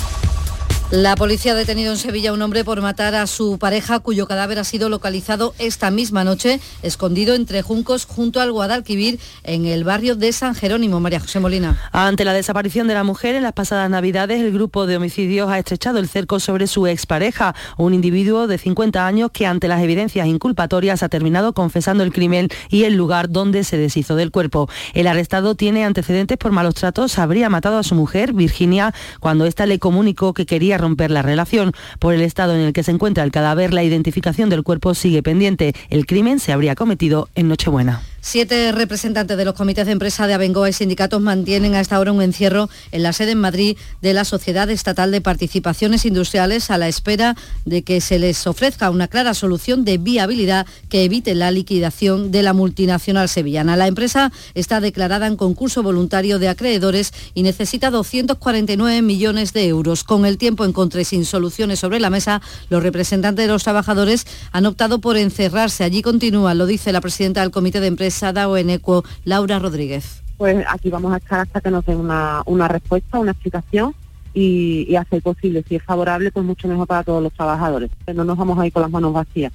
la 0.91 1.15
policía 1.15 1.53
ha 1.53 1.55
detenido 1.55 1.93
en 1.93 1.97
Sevilla 1.97 2.31
a 2.31 2.33
un 2.33 2.41
hombre 2.41 2.65
por 2.65 2.81
matar 2.81 3.15
a 3.15 3.25
su 3.25 3.57
pareja 3.57 3.99
cuyo 3.99 4.27
cadáver 4.27 4.59
ha 4.59 4.65
sido 4.65 4.89
localizado 4.89 5.53
esta 5.57 5.89
misma 5.89 6.25
noche 6.25 6.59
escondido 6.83 7.33
entre 7.33 7.61
juncos 7.61 8.03
junto 8.05 8.41
al 8.41 8.51
Guadalquivir 8.51 9.17
en 9.43 9.65
el 9.65 9.85
barrio 9.85 10.17
de 10.17 10.33
San 10.33 10.53
Jerónimo. 10.53 10.99
María 10.99 11.21
José 11.21 11.39
Molina. 11.39 11.79
Ante 11.93 12.25
la 12.25 12.33
desaparición 12.33 12.89
de 12.89 12.93
la 12.93 13.05
mujer 13.05 13.35
en 13.35 13.43
las 13.43 13.53
pasadas 13.53 13.89
navidades, 13.89 14.41
el 14.41 14.51
grupo 14.51 14.85
de 14.85 14.97
homicidios 14.97 15.49
ha 15.49 15.59
estrechado 15.59 15.97
el 15.97 16.09
cerco 16.09 16.41
sobre 16.41 16.67
su 16.67 16.85
expareja, 16.87 17.55
un 17.77 17.93
individuo 17.93 18.47
de 18.47 18.57
50 18.57 19.07
años 19.07 19.31
que 19.31 19.45
ante 19.45 19.69
las 19.69 19.81
evidencias 19.81 20.27
inculpatorias 20.27 21.03
ha 21.03 21.09
terminado 21.09 21.53
confesando 21.53 22.03
el 22.03 22.11
crimen 22.11 22.49
y 22.69 22.83
el 22.83 22.95
lugar 22.95 23.29
donde 23.29 23.63
se 23.63 23.77
deshizo 23.77 24.17
del 24.17 24.31
cuerpo. 24.31 24.67
El 24.93 25.07
arrestado 25.07 25.55
tiene 25.55 25.85
antecedentes 25.85 26.37
por 26.37 26.51
malos 26.51 26.75
tratos, 26.75 27.17
habría 27.17 27.49
matado 27.49 27.77
a 27.77 27.83
su 27.83 27.95
mujer, 27.95 28.33
Virginia, 28.33 28.93
cuando 29.21 29.45
ésta 29.45 29.65
le 29.65 29.79
comunicó 29.79 30.33
que 30.33 30.45
quería 30.45 30.80
romper 30.81 31.11
la 31.11 31.21
relación. 31.21 31.71
Por 31.99 32.13
el 32.13 32.21
estado 32.21 32.53
en 32.53 32.59
el 32.59 32.73
que 32.73 32.83
se 32.83 32.91
encuentra 32.91 33.23
el 33.23 33.31
cadáver, 33.31 33.73
la 33.73 33.83
identificación 33.83 34.49
del 34.49 34.63
cuerpo 34.63 34.93
sigue 34.93 35.23
pendiente. 35.23 35.73
El 35.89 36.05
crimen 36.05 36.39
se 36.39 36.51
habría 36.51 36.75
cometido 36.75 37.29
en 37.35 37.47
Nochebuena. 37.47 38.01
Siete 38.23 38.71
representantes 38.71 39.35
de 39.35 39.45
los 39.45 39.55
comités 39.55 39.87
de 39.87 39.93
empresa 39.93 40.27
de 40.27 40.35
Abengoa 40.35 40.69
y 40.69 40.73
sindicatos 40.73 41.19
mantienen 41.19 41.73
a 41.73 41.79
esta 41.79 41.99
hora 41.99 42.11
un 42.11 42.21
encierro 42.21 42.69
en 42.91 43.01
la 43.01 43.13
sede 43.13 43.31
en 43.31 43.39
Madrid 43.39 43.77
de 44.03 44.13
la 44.13 44.25
Sociedad 44.25 44.69
Estatal 44.69 45.11
de 45.11 45.21
Participaciones 45.21 46.05
Industriales 46.05 46.69
a 46.69 46.77
la 46.77 46.87
espera 46.87 47.35
de 47.65 47.81
que 47.81 47.99
se 47.99 48.19
les 48.19 48.45
ofrezca 48.45 48.91
una 48.91 49.07
clara 49.07 49.33
solución 49.33 49.85
de 49.85 49.97
viabilidad 49.97 50.67
que 50.87 51.03
evite 51.03 51.33
la 51.33 51.49
liquidación 51.49 52.31
de 52.31 52.43
la 52.43 52.53
multinacional 52.53 53.27
sevillana. 53.27 53.75
La 53.75 53.87
empresa 53.87 54.31
está 54.53 54.81
declarada 54.81 55.25
en 55.25 55.35
concurso 55.35 55.81
voluntario 55.81 56.37
de 56.37 56.47
acreedores 56.47 57.13
y 57.33 57.41
necesita 57.41 57.89
249 57.89 59.01
millones 59.01 59.51
de 59.51 59.65
euros. 59.65 60.03
Con 60.03 60.27
el 60.27 60.37
tiempo 60.37 60.63
en 60.63 60.73
contra 60.73 61.01
y 61.01 61.05
sin 61.05 61.25
soluciones 61.25 61.79
sobre 61.79 61.99
la 61.99 62.11
mesa, 62.11 62.39
los 62.69 62.83
representantes 62.83 63.47
de 63.47 63.51
los 63.51 63.63
trabajadores 63.63 64.27
han 64.51 64.67
optado 64.67 65.01
por 65.01 65.17
encerrarse. 65.17 65.83
Allí 65.83 66.03
continúa, 66.03 66.53
lo 66.53 66.67
dice 66.67 66.91
la 66.91 67.01
presidenta 67.01 67.41
del 67.41 67.49
comité 67.49 67.79
de 67.79 67.87
empresa 67.87 68.10
O 68.47 68.57
Eneco, 68.57 69.03
Laura 69.23 69.59
Rodríguez. 69.59 70.21
Pues 70.37 70.65
aquí 70.67 70.89
vamos 70.89 71.13
a 71.13 71.17
estar 71.17 71.39
hasta 71.39 71.61
que 71.61 71.71
nos 71.71 71.85
den 71.85 71.97
una, 71.97 72.41
una 72.45 72.67
respuesta, 72.67 73.19
una 73.19 73.31
explicación 73.31 73.93
y, 74.33 74.85
y 74.89 74.95
hacer 74.95 75.21
posible, 75.21 75.63
si 75.67 75.75
es 75.75 75.83
favorable, 75.83 76.31
pues 76.31 76.45
mucho 76.45 76.67
mejor 76.67 76.87
para 76.87 77.03
todos 77.03 77.21
los 77.21 77.33
trabajadores. 77.33 77.91
No 78.13 78.23
nos 78.23 78.37
vamos 78.37 78.57
a 78.57 78.65
ir 78.65 78.73
con 78.73 78.81
las 78.81 78.91
manos 78.91 79.13
vacías. 79.13 79.53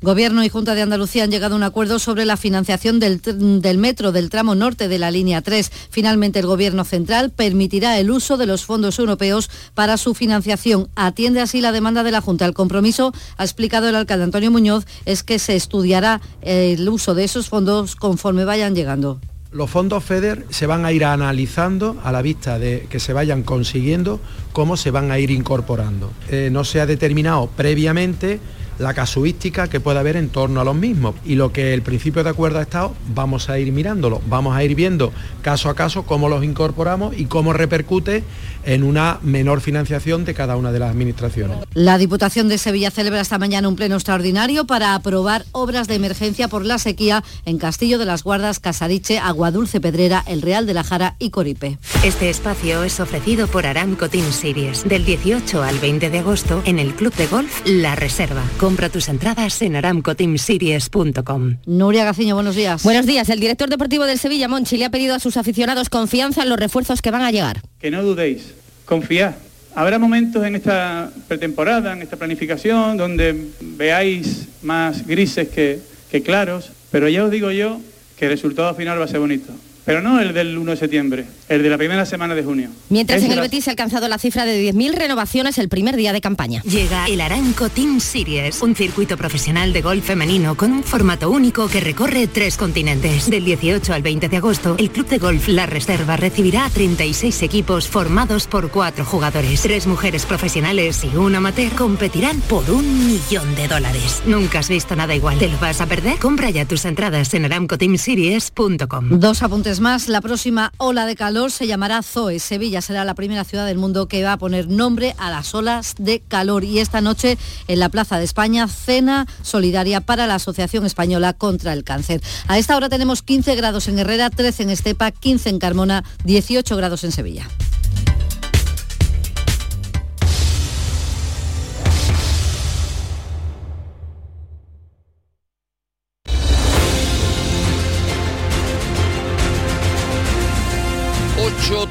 Gobierno 0.00 0.44
y 0.44 0.48
Junta 0.48 0.74
de 0.74 0.82
Andalucía 0.82 1.24
han 1.24 1.30
llegado 1.30 1.54
a 1.54 1.56
un 1.56 1.62
acuerdo 1.62 1.98
sobre 1.98 2.24
la 2.24 2.36
financiación 2.36 3.00
del, 3.00 3.78
metro 3.78 4.12
del 4.12 4.30
tramo 4.30 4.54
norte 4.54 4.88
de 4.88 4.98
la 4.98 5.10
línea 5.10 5.42
3. 5.42 5.70
Finalmente, 5.90 6.38
el 6.38 6.46
Gobierno 6.46 6.84
central 6.84 7.30
permitirá 7.30 7.98
el 7.98 8.10
uso 8.10 8.36
de 8.36 8.46
los 8.46 8.64
fondos 8.64 8.98
europeos 8.98 9.50
para 9.74 9.96
su 9.96 10.14
financiación. 10.14 10.88
Atiende 10.94 11.40
así 11.40 11.60
la 11.60 11.72
demanda 11.72 12.02
de 12.02 12.12
la 12.12 12.20
Junta. 12.20 12.46
El 12.46 12.54
compromiso, 12.54 13.12
ha 13.36 13.44
explicado 13.44 13.88
el 13.88 13.96
alcalde 13.96 14.24
Antonio 14.24 14.50
Muñoz, 14.50 14.86
es 15.04 15.22
que 15.22 15.38
se 15.38 15.56
estudiará 15.56 16.20
el 16.42 16.88
uso 16.88 17.14
de 17.14 17.24
esos 17.24 17.48
fondos 17.48 17.96
conforme 17.96 18.44
vayan 18.44 18.74
llegando 18.74 19.20
los 19.50 19.70
fondos 19.70 20.04
FEDER 20.04 20.44
se 20.50 20.66
van 20.66 20.84
a 20.84 20.92
ir 20.92 21.04
analizando 21.04 21.96
a 22.04 22.12
la 22.12 22.22
vista 22.22 22.58
de 22.58 22.86
que 22.90 23.00
se 23.00 23.12
vayan 23.12 23.42
consiguiendo 23.42 24.20
cómo 24.52 24.76
se 24.76 24.90
van 24.90 25.10
a 25.10 25.18
ir 25.18 25.30
incorporando. 25.30 26.12
Eh, 26.28 26.50
no 26.52 26.64
se 26.64 26.80
ha 26.80 26.86
determinado 26.86 27.48
previamente 27.56 28.40
la 28.78 28.94
casuística 28.94 29.68
que 29.68 29.80
pueda 29.80 30.00
haber 30.00 30.16
en 30.16 30.28
torno 30.28 30.60
a 30.60 30.64
los 30.64 30.74
mismos. 30.74 31.14
Y 31.24 31.34
lo 31.34 31.52
que 31.52 31.74
el 31.74 31.82
principio 31.82 32.24
de 32.24 32.30
acuerdo 32.30 32.58
ha 32.58 32.62
estado, 32.62 32.94
vamos 33.14 33.48
a 33.50 33.58
ir 33.58 33.72
mirándolo, 33.72 34.22
vamos 34.28 34.56
a 34.56 34.64
ir 34.64 34.74
viendo 34.74 35.12
caso 35.42 35.68
a 35.68 35.74
caso 35.74 36.04
cómo 36.04 36.28
los 36.28 36.44
incorporamos 36.44 37.18
y 37.18 37.26
cómo 37.26 37.52
repercute 37.52 38.22
en 38.64 38.82
una 38.82 39.18
menor 39.22 39.60
financiación 39.60 40.24
de 40.24 40.34
cada 40.34 40.56
una 40.56 40.72
de 40.72 40.78
las 40.78 40.90
administraciones. 40.90 41.58
La 41.74 41.98
Diputación 41.98 42.48
de 42.48 42.58
Sevilla 42.58 42.90
celebra 42.90 43.20
esta 43.20 43.38
mañana 43.38 43.68
un 43.68 43.76
pleno 43.76 43.96
extraordinario 43.96 44.66
para 44.66 44.94
aprobar 44.94 45.44
obras 45.52 45.88
de 45.88 45.94
emergencia 45.94 46.48
por 46.48 46.64
la 46.64 46.78
sequía 46.78 47.24
en 47.44 47.58
Castillo 47.58 47.98
de 47.98 48.04
las 48.04 48.22
Guardas, 48.22 48.60
Casariche, 48.60 49.18
Aguadulce 49.18 49.80
Pedrera, 49.80 50.22
El 50.26 50.42
Real 50.42 50.66
de 50.66 50.74
la 50.74 50.84
Jara 50.84 51.16
y 51.18 51.30
Coripe. 51.30 51.78
Este 52.04 52.30
espacio 52.30 52.82
es 52.82 53.00
ofrecido 53.00 53.46
por 53.46 53.66
Aramco 53.66 54.08
Team 54.08 54.30
Series 54.32 54.88
del 54.88 55.04
18 55.04 55.62
al 55.62 55.78
20 55.78 56.10
de 56.10 56.18
agosto 56.18 56.62
en 56.64 56.78
el 56.78 56.94
Club 56.94 57.14
de 57.14 57.26
Golf 57.26 57.62
La 57.64 57.94
Reserva 57.94 58.28
Compra 58.58 58.88
tus 58.88 59.08
entradas 59.08 59.62
en 59.62 59.76
aramcoteamseries.com. 59.76 61.58
Nuria 61.66 62.04
Gaciño, 62.04 62.34
buenos 62.34 62.56
días. 62.56 62.82
Buenos 62.82 63.06
días. 63.06 63.28
El 63.28 63.40
director 63.40 63.68
deportivo 63.68 64.04
del 64.04 64.18
Sevilla, 64.18 64.48
Monchi, 64.48 64.76
le 64.76 64.84
ha 64.84 64.90
pedido 64.90 65.14
a 65.14 65.20
sus 65.20 65.36
aficionados 65.36 65.88
confianza 65.88 66.42
en 66.42 66.48
los 66.48 66.58
refuerzos 66.58 67.00
que 67.00 67.10
van 67.10 67.22
a 67.22 67.30
llegar. 67.30 67.62
Que 67.80 67.90
no 67.90 68.02
dudéis, 68.02 68.54
confiad. 68.84 69.34
Habrá 69.74 69.98
momentos 69.98 70.44
en 70.44 70.56
esta 70.56 71.10
pretemporada, 71.28 71.92
en 71.92 72.02
esta 72.02 72.16
planificación, 72.16 72.96
donde 72.96 73.50
veáis 73.60 74.48
más 74.62 75.06
grises 75.06 75.48
que, 75.48 75.78
que 76.10 76.22
claros, 76.22 76.70
pero 76.90 77.08
ya 77.08 77.24
os 77.24 77.30
digo 77.30 77.52
yo 77.52 77.80
que 78.18 78.24
el 78.24 78.32
resultado 78.32 78.74
final 78.74 78.98
va 78.98 79.04
a 79.04 79.08
ser 79.08 79.20
bonito. 79.20 79.52
Pero 79.88 80.02
no 80.02 80.20
el 80.20 80.34
del 80.34 80.58
1 80.58 80.72
de 80.72 80.76
septiembre, 80.76 81.24
el 81.48 81.62
de 81.62 81.70
la 81.70 81.78
primera 81.78 82.04
semana 82.04 82.34
de 82.34 82.44
junio. 82.44 82.68
Mientras 82.90 83.20
Es 83.20 83.24
en 83.24 83.30
el 83.30 83.36
la- 83.36 83.42
Betis 83.44 83.64
se 83.64 83.70
ha 83.70 83.72
alcanzado 83.72 84.06
la 84.06 84.18
cifra 84.18 84.44
de 84.44 84.60
10.000 84.70 84.92
renovaciones 84.94 85.56
el 85.56 85.70
primer 85.70 85.96
día 85.96 86.12
de 86.12 86.20
campaña. 86.20 86.60
Llega 86.64 87.06
el 87.06 87.22
Aranco 87.22 87.70
Team 87.70 87.98
Series, 87.98 88.60
un 88.60 88.76
circuito 88.76 89.16
profesional 89.16 89.72
de 89.72 89.80
golf 89.80 90.04
femenino 90.04 90.58
con 90.58 90.72
un 90.72 90.84
formato 90.84 91.30
único 91.30 91.68
que 91.68 91.80
recorre 91.80 92.26
tres 92.26 92.58
continentes. 92.58 93.30
Del 93.30 93.46
18 93.46 93.94
al 93.94 94.02
20 94.02 94.28
de 94.28 94.36
agosto, 94.36 94.76
el 94.78 94.90
Club 94.90 95.08
de 95.08 95.16
Golf 95.16 95.48
La 95.48 95.64
Reserva 95.64 96.18
recibirá 96.18 96.66
a 96.66 96.68
36 96.70 97.40
equipos 97.42 97.88
formados 97.88 98.46
por 98.46 98.70
cuatro 98.70 99.06
jugadores. 99.06 99.62
Tres 99.62 99.86
mujeres 99.86 100.26
profesionales 100.26 101.02
y 101.10 101.16
un 101.16 101.34
amateur 101.34 101.72
competirán 101.72 102.42
por 102.42 102.70
un 102.70 103.06
millón 103.06 103.54
de 103.54 103.66
dólares. 103.68 104.22
Nunca 104.26 104.58
has 104.58 104.68
visto 104.68 104.94
nada 104.96 105.14
igual. 105.14 105.38
¿Te 105.38 105.48
lo 105.48 105.56
vas 105.58 105.80
a 105.80 105.86
perder? 105.86 106.18
Compra 106.18 106.50
ya 106.50 106.66
tus 106.66 106.84
entradas 106.84 107.32
en 107.32 107.46
aramcoteamseries.com. 107.46 109.18
Dos 109.18 109.42
apuntes 109.42 109.77
más. 109.80 110.08
La 110.08 110.20
próxima 110.20 110.72
ola 110.78 111.06
de 111.06 111.16
calor 111.16 111.50
se 111.50 111.66
llamará 111.66 112.02
Zoe. 112.02 112.38
Sevilla 112.38 112.80
será 112.80 113.04
la 113.04 113.14
primera 113.14 113.44
ciudad 113.44 113.66
del 113.66 113.78
mundo 113.78 114.08
que 114.08 114.22
va 114.22 114.32
a 114.32 114.36
poner 114.38 114.68
nombre 114.68 115.14
a 115.18 115.30
las 115.30 115.54
olas 115.54 115.94
de 115.98 116.20
calor. 116.20 116.64
Y 116.64 116.78
esta 116.78 117.00
noche 117.00 117.38
en 117.66 117.78
la 117.80 117.88
Plaza 117.88 118.18
de 118.18 118.24
España, 118.24 118.68
cena 118.68 119.26
solidaria 119.42 120.00
para 120.00 120.26
la 120.26 120.36
Asociación 120.36 120.86
Española 120.86 121.32
contra 121.32 121.72
el 121.72 121.84
Cáncer. 121.84 122.22
A 122.46 122.58
esta 122.58 122.76
hora 122.76 122.88
tenemos 122.88 123.22
15 123.22 123.54
grados 123.56 123.88
en 123.88 123.98
Herrera, 123.98 124.30
13 124.30 124.64
en 124.64 124.70
Estepa, 124.70 125.10
15 125.10 125.50
en 125.50 125.58
Carmona, 125.58 126.04
18 126.24 126.76
grados 126.76 127.04
en 127.04 127.12
Sevilla. 127.12 127.48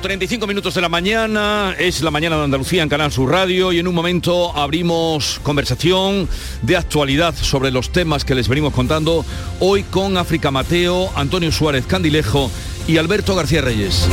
35 0.02 0.48
minutos 0.48 0.76
de 0.76 0.82
la 0.82 0.90
mañana, 0.90 1.76
es 1.78 2.02
la 2.02 2.12
mañana 2.12 2.38
de 2.38 2.44
Andalucía 2.44 2.84
en 2.84 2.90
Canal 2.90 3.12
Sur 3.12 3.32
Radio 3.32 3.72
y 3.72 3.80
en 3.80 3.88
un 3.88 3.96
momento 3.96 4.56
abrimos 4.56 5.40
conversación 5.44 6.30
de 6.62 6.78
actualidad 6.78 7.34
sobre 7.36 7.72
los 7.72 7.92
temas 7.92 8.24
que 8.24 8.36
les 8.36 8.48
venimos 8.48 8.74
contando 8.74 9.26
hoy 9.60 9.84
con 9.84 10.18
África 10.18 10.52
Mateo, 10.52 11.12
Antonio 11.16 11.52
Suárez 11.52 11.86
Candilejo 11.86 12.52
y 12.88 12.98
Alberto 12.98 13.36
García 13.36 13.62
Reyes. 13.62 14.08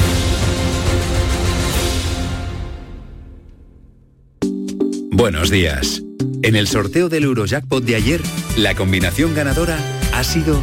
Buenos 5.10 5.50
días. 5.50 6.02
En 6.42 6.56
el 6.56 6.66
sorteo 6.66 7.08
del 7.08 7.24
Eurojackpot 7.24 7.84
de 7.84 7.96
ayer, 7.96 8.20
la 8.56 8.74
combinación 8.74 9.34
ganadora 9.34 9.78
ha 10.12 10.24
sido 10.24 10.60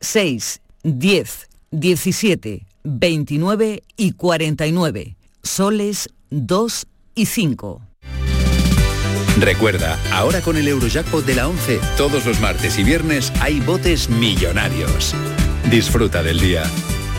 6, 0.00 0.60
10, 0.82 1.48
17, 1.70 2.69
29 2.84 3.82
y 3.96 4.12
49. 4.12 5.16
Soles 5.42 6.10
2 6.30 6.86
y 7.14 7.26
5. 7.26 7.82
Recuerda, 9.38 9.98
ahora 10.12 10.42
con 10.42 10.56
el 10.56 10.68
Eurojackpot 10.68 11.24
de 11.24 11.34
la 11.34 11.48
11, 11.48 11.80
todos 11.96 12.26
los 12.26 12.40
martes 12.40 12.78
y 12.78 12.84
viernes 12.84 13.32
hay 13.40 13.60
botes 13.60 14.10
millonarios. 14.10 15.14
Disfruta 15.70 16.22
del 16.22 16.40
día. 16.40 16.64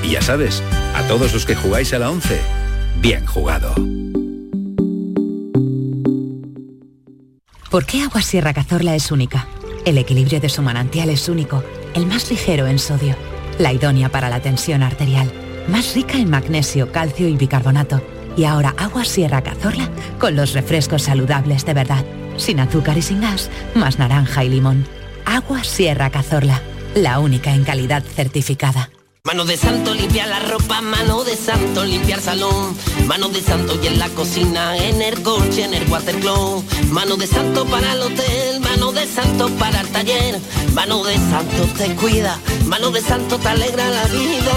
Y 0.03 0.11
ya 0.11 0.21
sabes, 0.21 0.61
a 0.95 1.03
todos 1.07 1.33
los 1.33 1.45
que 1.45 1.55
jugáis 1.55 1.93
a 1.93 1.99
la 1.99 2.11
11, 2.11 2.39
bien 3.01 3.25
jugado. 3.25 3.73
¿Por 7.71 7.85
qué 7.85 8.01
Agua 8.01 8.21
Sierra 8.21 8.53
Cazorla 8.53 8.95
es 8.95 9.11
única? 9.11 9.47
El 9.85 9.97
equilibrio 9.97 10.39
de 10.39 10.49
su 10.49 10.61
manantial 10.61 11.09
es 11.09 11.29
único, 11.29 11.63
el 11.95 12.05
más 12.05 12.29
ligero 12.29 12.67
en 12.67 12.77
sodio, 12.77 13.15
la 13.57 13.73
idónea 13.73 14.09
para 14.09 14.29
la 14.29 14.41
tensión 14.41 14.83
arterial, 14.83 15.31
más 15.67 15.93
rica 15.93 16.17
en 16.17 16.29
magnesio, 16.29 16.91
calcio 16.91 17.27
y 17.27 17.35
bicarbonato. 17.35 18.01
Y 18.37 18.45
ahora 18.45 18.73
Agua 18.77 19.03
Sierra 19.05 19.41
Cazorla 19.41 19.89
con 20.19 20.35
los 20.35 20.53
refrescos 20.53 21.03
saludables 21.03 21.65
de 21.65 21.73
verdad, 21.73 22.05
sin 22.37 22.59
azúcar 22.59 22.97
y 22.97 23.01
sin 23.01 23.21
gas, 23.21 23.49
más 23.75 23.99
naranja 23.99 24.43
y 24.43 24.49
limón. 24.49 24.85
Agua 25.25 25.63
Sierra 25.63 26.09
Cazorla, 26.09 26.61
la 26.95 27.19
única 27.19 27.53
en 27.53 27.63
calidad 27.63 28.03
certificada. 28.03 28.89
Mano 29.23 29.45
de 29.45 29.55
santo 29.55 29.93
limpia 29.93 30.25
la 30.25 30.39
ropa, 30.39 30.81
mano 30.81 31.23
de 31.23 31.35
santo 31.35 31.85
limpiar 31.85 32.19
salón, 32.19 32.75
mano 33.05 33.29
de 33.29 33.39
santo 33.39 33.79
y 33.81 33.85
en 33.85 33.99
la 33.99 34.09
cocina, 34.09 34.75
en 34.75 34.99
el 34.99 35.21
coche, 35.21 35.63
en 35.63 35.75
el 35.75 35.87
watercloak, 35.91 36.63
mano 36.89 37.17
de 37.17 37.27
santo 37.27 37.65
para 37.65 37.93
el 37.93 38.01
hotel, 38.01 38.59
mano 38.61 38.91
de 38.91 39.05
santo 39.05 39.47
para 39.59 39.81
el 39.81 39.87
taller, 39.89 40.39
mano 40.73 41.03
de 41.03 41.15
santo 41.17 41.67
te 41.77 41.95
cuida, 41.95 42.39
mano 42.65 42.89
de 42.89 43.01
santo 43.01 43.37
te 43.37 43.47
alegra 43.47 43.87
la 43.89 44.05
vida, 44.05 44.53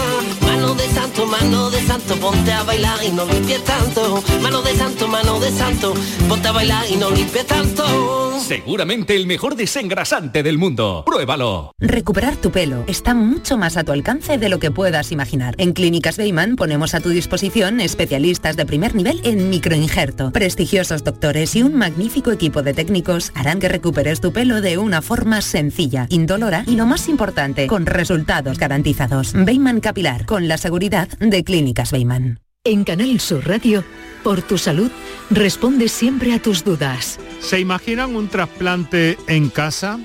mano 0.65 0.77
de 0.77 0.89
santo, 0.89 1.27
mano 1.27 1.71
de 1.71 1.81
santo, 1.83 2.17
ponte 2.17 2.51
a 2.51 2.63
bailar 2.63 2.99
y 3.05 3.11
no 3.11 3.27
limpies 3.27 3.63
tanto, 3.65 4.25
mano 4.41 4.63
de 4.63 4.75
santo, 4.75 5.07
mano 5.09 5.39
de 5.39 5.51
santo, 5.51 5.93
ponte 6.27 6.49
a 6.49 6.53
bailar 6.53 6.85
y 6.91 6.97
no 6.97 7.11
limpies 7.11 7.47
tanto. 7.47 8.41
Seguramente 8.41 9.15
el 9.15 9.27
mejor 9.27 9.57
desengrasante 9.57 10.43
del 10.43 10.57
mundo. 10.57 11.03
Pruébalo. 11.05 11.73
Recuperar 11.79 12.37
tu 12.37 12.51
pelo 12.51 12.85
está 12.87 13.15
mucho 13.15 13.59
más 13.59 13.77
a 13.77 13.85
tu 13.85 13.93
alcance 13.93 14.39
de 14.39 14.49
lo 14.49 14.59
que 14.59 14.71
puedas 14.71 15.13
imaginar. 15.13 15.55
En 15.59 15.73
Clínicas 15.73 16.17
Beyman 16.17 16.57
ponemos 16.57 16.95
a 16.95 17.01
tu 17.01 17.11
disposición 17.11 17.81
especialistas 17.81 18.57
de 18.57 18.65
primer 18.65 18.95
nivel 18.95 19.21
en 19.25 19.51
microinjerto. 19.51 20.31
Prestigiosos 20.33 21.05
doctores 21.05 21.57
y 21.57 21.63
un 21.63 21.75
magnífico 21.75 22.33
equipo 22.33 22.63
de 22.63 22.75
técnicos 22.75 23.33
harán 23.35 23.61
que 23.61 23.69
recuperes 23.69 24.21
tu 24.21 24.33
pelo 24.33 24.63
de 24.63 24.79
una 24.79 25.03
forma 25.03 25.43
sencilla, 25.43 26.07
indolora 26.09 26.65
y 26.67 26.77
lo 26.77 26.87
más 26.87 27.09
importante, 27.09 27.67
con 27.67 27.85
resultados 27.85 28.59
garantizados. 28.59 29.33
Beyman 29.35 29.81
Capilar, 29.81 30.25
con 30.27 30.49
la 30.49 30.54
seguridad 30.59 31.09
de 31.19 31.45
Clínicas 31.45 31.93
Beyman. 31.93 32.41
En 32.65 32.85
Canal 32.85 33.21
Sur 33.21 33.47
Radio, 33.47 33.85
por 34.23 34.41
tu 34.41 34.57
salud, 34.57 34.91
responde 35.31 35.89
siempre 35.89 36.33
a 36.33 36.41
tus 36.41 36.65
dudas. 36.65 37.21
¿Se 37.41 37.61
imaginan 37.61 38.17
un 38.17 38.29
trasplante 38.29 39.19
en 39.27 39.51
casa? 39.51 39.99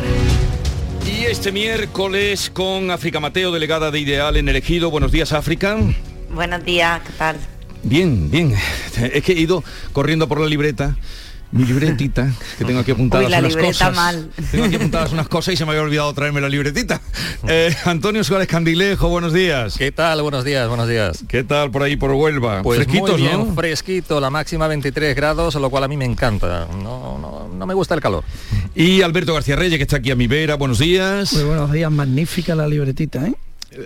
Y 1.07 1.27
este 1.27 1.53
miércoles 1.53 2.51
con 2.53 2.91
África 2.91 3.21
Mateo, 3.21 3.53
delegada 3.53 3.93
de 3.93 4.01
Ideal 4.01 4.37
en 4.37 4.49
el 4.49 4.57
Ejido. 4.57 4.91
Buenos 4.91 5.13
días, 5.13 5.33
África. 5.33 5.77
Buenos 6.35 6.65
días, 6.65 7.01
¿qué 7.07 7.13
tal? 7.13 7.37
Bien, 7.85 8.29
bien. 8.33 8.57
Es 9.01 9.23
que 9.23 9.33
he 9.33 9.41
ido 9.41 9.63
corriendo 9.93 10.27
por 10.27 10.41
la 10.41 10.49
libreta. 10.49 10.97
Mi 11.53 11.65
libretita, 11.67 12.33
que 12.57 12.65
tengo 12.65 12.81
aquí 12.81 12.93
apuntadas 12.93 13.27
Uy, 13.27 13.31
la 13.31 13.41
unas 13.41 13.51
libreta 13.51 13.69
cosas. 13.91 13.95
mal. 13.95 14.31
Tengo 14.51 14.65
aquí 14.65 14.77
apuntadas 14.77 15.13
unas 15.13 15.29
cosas 15.29 15.53
y 15.53 15.57
se 15.59 15.67
me 15.67 15.73
había 15.73 15.83
olvidado 15.83 16.11
traerme 16.15 16.41
la 16.41 16.49
libretita. 16.49 17.03
Eh, 17.47 17.75
Antonio 17.85 18.25
Suárez 18.25 18.49
Candilejo, 18.49 19.09
buenos 19.11 19.35
días. 19.35 19.75
¿Qué 19.77 19.93
tal? 19.93 20.23
Buenos 20.23 20.45
días, 20.45 20.67
buenos 20.69 20.89
días. 20.89 21.25
¿Qué 21.29 21.45
tal 21.45 21.71
por 21.71 21.83
ahí 21.83 21.97
por 21.97 22.13
Huelva? 22.13 22.63
Pues 22.63 22.79
Fresquitos, 22.79 23.11
muy 23.13 23.23
bien, 23.23 23.49
¿no? 23.49 23.55
fresquito, 23.55 24.19
la 24.19 24.31
máxima 24.31 24.67
23 24.67 25.15
grados, 25.15 25.55
lo 25.57 25.69
cual 25.69 25.85
a 25.85 25.89
mí 25.89 25.97
me 25.99 26.07
encanta. 26.07 26.67
No, 26.83 27.19
no, 27.19 27.51
no 27.55 27.67
me 27.67 27.75
gusta 27.75 27.95
el 27.95 28.01
calor. 28.01 28.25
Y 28.75 29.03
Alberto 29.03 29.35
García 29.35 29.55
Reyes, 29.57 29.77
que 29.77 29.83
está 29.83 29.97
aquí 29.99 30.11
a 30.11 30.17
mi 30.17 30.27
vera, 30.29 30.55
buenos 30.55 30.79
días. 30.79 31.35
Muy 31.35 31.45
buenos 31.45 31.71
días, 31.71 31.91
magnífica 31.93 32.55
la 32.55 32.67
libretita, 32.67 33.27
¿eh? 33.27 33.35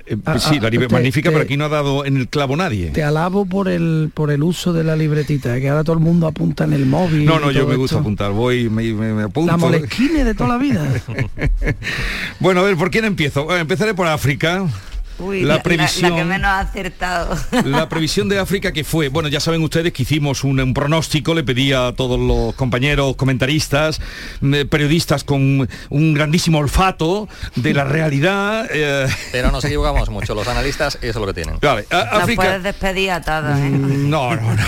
Eh, 0.06 0.16
sí, 0.38 0.58
la 0.58 0.68
libre, 0.68 0.88
magnífica, 0.88 1.30
pero 1.30 1.42
aquí 1.42 1.56
no 1.56 1.66
ha 1.66 1.68
dado 1.68 2.04
en 2.04 2.16
el 2.16 2.28
clavo 2.28 2.56
nadie. 2.56 2.90
Te 2.90 3.04
alabo 3.04 3.46
por 3.46 3.68
el 3.68 4.10
por 4.12 4.30
el 4.30 4.42
uso 4.42 4.72
de 4.72 4.82
la 4.82 4.96
libretita, 4.96 5.60
que 5.60 5.68
ahora 5.68 5.84
todo 5.84 5.94
el 5.94 6.02
mundo 6.02 6.26
apunta 6.26 6.64
en 6.64 6.72
el 6.72 6.86
móvil. 6.86 7.24
No, 7.24 7.38
no, 7.38 7.50
yo 7.50 7.66
me 7.66 7.76
gusta 7.76 7.98
apuntar, 7.98 8.32
voy, 8.32 8.68
me, 8.68 8.92
me, 8.92 9.22
apunto. 9.22 9.50
La 9.50 9.56
molesquine 9.56 10.24
de 10.24 10.34
toda 10.34 10.50
la 10.50 10.58
vida. 10.58 10.84
bueno, 12.40 12.60
a 12.60 12.64
ver, 12.64 12.76
¿por 12.76 12.90
quién 12.90 13.04
empiezo? 13.04 13.54
empezaré 13.56 13.94
por 13.94 14.06
África 14.06 14.66
la 15.18 15.62
previsión 15.62 16.16
que 16.16 16.24
menos 16.24 16.48
ha 16.48 16.60
acertado. 16.60 17.36
La 17.64 17.88
previsión 17.88 18.28
de 18.28 18.38
África 18.38 18.72
que 18.72 18.84
fue 18.84 19.08
bueno 19.08 19.28
ya 19.28 19.40
saben 19.40 19.62
ustedes 19.62 19.92
que 19.92 20.02
hicimos 20.02 20.44
un, 20.44 20.74
pronóstico 20.74 21.34
le 21.34 21.42
pedí 21.42 21.72
a 21.72 21.92
todos 21.96 22.18
los 22.18 22.54
compañeros 22.54 23.16
comentaristas 23.16 24.00
mm, 24.40 24.66
periodistas 24.70 25.24
con 25.24 25.68
un 25.90 26.14
grandísimo 26.14 26.58
olfato 26.58 27.28
de 27.54 27.74
la 27.74 27.84
realidad 27.84 28.68
eh. 28.70 29.06
pero 29.32 29.50
nos 29.50 29.64
equivocamos 29.64 30.10
mucho 30.10 30.34
los 30.34 30.46
analistas 30.48 30.96
eso 30.96 31.06
es 31.08 31.16
lo 31.16 31.26
que 31.26 31.34
tienen. 31.34 31.58
Vale, 31.60 31.86
África... 31.90 32.42
puedes 32.42 32.62
despedir 32.62 33.10
a 33.10 33.20
todos 33.22 33.58
¿eh? 33.58 33.70
Mm, 33.70 34.10
no 34.10 34.36
no 34.36 34.54
no. 34.54 34.62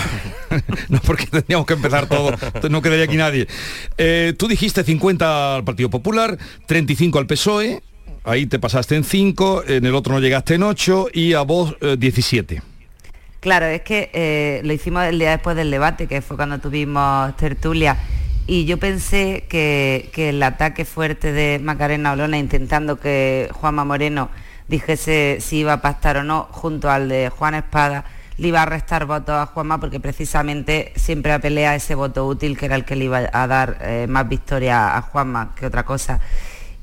No 0.89 0.99
porque 1.01 1.27
tendríamos 1.27 1.67
que 1.67 1.73
empezar 1.73 2.07
todo 2.07 2.35
no 2.69 2.81
quedaría 2.81 3.05
aquí 3.05 3.17
nadie. 3.17 3.47
Eh, 3.97 4.33
tú 4.37 4.47
dijiste 4.47 4.83
50 4.83 5.55
al 5.55 5.63
Partido 5.63 5.89
Popular 5.89 6.37
35 6.65 7.19
al 7.19 7.27
PSOE 7.27 7.81
ahí 8.29 8.45
te 8.45 8.59
pasaste 8.59 8.95
en 8.95 9.03
5, 9.03 9.63
en 9.67 9.85
el 9.85 9.95
otro 9.95 10.13
no 10.13 10.19
llegaste 10.19 10.55
en 10.55 10.63
8 10.63 11.07
y 11.13 11.33
a 11.33 11.41
vos 11.41 11.75
17. 11.97 12.55
Eh, 12.55 12.61
claro, 13.39 13.65
es 13.65 13.81
que 13.81 14.09
eh, 14.13 14.61
lo 14.63 14.73
hicimos 14.73 15.03
el 15.05 15.19
día 15.19 15.31
después 15.31 15.55
del 15.55 15.71
debate, 15.71 16.07
que 16.07 16.21
fue 16.21 16.37
cuando 16.37 16.59
tuvimos 16.59 17.35
tertulia, 17.37 17.97
y 18.47 18.65
yo 18.65 18.77
pensé 18.77 19.45
que, 19.47 20.09
el 20.15 20.41
ataque 20.41 20.85
fuerte 20.85 21.31
de 21.31 21.59
Macarena 21.59 22.13
Olona 22.13 22.37
intentando 22.37 22.99
que 22.99 23.47
Juanma 23.53 23.85
Moreno 23.85 24.29
dijese 24.67 25.37
si 25.39 25.57
iba 25.57 25.73
a 25.73 25.81
pactar 25.81 26.17
o 26.17 26.23
no, 26.23 26.47
junto 26.51 26.89
al 26.89 27.09
de 27.09 27.29
Juan 27.29 27.55
Espada, 27.55 28.05
le 28.37 28.47
iba 28.47 28.61
a 28.61 28.65
restar 28.65 29.05
votos 29.05 29.35
a 29.35 29.45
Juanma 29.45 29.79
porque 29.79 29.99
precisamente 29.99 30.93
siempre 30.95 31.33
apelea 31.33 31.75
ese 31.75 31.93
voto 31.93 32.25
útil 32.25 32.57
que 32.57 32.65
era 32.65 32.75
el 32.75 32.85
que 32.85 32.95
le 32.95 33.05
iba 33.05 33.29
a 33.31 33.47
dar 33.47 33.77
eh, 33.81 34.07
más 34.09 34.27
victoria 34.27 34.97
a 34.97 35.01
Juanma 35.01 35.53
que 35.55 35.65
otra 35.65 35.83
cosa. 35.83 36.19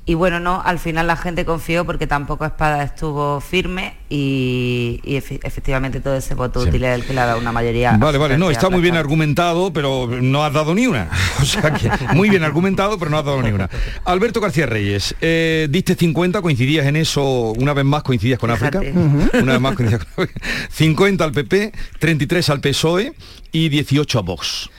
Y 0.08 0.14
bueno, 0.14 0.38
no, 0.38 0.62
al 0.64 0.78
final 0.78 1.08
la 1.08 1.16
gente 1.16 1.44
confió 1.44 1.84
porque 1.84 2.06
tampoco 2.06 2.44
Espada 2.44 2.84
estuvo 2.84 3.40
firme 3.40 3.96
y, 4.08 5.00
efectivamente 5.04 6.00
todo 6.00 6.14
ese 6.14 6.34
voto 6.34 6.60
útil 6.60 6.84
es 6.84 6.94
el 6.94 7.04
que 7.04 7.12
le 7.12 7.20
ha 7.20 7.26
dado 7.26 7.40
una 7.40 7.50
mayoría. 7.50 7.96
Vale, 7.98 8.16
vale, 8.16 8.38
no, 8.38 8.48
está 8.48 8.70
muy 8.70 8.80
bien 8.80 8.94
argumentado, 8.94 9.72
pero 9.72 10.06
no 10.06 10.44
has 10.44 10.52
dado 10.52 10.76
ni 10.76 10.86
una. 10.86 11.10
O 11.42 11.44
sea 11.44 11.72
que 11.74 11.90
muy 12.14 12.30
bien 12.30 12.44
argumentado, 12.44 12.98
pero 12.98 13.10
no 13.10 13.18
has 13.18 13.24
dado 13.24 13.42
ni 13.42 13.50
una. 13.50 13.68
Alberto 14.04 14.40
García 14.40 14.66
Reyes, 14.66 15.14
eh, 15.20 15.66
diste 15.70 15.96
50, 15.96 16.40
coincidías 16.40 16.86
en 16.86 16.96
eso, 16.96 17.52
una 17.58 17.74
vez 17.74 17.84
más 17.84 18.04
coincidías 18.04 18.38
con 18.38 18.50
África. 18.50 18.80
Una 19.42 19.52
vez 19.52 19.60
más 19.60 19.74
coincidías 19.74 20.04
con 20.04 20.24
África. 20.24 20.48
50 20.70 21.24
al 21.24 21.32
PP, 21.32 21.72
33 21.98 22.50
al 22.50 22.60
PSOE 22.60 23.12
y 23.50 23.68
18 23.68 24.18
a 24.18 24.22
Vox. 24.22 24.70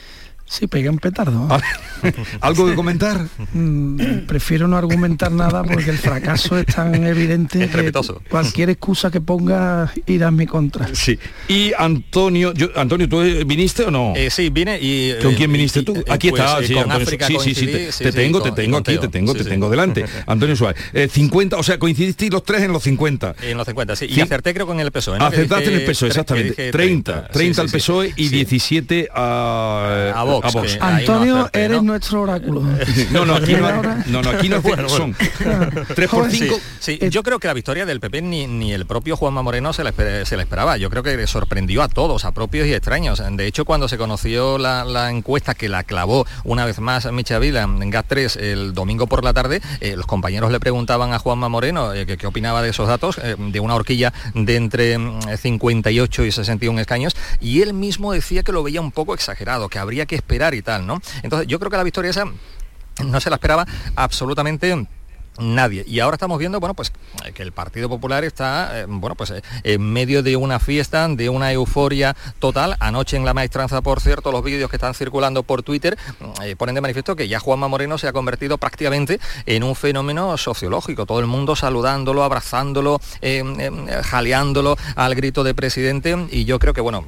Sí, 0.50 0.68
pegué 0.68 0.89
un 0.89 0.98
petardo. 0.98 1.48
¿Algo 2.41 2.68
que 2.68 2.76
comentar? 2.76 3.26
Mm, 3.54 4.26
prefiero 4.28 4.68
no 4.68 4.78
argumentar 4.78 5.30
nada 5.32 5.62
porque 5.64 5.89
el 5.89 5.98
fracaso 5.98 6.58
es 6.58 6.66
tan 6.68 7.04
evidente 7.04 7.70
que 7.70 7.91
cualquier 8.30 8.70
excusa 8.70 9.12
que 9.12 9.20
ponga 9.20 9.91
irá 10.06 10.30
en 10.30 10.36
mi 10.36 10.45
contra. 10.45 10.88
Sí. 10.93 11.20
Y 11.50 11.74
Antonio, 11.78 12.54
Antonio, 12.76 13.10
¿tú 13.10 13.22
viniste 13.45 13.84
o 13.84 13.91
no? 13.91 14.14
Eh, 14.16 14.30
sí, 14.30 14.50
vine 14.50 14.80
y... 14.82 15.14
¿Con 15.22 15.36
quién 15.36 15.52
viniste 15.52 15.84
tú? 15.84 16.02
Aquí 16.08 16.30
está, 16.30 16.60
sí, 16.60 16.76
sí, 17.39 17.54
sí, 17.54 17.68
sí, 17.91 18.04
te, 18.04 18.12
tengo, 18.14 18.41
te 18.41 18.52
tengo 18.52 18.78
aquí, 18.78 18.98
te 18.98 19.10
tengo, 19.10 19.34
te 19.34 19.43
tengo 19.43 19.70
delante. 19.70 20.06
Antonio 20.28 20.56
Suárez. 20.56 20.82
50, 21.12 21.58
o 21.58 21.64
sea, 21.64 21.78
coincidisteis 21.78 22.32
los 22.32 22.43
tres 22.43 22.64
en 22.64 22.72
los 22.72 22.84
50. 22.84 23.36
En 23.41 23.58
los 23.58 23.66
50, 23.66 23.95
sí. 23.98 24.08
Y 24.10 24.22
acerté 24.22 24.54
creo 24.54 24.66
con 24.66 24.80
el 24.80 24.91
PSOE. 24.91 25.18
Acertaste 25.20 25.74
en 25.74 25.82
el 25.82 25.86
PSOE, 25.86 26.08
exactamente. 26.08 26.72
30, 26.72 27.28
30 27.28 27.62
al 27.62 27.70
PSOE 27.70 28.14
y 28.16 28.30
17 28.30 29.10
a... 29.14 30.14
A 30.16 30.24
vos. 30.24 30.37
Antonio, 30.80 31.50
eres 31.54 31.84
nuestro 31.84 32.22
oráculo. 32.24 32.64
No, 33.12 33.26
no, 33.26 33.36
aquí 33.36 33.54
no, 33.54 33.82
no, 34.08 34.22
no, 34.22 34.30
aquí 34.30 34.50
no 34.50 34.62
son 34.90 35.16
3 35.96 36.10
por 36.10 36.30
5. 36.30 36.60
Sí, 36.80 37.00
yo 37.10 37.24
creo 37.24 37.40
que 37.40 37.48
la 37.48 37.54
victoria 37.54 37.86
del 37.86 38.00
PP 38.00 38.22
ni, 38.22 38.48
ni 38.48 38.74
el 38.74 38.86
propio 38.86 39.16
Juanma 39.16 39.42
Moreno 39.42 39.74
se 39.74 39.84
le, 39.84 40.26
se 40.26 40.36
le, 40.36 40.44
esperaba. 40.44 40.78
Yo 40.78 40.90
creo 40.90 41.04
que 41.04 41.26
sorprendió 41.28 41.84
a 41.84 41.88
todos, 41.88 42.26
a 42.26 42.32
propios 42.32 42.68
y 42.68 42.74
extraños. 42.74 43.22
De 43.32 43.48
hecho, 43.48 43.66
cuando 43.66 43.88
se 43.88 43.98
conoció 43.98 44.58
la, 44.58 45.10
encuesta 45.10 45.54
que 45.54 45.70
la 45.70 45.84
clavó 45.84 46.26
una 46.44 46.66
vez 46.66 46.80
más 46.80 47.12
Micha 47.12 47.40
Vila 47.40 47.64
en 47.64 47.92
GAT3 47.92 48.40
el 48.40 48.74
domingo 48.74 49.08
por 49.08 49.24
la 49.24 49.34
tarde, 49.34 49.62
eh, 49.80 49.96
los 49.96 50.06
compañeros 50.06 50.52
le 50.52 50.60
preguntaban 50.60 51.14
a 51.14 51.20
Juanma 51.20 51.50
Moreno 51.50 51.94
eh, 51.94 52.06
qué 52.06 52.28
opinaba 52.28 52.62
de 52.62 52.70
esos 52.70 52.88
datos, 52.88 53.20
eh, 53.24 53.36
de 53.38 53.60
una 53.60 53.76
horquilla 53.76 54.14
de 54.34 54.56
entre 54.56 54.98
58 55.38 56.22
mm, 56.22 56.26
y 56.26 56.32
61 56.32 56.82
escaños, 56.82 57.16
y 57.40 57.62
él 57.62 57.74
mismo 57.74 58.14
decía 58.14 58.44
que 58.44 58.52
lo 58.52 58.64
veía 58.64 58.82
un 58.82 58.92
poco 58.92 59.14
exagerado, 59.14 59.70
que 59.70 59.80
habría 59.80 60.06
que 60.06 60.16
y 60.30 60.62
tal, 60.62 60.86
¿no? 60.86 61.02
Entonces 61.24 61.48
yo 61.48 61.60
creo 61.60 61.72
que 61.72 61.78
la 61.78 61.84
victoria 61.84 62.12
esa 62.12 62.26
no 63.06 63.20
se 63.20 63.30
la 63.30 63.36
esperaba 63.36 63.66
absolutamente 63.96 64.88
nadie. 65.40 65.84
Y 65.88 66.00
ahora 66.00 66.16
estamos 66.16 66.40
viendo, 66.40 66.60
bueno, 66.60 66.74
pues 66.74 66.92
que 67.34 67.44
el 67.44 67.52
Partido 67.52 67.90
Popular 67.90 68.24
está, 68.24 68.82
eh, 68.82 68.86
bueno, 68.88 69.16
pues 69.16 69.32
eh, 69.32 69.42
en 69.64 69.82
medio 69.82 70.24
de 70.24 70.36
una 70.36 70.60
fiesta, 70.60 71.08
de 71.08 71.30
una 71.30 71.52
euforia 71.52 72.16
total. 72.40 72.76
Anoche 72.80 73.18
en 73.18 73.26
la 73.26 73.34
maestranza, 73.34 73.82
por 73.82 74.02
cierto, 74.02 74.32
los 74.32 74.44
vídeos 74.44 74.70
que 74.70 74.78
están 74.78 74.94
circulando 74.94 75.44
por 75.44 75.64
Twitter 75.64 75.98
eh, 76.44 76.56
ponen 76.56 76.76
de 76.76 76.82
manifiesto 76.82 77.16
que 77.16 77.28
ya 77.28 77.40
Juanma 77.40 77.68
Moreno 77.68 77.98
se 77.98 78.08
ha 78.08 78.14
convertido 78.14 78.58
prácticamente 78.58 79.20
en 79.46 79.64
un 79.64 79.76
fenómeno 79.76 80.38
sociológico. 80.38 81.06
Todo 81.06 81.20
el 81.20 81.28
mundo 81.28 81.56
saludándolo, 81.56 82.24
abrazándolo, 82.24 83.00
jaleándolo 84.04 84.78
al 84.96 85.16
grito 85.16 85.44
de 85.44 85.54
presidente. 85.54 86.16
Y 86.32 86.46
yo 86.46 86.60
creo 86.60 86.74
que, 86.74 86.82
bueno, 86.82 87.06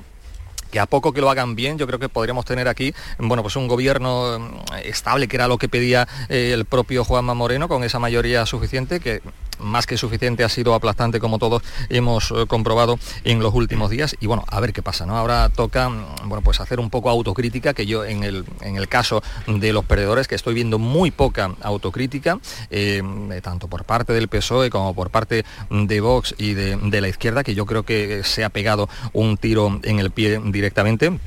que 0.72 0.80
a 0.80 0.86
poco 0.86 1.14
que 1.14 1.22
lo 1.22 1.30
hagan 1.30 1.56
bien, 1.56 1.78
yo 1.78 1.88
creo 1.88 2.00
que 2.00 2.10
podríamos 2.10 2.46
tener 2.46 2.68
aquí, 2.68 2.94
bueno, 3.18 3.42
pues 3.44 3.56
un 3.56 3.68
gobierno 3.68 4.40
mm, 4.40 4.74
estable, 4.84 5.28
que 5.28 5.36
era 5.36 5.48
lo 5.48 5.58
que 5.58 5.70
pedía 5.70 6.08
eh, 6.30 6.52
el 6.54 6.66
propio 6.66 7.04
Juanma 7.04 7.34
Moreno, 7.34 7.68
con 7.68 7.84
esa 7.84 8.00
mayoría 8.00 8.46
suficiente, 8.46 9.00
que 9.00 9.22
más 9.60 9.86
que 9.86 9.97
suficiente 9.97 10.43
ha 10.43 10.49
sido 10.49 10.74
aplastante 10.74 11.20
como 11.20 11.39
todos 11.39 11.64
hemos 11.89 12.32
eh, 12.32 12.45
comprobado 12.47 12.99
en 13.24 13.39
los 13.39 13.53
últimos 13.53 13.89
días 13.89 14.16
y 14.20 14.28
bueno, 14.28 14.43
a 14.47 14.60
ver 14.60 14.74
qué 14.74 14.82
pasa, 14.82 15.05
¿no? 15.05 15.18
Ahora 15.18 15.49
toca, 15.49 15.89
mm, 15.89 16.28
bueno, 16.28 16.41
pues 16.41 16.60
hacer 16.60 16.80
un 16.80 16.89
poco 16.89 17.10
autocrítica, 17.10 17.74
que 17.74 17.86
yo 17.86 18.05
en 18.05 18.24
el, 18.24 18.45
en 18.62 18.78
el 18.78 18.88
caso 18.88 19.22
de 19.47 19.74
los 19.74 19.86
perdedores, 19.86 20.28
que 20.28 20.36
estoy 20.36 20.53
viendo 20.53 20.80
muy 20.80 21.12
poca 21.12 21.55
autocrítica, 21.62 22.39
eh, 22.70 23.01
tanto 23.43 23.68
por 23.68 23.86
parte 23.86 24.14
del 24.14 24.28
PSOE 24.28 24.70
como 24.70 24.93
por 24.93 25.10
parte 25.10 25.45
de 25.70 26.01
Vox 26.01 26.36
y 26.38 26.53
de, 26.53 26.78
de 26.78 27.01
la 27.01 27.07
izquierda, 27.07 27.43
que 27.43 27.55
yo 27.55 27.66
creo 27.66 27.84
que 27.84 28.24
se 28.24 28.43
ha 28.43 28.49
pegado 28.49 28.89
un 29.14 29.38
tiro 29.38 29.80
en 29.84 29.99
el 29.99 30.12
pie 30.12 30.39
directamente 30.45 31.20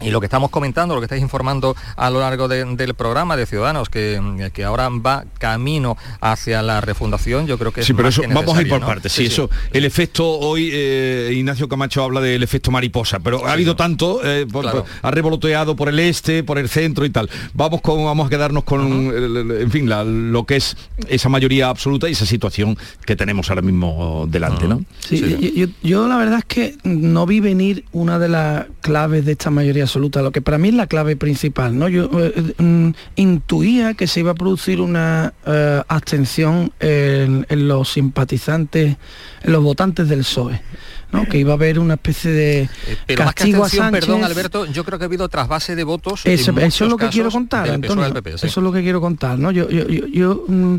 y 0.00 0.10
lo 0.10 0.20
que 0.20 0.26
estamos 0.26 0.50
comentando, 0.50 0.94
lo 0.94 1.00
que 1.00 1.06
estáis 1.06 1.22
informando 1.22 1.76
a 1.96 2.10
lo 2.10 2.20
largo 2.20 2.48
del 2.48 2.94
programa 2.94 3.36
de 3.36 3.46
Ciudadanos, 3.46 3.88
que, 3.88 4.50
que, 4.52 4.64
ahora 4.64 4.88
va 4.88 5.24
camino 5.38 5.96
hacia 6.20 6.62
la 6.62 6.80
refundación, 6.80 7.46
yo 7.46 7.58
creo 7.58 7.72
que 7.72 7.80
es 7.80 7.86
Sí, 7.86 7.94
pero 7.94 8.08
eso 8.08 8.22
vamos 8.32 8.56
a 8.56 8.62
ir 8.62 8.68
por 8.68 8.80
partes. 8.80 9.12
Sí, 9.12 9.26
eso, 9.26 9.48
el 9.72 9.84
efecto, 9.84 10.26
hoy 10.26 10.70
eh, 10.72 11.32
Ignacio 11.34 11.68
Camacho 11.68 12.02
habla 12.02 12.20
del 12.20 12.42
efecto 12.42 12.70
mariposa, 12.70 13.20
pero 13.20 13.46
ha 13.46 13.52
habido 13.52 13.76
tanto, 13.76 14.20
eh, 14.24 14.46
ha 15.02 15.10
revoloteado 15.10 15.76
por 15.76 15.88
el 15.88 15.98
este, 16.00 16.42
por 16.42 16.58
el 16.58 16.68
centro 16.68 17.04
y 17.04 17.10
tal. 17.10 17.30
Vamos 17.52 17.80
con, 17.80 18.04
vamos 18.04 18.26
a 18.26 18.30
quedarnos 18.30 18.64
con, 18.64 18.82
en 18.82 19.70
fin, 19.70 19.88
lo 20.32 20.44
que 20.44 20.56
es 20.56 20.76
esa 21.08 21.28
mayoría 21.28 21.68
absoluta 21.68 22.08
y 22.08 22.12
esa 22.12 22.26
situación 22.26 22.76
que 23.06 23.16
tenemos 23.16 23.48
ahora 23.50 23.62
mismo 23.62 24.26
delante, 24.28 24.66
¿no? 24.66 24.84
Sí, 24.98 25.72
yo 25.82 26.08
la 26.08 26.16
verdad 26.16 26.38
es 26.40 26.44
que 26.44 26.76
no 26.84 27.26
vi 27.26 27.40
venir 27.40 27.84
una 27.92 28.18
de 28.18 28.28
las 28.28 28.66
claves 28.80 29.24
de 29.24 29.32
esta 29.32 29.50
mayoría 29.50 29.83
absoluta, 29.84 30.22
lo 30.22 30.32
que 30.32 30.42
para 30.42 30.58
mí 30.58 30.68
es 30.68 30.74
la 30.74 30.86
clave 30.86 31.16
principal. 31.16 31.78
¿no? 31.78 31.88
Yo 31.88 32.04
eh, 32.20 32.32
eh, 32.36 32.62
mm, 32.62 32.90
intuía 33.16 33.94
que 33.94 34.06
se 34.06 34.20
iba 34.20 34.32
a 34.32 34.34
producir 34.34 34.80
una 34.80 35.32
eh, 35.46 35.82
abstención 35.88 36.72
en, 36.80 37.46
los 37.68 37.92
simpatizantes, 37.92 38.96
en 39.42 39.52
los 39.52 39.62
votantes 39.62 40.08
del 40.08 40.20
PSOE. 40.20 40.60
¿no? 41.12 41.26
que 41.26 41.38
iba 41.38 41.52
a 41.52 41.54
haber 41.54 41.78
una 41.78 41.94
especie 41.94 42.32
de 42.32 42.68
castigo 43.14 43.64
a 43.64 43.68
Sánchez. 43.68 44.00
perdón 44.00 44.24
Alberto, 44.24 44.66
yo 44.66 44.82
creo 44.82 44.98
que 44.98 45.04
ha 45.04 45.06
habido 45.06 45.28
trasvase 45.28 45.76
de 45.76 45.84
votos. 45.84 46.22
Eso, 46.24 46.50
es 46.58 46.80
lo 46.80 46.96
que 46.96 47.08
quiero 47.08 47.30
contar, 47.30 47.70
Antonio. 47.70 48.12
Eso 48.24 48.46
es 48.46 48.56
lo 48.56 48.72
que 48.72 48.82
quiero 48.82 49.00
contar, 49.00 49.38
¿no? 49.38 49.52
Yo, 49.52 49.70
yo, 49.70 49.86
yo, 49.86 50.44
mm, 50.48 50.78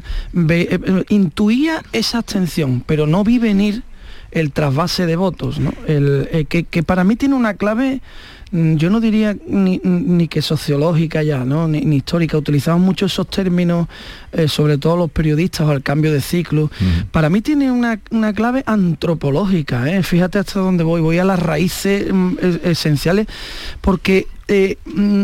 intuía 1.07 1.81
esa 1.93 2.17
abstención, 2.17 2.83
pero 2.85 3.07
no 3.07 3.23
vi 3.23 3.39
venir 3.39 3.83
el 4.36 4.51
trasvase 4.51 5.07
de 5.07 5.15
votos, 5.15 5.59
¿no? 5.59 5.73
El, 5.88 6.45
que, 6.47 6.65
que, 6.65 6.83
para 6.83 7.03
mí 7.03 7.15
tiene 7.15 7.33
una 7.33 7.55
clave 7.55 8.01
Mm, 8.51 8.75
yo 8.75 8.89
no 8.89 9.01
diría 9.01 9.36
ni, 9.47 10.27
que 10.27 10.41
sociológica 10.41 11.23
ya, 11.23 11.43
¿no? 11.43 11.67
ni, 11.67 11.79
histórica. 11.95 12.38
Utilizamos 12.38 12.81
mucho 12.81 13.07
esos 13.07 13.27
términos, 13.27 13.88
eh, 14.31 14.47
sobre 14.47 14.77
todo 14.77 14.97
los 14.97 15.11
periodistas 15.11 15.67
o 15.67 15.73
el 15.73 15.83
cambio 15.83 16.13
de 16.13 16.21
ciclo. 16.21 16.71
Para 17.11 17.29
mí 17.29 17.41
tiene 17.41 17.71
una, 17.71 17.97
clave 18.33 18.63
antropológica. 18.65 19.91
¿eh? 19.91 20.03
Fíjate 20.03 20.39
hasta 20.39 20.59
dónde 20.59 20.83
voy. 20.83 21.01
Voy 21.01 21.17
a 21.17 21.25
las 21.25 21.39
raíces 21.39 22.11
mm, 22.11 22.36
esenciales 22.63 23.27
porque 23.81 24.27
eh, 24.47 24.77
mm, 24.86 25.23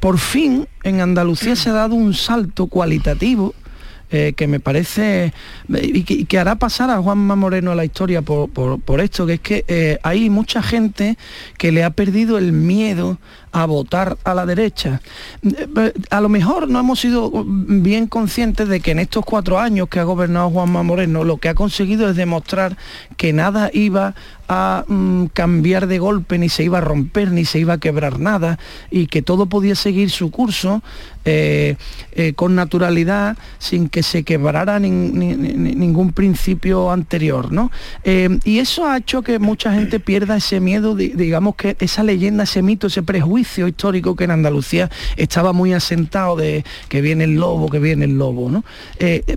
por 0.00 0.18
fin 0.18 0.66
en 0.82 1.00
Andalucía 1.00 1.54
se 1.54 1.70
ha 1.70 1.74
dado 1.74 1.94
un 1.94 2.14
salto 2.14 2.66
cualitativo 2.66 3.54
eh, 4.10 4.34
que 4.36 4.46
me 4.46 4.60
parece 4.60 5.32
y 5.68 6.04
que, 6.04 6.38
hará 6.38 6.56
pasar 6.56 6.90
a 6.90 6.98
Juanma 7.00 7.36
Moreno 7.36 7.72
a 7.72 7.74
la 7.74 7.84
historia 7.84 8.22
por, 8.22 9.00
esto, 9.00 9.26
que 9.26 9.32
es 9.34 9.40
que 9.40 9.64
eh, 9.66 9.98
hay 10.02 10.30
mucha 10.30 10.62
gente 10.62 11.16
que 11.58 11.72
le 11.72 11.84
ha 11.84 11.90
perdido 11.90 12.38
el 12.38 12.52
miedo 12.52 13.18
a 13.50 13.66
votar 13.66 14.18
a 14.24 14.34
la 14.34 14.46
derecha. 14.46 15.00
A 16.10 16.20
lo 16.20 16.28
mejor 16.28 16.68
no 16.68 16.80
hemos 16.80 17.00
sido 17.00 17.44
bien 17.46 18.08
conscientes 18.08 18.68
de 18.68 18.80
que 18.80 18.90
en 18.90 18.98
estos 18.98 19.24
cuatro 19.24 19.60
años 19.60 19.88
que 19.88 20.00
ha 20.00 20.04
gobernado 20.04 20.50
Juanma 20.50 20.82
Moreno 20.82 21.24
lo 21.24 21.38
que 21.38 21.48
ha 21.48 21.54
conseguido 21.54 22.10
es 22.10 22.16
demostrar 22.16 22.76
que 23.16 23.32
nada 23.32 23.70
iba 23.72 24.14
a 24.48 24.84
mm, 24.86 25.26
cambiar 25.26 25.86
de 25.86 25.98
golpe, 25.98 26.38
ni 26.38 26.48
se 26.48 26.64
iba 26.64 26.78
a 26.78 26.82
romper, 26.82 27.30
ni 27.30 27.44
se 27.44 27.58
iba 27.58 27.74
a 27.74 27.78
quebrar 27.78 28.20
nada, 28.20 28.58
y 28.90 29.06
que 29.06 29.22
todo 29.22 29.46
podía 29.46 29.74
seguir 29.74 30.10
su 30.10 30.30
curso 30.30 30.82
eh, 31.24 31.76
eh, 32.12 32.34
con 32.34 32.54
naturalidad 32.54 33.36
sin 33.58 33.88
que 33.88 34.02
se 34.02 34.24
quebrara 34.24 34.78
ningún 34.78 36.12
principio 36.12 36.90
anterior. 36.90 37.50
¿no? 37.50 37.72
Eh, 38.04 38.38
y 38.44 38.58
eso 38.58 38.86
ha 38.86 38.98
hecho 38.98 39.22
que 39.22 39.38
mucha 39.38 39.72
gente 39.72 40.00
pierda 40.00 40.36
ese 40.36 40.60
miedo, 40.60 40.94
digamos 40.94 41.56
que 41.56 41.76
esa 41.80 42.02
leyenda, 42.02 42.44
ese 42.44 42.62
mito, 42.62 42.88
ese 42.88 43.02
prejuicio 43.02 43.66
histórico 43.68 44.16
que 44.16 44.24
en 44.24 44.32
Andalucía 44.32 44.90
estaba 45.16 45.52
muy 45.52 45.72
asentado 45.72 46.36
de 46.36 46.64
que 46.88 47.00
viene 47.00 47.24
el 47.24 47.34
lobo, 47.36 47.70
que 47.70 47.78
viene 47.78 48.04
el 48.04 48.18
lobo. 48.18 48.50
¿no? 48.50 48.64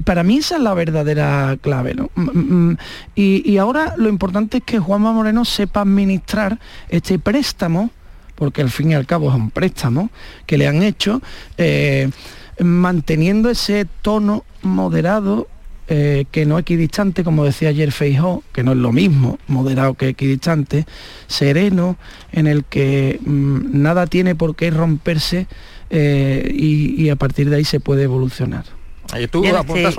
para 0.04 0.24
mí 0.24 0.38
esa 0.38 0.58
es 0.58 0.62
la 0.62 0.74
verdadera 0.74 1.58
clave. 1.62 1.94
¿no? 1.96 2.10
Mm, 2.16 2.22
mm, 2.22 2.70
mm. 2.72 2.78
y, 3.16 3.50
y 3.50 3.58
ahora 3.58 3.94
lo 3.98 4.10
importante 4.10 4.58
es 4.58 4.64
que 4.64 4.80
Juanma 4.80 5.14
Moreno 5.14 5.46
sepa 5.46 5.82
administrar 5.82 6.60
este 6.90 7.18
préstamo 7.18 7.92
porque 8.38 8.62
al 8.62 8.70
fin 8.70 8.92
y 8.92 8.94
al 8.94 9.06
cabo 9.06 9.30
es 9.30 9.36
un 9.36 9.50
préstamo 9.50 10.10
que 10.46 10.58
le 10.58 10.68
han 10.68 10.84
hecho, 10.84 11.22
eh, 11.58 12.10
manteniendo 12.60 13.50
ese 13.50 13.86
tono 14.02 14.46
moderado 14.62 15.48
eh, 15.90 16.26
que 16.32 16.46
no 16.46 16.60
equidistante, 16.60 17.24
como 17.24 17.46
decía 17.46 17.70
ayer 17.70 17.92
Feijó, 17.92 18.44
que 18.52 18.62
no 18.62 18.74
es 18.74 18.78
lo 18.78 18.92
mismo, 18.92 19.40
moderado 19.48 19.94
que 19.94 20.10
equidistante, 20.10 20.86
sereno, 21.28 21.98
en 22.32 22.46
el 22.46 22.66
que 22.66 23.20
mm, 23.26 23.82
nada 23.82 24.06
tiene 24.06 24.36
por 24.36 24.56
qué 24.56 24.70
romperse 24.70 25.48
eh, 25.90 26.52
y, 26.54 27.10
a 27.10 27.16
partir 27.16 27.50
de 27.50 27.56
ahí 27.56 27.64
se 27.64 27.80
puede 27.80 28.04
evolucionar. 28.04 28.66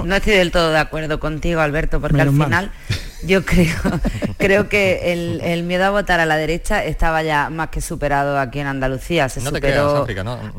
no, 0.04 0.16
estoy, 0.16 0.34
del 0.34 0.50
todo 0.50 0.70
de 0.70 0.78
acuerdo 0.78 1.18
contigo, 1.18 1.60
Alberto, 1.60 2.00
porque 2.00 2.20
al 2.20 2.32
final 2.32 2.70
yo 3.22 3.44
creo, 3.44 3.74
creo 4.38 4.68
que 4.68 5.12
el, 5.12 5.62
miedo 5.64 5.84
a 5.84 5.90
votar 5.90 6.20
a 6.20 6.26
la 6.26 6.36
derecha 6.36 6.84
estaba 6.84 7.22
ya 7.22 7.50
más 7.50 7.68
que 7.68 7.80
superado 7.80 8.38
aquí 8.38 8.60
en 8.60 8.66
Andalucía. 8.66 9.28
Se 9.28 9.40
superó 9.40 10.06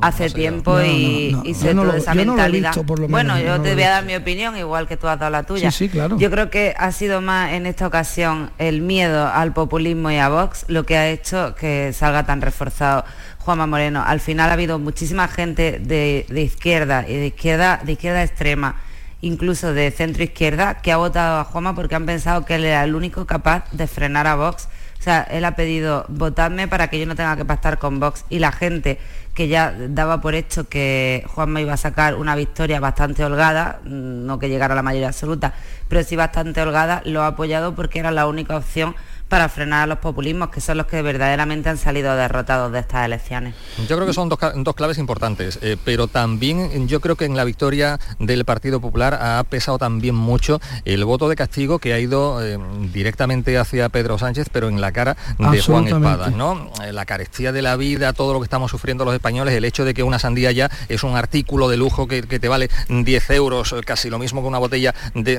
hace 0.01 0.29
tiempo 0.29 0.81
y, 0.81 1.35
se 1.55 1.73
tuvo 1.73 1.93
esa 1.93 2.13
mentalidad. 2.13 2.75
bueno, 3.07 3.39
yo 3.39 3.61
te 3.61 3.73
voy 3.73 3.83
a 3.83 3.89
dar 3.89 4.05
mi 4.05 4.15
opinión, 4.15 4.57
igual 4.57 4.87
que 4.87 4.97
tú 4.97 5.07
has 5.07 5.19
dado 5.19 5.31
la 5.31 5.43
tuya. 5.43 5.71
Sí, 5.71 5.89
claro. 5.89 6.17
Yo 6.17 6.29
creo 6.29 6.49
que 6.49 6.75
ha 6.77 6.91
sido 6.91 7.21
más 7.21 7.53
en 7.53 7.65
esta 7.65 7.87
ocasión 7.87 8.51
el 8.57 8.81
miedo 8.81 9.27
al 9.27 9.53
populismo 9.53 10.11
y 10.11 10.17
a 10.17 10.29
Vox 10.29 10.65
lo 10.67 10.85
que 10.85 10.97
ha 10.97 11.09
hecho 11.09 11.55
que 11.55 11.93
salga 11.93 12.25
tan 12.25 12.41
reforzado 12.41 13.05
Juanma 13.39 13.67
Moreno. 13.67 14.03
Al 14.05 14.19
final 14.19 14.49
ha 14.49 14.53
habido 14.53 14.79
muchísima 14.79 15.27
gente 15.27 15.79
de, 15.79 16.25
de 16.29 16.41
izquierda 16.41 17.05
y 17.07 17.15
de 17.15 17.27
izquierda, 17.27 17.79
de 17.83 17.93
izquierda 17.93 18.23
extrema 18.23 18.75
incluso 19.21 19.73
de 19.73 19.91
centro 19.91 20.23
izquierda, 20.23 20.75
que 20.75 20.91
ha 20.91 20.97
votado 20.97 21.39
a 21.39 21.43
Juanma 21.43 21.75
porque 21.75 21.95
han 21.95 22.05
pensado 22.05 22.45
que 22.45 22.55
él 22.55 22.65
era 22.65 22.83
el 22.83 22.95
único 22.95 23.25
capaz 23.25 23.69
de 23.71 23.87
frenar 23.87 24.27
a 24.27 24.35
Vox. 24.35 24.67
O 24.99 25.01
sea, 25.01 25.21
él 25.21 25.45
ha 25.45 25.55
pedido 25.55 26.05
votadme 26.09 26.67
para 26.67 26.89
que 26.89 26.99
yo 26.99 27.05
no 27.05 27.15
tenga 27.15 27.37
que 27.37 27.45
pactar 27.45 27.79
con 27.79 27.99
Vox 27.99 28.25
y 28.29 28.39
la 28.39 28.51
gente 28.51 28.99
que 29.33 29.47
ya 29.47 29.73
daba 29.87 30.19
por 30.19 30.35
hecho 30.35 30.67
que 30.67 31.23
Juanma 31.27 31.61
iba 31.61 31.73
a 31.73 31.77
sacar 31.77 32.15
una 32.15 32.35
victoria 32.35 32.81
bastante 32.81 33.23
holgada, 33.23 33.79
no 33.85 34.37
que 34.39 34.49
llegara 34.49 34.73
a 34.73 34.75
la 34.75 34.83
mayoría 34.83 35.07
absoluta, 35.07 35.53
pero 35.87 36.03
sí 36.03 36.17
bastante 36.17 36.61
holgada, 36.61 37.01
lo 37.05 37.21
ha 37.21 37.27
apoyado 37.27 37.75
porque 37.75 37.99
era 37.99 38.11
la 38.11 38.27
única 38.27 38.57
opción 38.57 38.95
para 39.29 39.47
frenar 39.47 39.83
a 39.83 39.85
los 39.85 39.99
populismos, 39.99 40.49
que 40.49 40.59
son 40.59 40.77
los 40.77 40.87
que 40.87 41.01
verdaderamente 41.03 41.69
han 41.69 41.77
salido 41.77 42.15
derrotados 42.15 42.71
de 42.71 42.79
estas 42.79 43.05
elecciones. 43.05 43.53
Yo 43.87 43.95
creo 43.95 44.07
que 44.07 44.13
son 44.13 44.27
dos, 44.27 44.75
claves 44.75 44.97
importantes, 44.97 45.59
eh, 45.61 45.77
pero 45.85 46.07
también 46.07 46.87
yo 46.87 46.99
creo 46.99 47.15
que 47.15 47.25
en 47.25 47.37
la 47.37 47.43
victoria 47.43 47.99
del 48.17 48.43
Partido 48.43 48.81
Popular 48.81 49.19
ha 49.21 49.43
pesado 49.43 49.77
también 49.77 50.15
mucho 50.15 50.59
el 50.83 51.05
voto 51.05 51.29
de 51.29 51.35
castigo 51.35 51.77
que 51.77 51.93
ha 51.93 51.99
ido 51.99 52.43
eh, 52.43 52.57
directamente 52.91 53.57
hacia 53.57 53.89
Pedro 53.89 54.17
Sánchez, 54.17 54.47
pero 54.51 54.67
en 54.67 54.81
la 54.81 54.91
cara 54.91 55.15
de 55.37 55.61
Juan 55.61 55.87
Espada. 55.87 56.31
¿no? 56.31 56.71
Eh, 56.83 56.91
la 56.91 57.05
carestía 57.05 57.51
de 57.51 57.61
la 57.61 57.75
vida, 57.75 58.13
todo 58.13 58.33
lo 58.33 58.39
que 58.39 58.45
estamos 58.45 58.71
sufriendo 58.71 59.05
los 59.05 59.13
españoles, 59.13 59.53
el 59.53 59.65
hecho 59.65 59.85
de 59.85 59.93
que 59.93 60.01
una 60.01 60.17
sandía 60.17 60.51
ya 60.51 60.71
es 60.87 61.03
un 61.03 61.15
artículo 61.15 61.69
de 61.69 61.77
lujo 61.77 62.07
que, 62.07 62.23
te 62.23 62.47
vale 62.47 62.69
10 62.87 63.29
euros, 63.31 63.75
casi 63.85 64.09
lo 64.09 64.17
mismo 64.17 64.41
que 64.41 64.47
una 64.47 64.57
botella 64.57 64.95
de, 65.13 65.37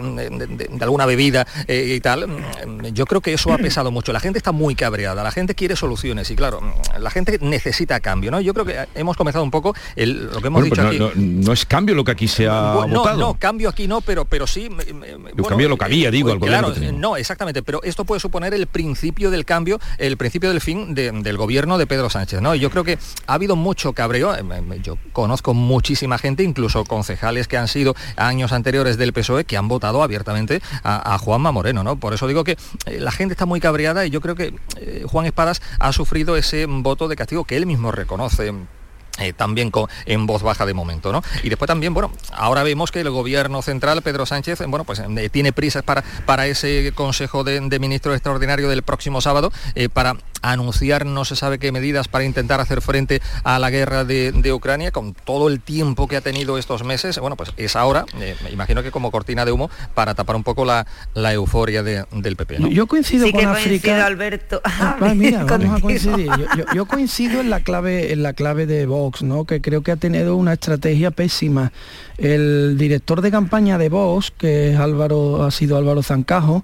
alguna 0.81 1.07
bebida 1.07 1.47
y 1.67 1.99
tal, 2.01 2.29
mm, 2.29 2.87
yo 2.93 3.07
creo 3.07 3.21
que 3.21 3.33
eso 3.33 3.53
ha 3.53 3.59
pesado 3.71 3.80
mucho. 3.89 4.13
La 4.13 4.21
gente 4.21 4.39
está 4.39 4.53
muy 4.53 4.75
cabreada, 4.75 5.23
la 5.23 5.31
gente 5.31 5.55
quiere 5.55 5.77
soluciones 5.77 6.31
y 6.31 6.37
claro, 6.37 6.61
la 6.99 7.11
gente 7.11 7.39
necesita 7.41 8.01
cambio, 8.01 8.31
¿no? 8.31 8.41
Yo 8.41 8.53
creo 8.53 8.67
que 8.67 8.87
hemos 8.95 9.17
comenzado 9.17 9.43
un 9.43 9.51
poco 9.51 9.75
el, 9.97 10.27
lo 10.27 10.41
que 10.41 10.49
hemos 10.49 10.65
dicho 10.65 10.83
aquí. 10.83 10.99
No, 11.17 11.53
es 11.53 11.65
cambio 11.65 11.95
lo 11.95 12.05
que 12.05 12.11
aquí 12.13 12.29
se 12.29 12.47
ha 12.47 12.75
No, 12.87 13.17
no, 13.17 13.35
cambio 13.39 13.69
aquí 13.69 13.89
no, 13.89 14.03
pero, 14.03 14.25
pero 14.27 14.47
sí... 14.47 14.69
cambio 15.49 15.69
lo 15.69 15.79
que 15.79 15.85
había, 15.85 16.11
digo, 16.11 16.31
al 16.33 16.41
Claro, 16.41 16.75
no, 16.93 17.17
exactamente, 17.17 17.63
pero 17.63 17.83
esto 17.83 18.05
puede 18.05 18.21
suponer 18.21 18.53
el 18.55 18.67
principio 18.67 19.31
del 19.31 19.45
cambio, 19.45 19.79
el 19.99 20.17
principio 20.17 20.51
del 20.51 20.61
fin 20.61 20.95
del 20.95 21.37
gobierno 21.37 21.79
de 21.79 21.87
Pedro 21.87 22.11
Sánchez, 22.11 22.41
¿no? 22.41 22.55
Yo 22.55 22.71
creo 22.71 22.85
que 22.85 22.99
ha 23.27 23.35
habido 23.35 23.57
mucho 23.57 23.93
cabreo, 23.93 24.35
eh, 24.35 24.43
yo 24.83 24.99
conozco 25.13 25.55
muchísima 25.55 26.19
gente, 26.19 26.43
incluso 26.43 26.85
concejales 26.85 27.49
que 27.49 27.57
han 27.57 27.69
sido 27.69 27.95
años 28.17 28.53
anteriores 28.53 28.97
del 28.97 29.13
PSOE, 29.13 29.45
que 29.45 29.57
han 29.57 29.69
votado 29.69 30.03
abiertamente 30.03 30.61
a, 30.83 31.15
a 31.15 31.19
Juanma 31.19 31.53
Moreno, 31.53 31.85
¿no? 31.85 31.97
Por 31.97 32.15
eso 32.15 32.27
digo 32.27 32.45
que 32.45 32.57
eh, 32.87 32.99
la 32.99 33.13
gente 33.13 33.35
está 33.35 33.47
muy 33.47 33.61
cabreada 33.61 33.70
y 34.07 34.11
yo 34.11 34.21
creo 34.21 34.35
que 34.35 34.55
eh, 34.77 35.05
Juan 35.07 35.27
Espadas 35.27 35.63
ha 35.79 35.93
sufrido 35.93 36.37
ese 36.37 36.67
voto 36.67 37.09
de 37.09 37.17
castigo 37.17 37.45
que 37.45 37.57
él 37.57 37.67
mismo 37.67 37.93
reconoce 37.93 38.53
eh, 39.21 39.35
también 39.35 39.71
con, 39.71 39.87
en 40.07 40.27
voz 40.27 40.43
baja 40.43 40.65
de 40.65 40.73
momento, 40.73 41.13
¿no? 41.13 41.23
Y 41.43 41.51
después 41.51 41.67
también, 41.67 41.93
bueno, 41.93 42.11
ahora 42.33 42.63
vemos 42.63 42.91
que 42.91 43.01
el 43.01 43.11
gobierno 43.11 43.61
central, 43.61 44.01
Pedro 44.01 44.25
Sánchez, 44.25 44.61
bueno, 44.67 44.85
pues 44.85 45.01
eh, 45.01 45.29
tiene 45.29 45.53
prisas 45.53 45.83
para, 45.83 46.03
para 46.25 46.47
ese 46.47 46.93
Consejo 46.95 47.45
de, 47.45 47.61
Ministros 47.79 48.15
Extraordinario 48.15 48.69
del 48.69 48.83
próximo 48.83 49.21
sábado, 49.21 49.53
eh, 49.75 49.89
para 49.91 50.17
anunciar 50.43 51.07
no 51.07 51.25
se 51.25 51.37
sabe 51.37 51.59
qué 51.59 51.73
medidas 51.73 52.09
para 52.09 52.25
intentar 52.25 52.61
hacer 52.61 52.81
frente 52.81 53.21
a 53.45 53.59
la 53.59 53.71
guerra 53.71 54.05
de, 54.05 54.51
Ucrania, 54.53 54.91
con 54.91 55.15
todo 55.15 55.49
el 55.49 55.61
tiempo 55.61 56.09
que 56.09 56.17
ha 56.17 56.21
tenido 56.21 56.59
estos 56.59 56.83
meses, 56.83 57.19
bueno, 57.19 57.37
pues 57.37 57.53
es 57.57 57.77
ahora, 57.77 58.05
me 58.19 58.51
imagino 58.51 58.83
que 58.83 58.91
como 58.91 59.11
cortina 59.11 59.45
de 59.45 59.53
humo, 59.53 59.71
para 59.95 60.15
tapar 60.15 60.35
un 60.35 60.43
poco 60.43 60.65
la, 60.65 60.87
la 61.15 61.33
euforia 61.33 61.83
del 61.83 62.37
PP. 62.37 62.59
Yo 62.71 62.87
coincido 62.87 63.27
sí 63.27 63.33
con 63.33 63.41
que 63.41 63.47
África. 63.47 64.07
Alberto. 64.07 64.61
Ah, 64.65 64.97
mira, 65.15 65.45
vamos 65.49 65.79
a 65.79 65.81
coincidir. 65.81 66.31
Yo, 66.75 66.87
coincido 66.87 67.41
en 67.41 67.51
la 67.51 67.61
clave, 67.61 68.13
en 68.13 68.23
la 68.23 68.33
clave 68.33 68.67
de 68.67 68.87
Vox 68.87 69.23
¿no? 69.23 69.45
que 69.45 69.61
creo 69.61 69.83
que 69.83 69.93
ha 69.93 69.97
tenido 69.97 70.37
una 70.37 70.55
estrategia 70.55 71.11
pésima. 71.11 71.73
El 72.19 72.77
director 72.77 73.23
de 73.23 73.31
campaña 73.31 73.79
de 73.79 73.89
Vox, 73.89 74.31
que 74.37 74.73
es 74.73 74.79
Álvaro, 74.79 75.45
ha 75.45 75.51
sido 75.51 75.79
Álvaro 75.79 76.03
Zancajo, 76.03 76.63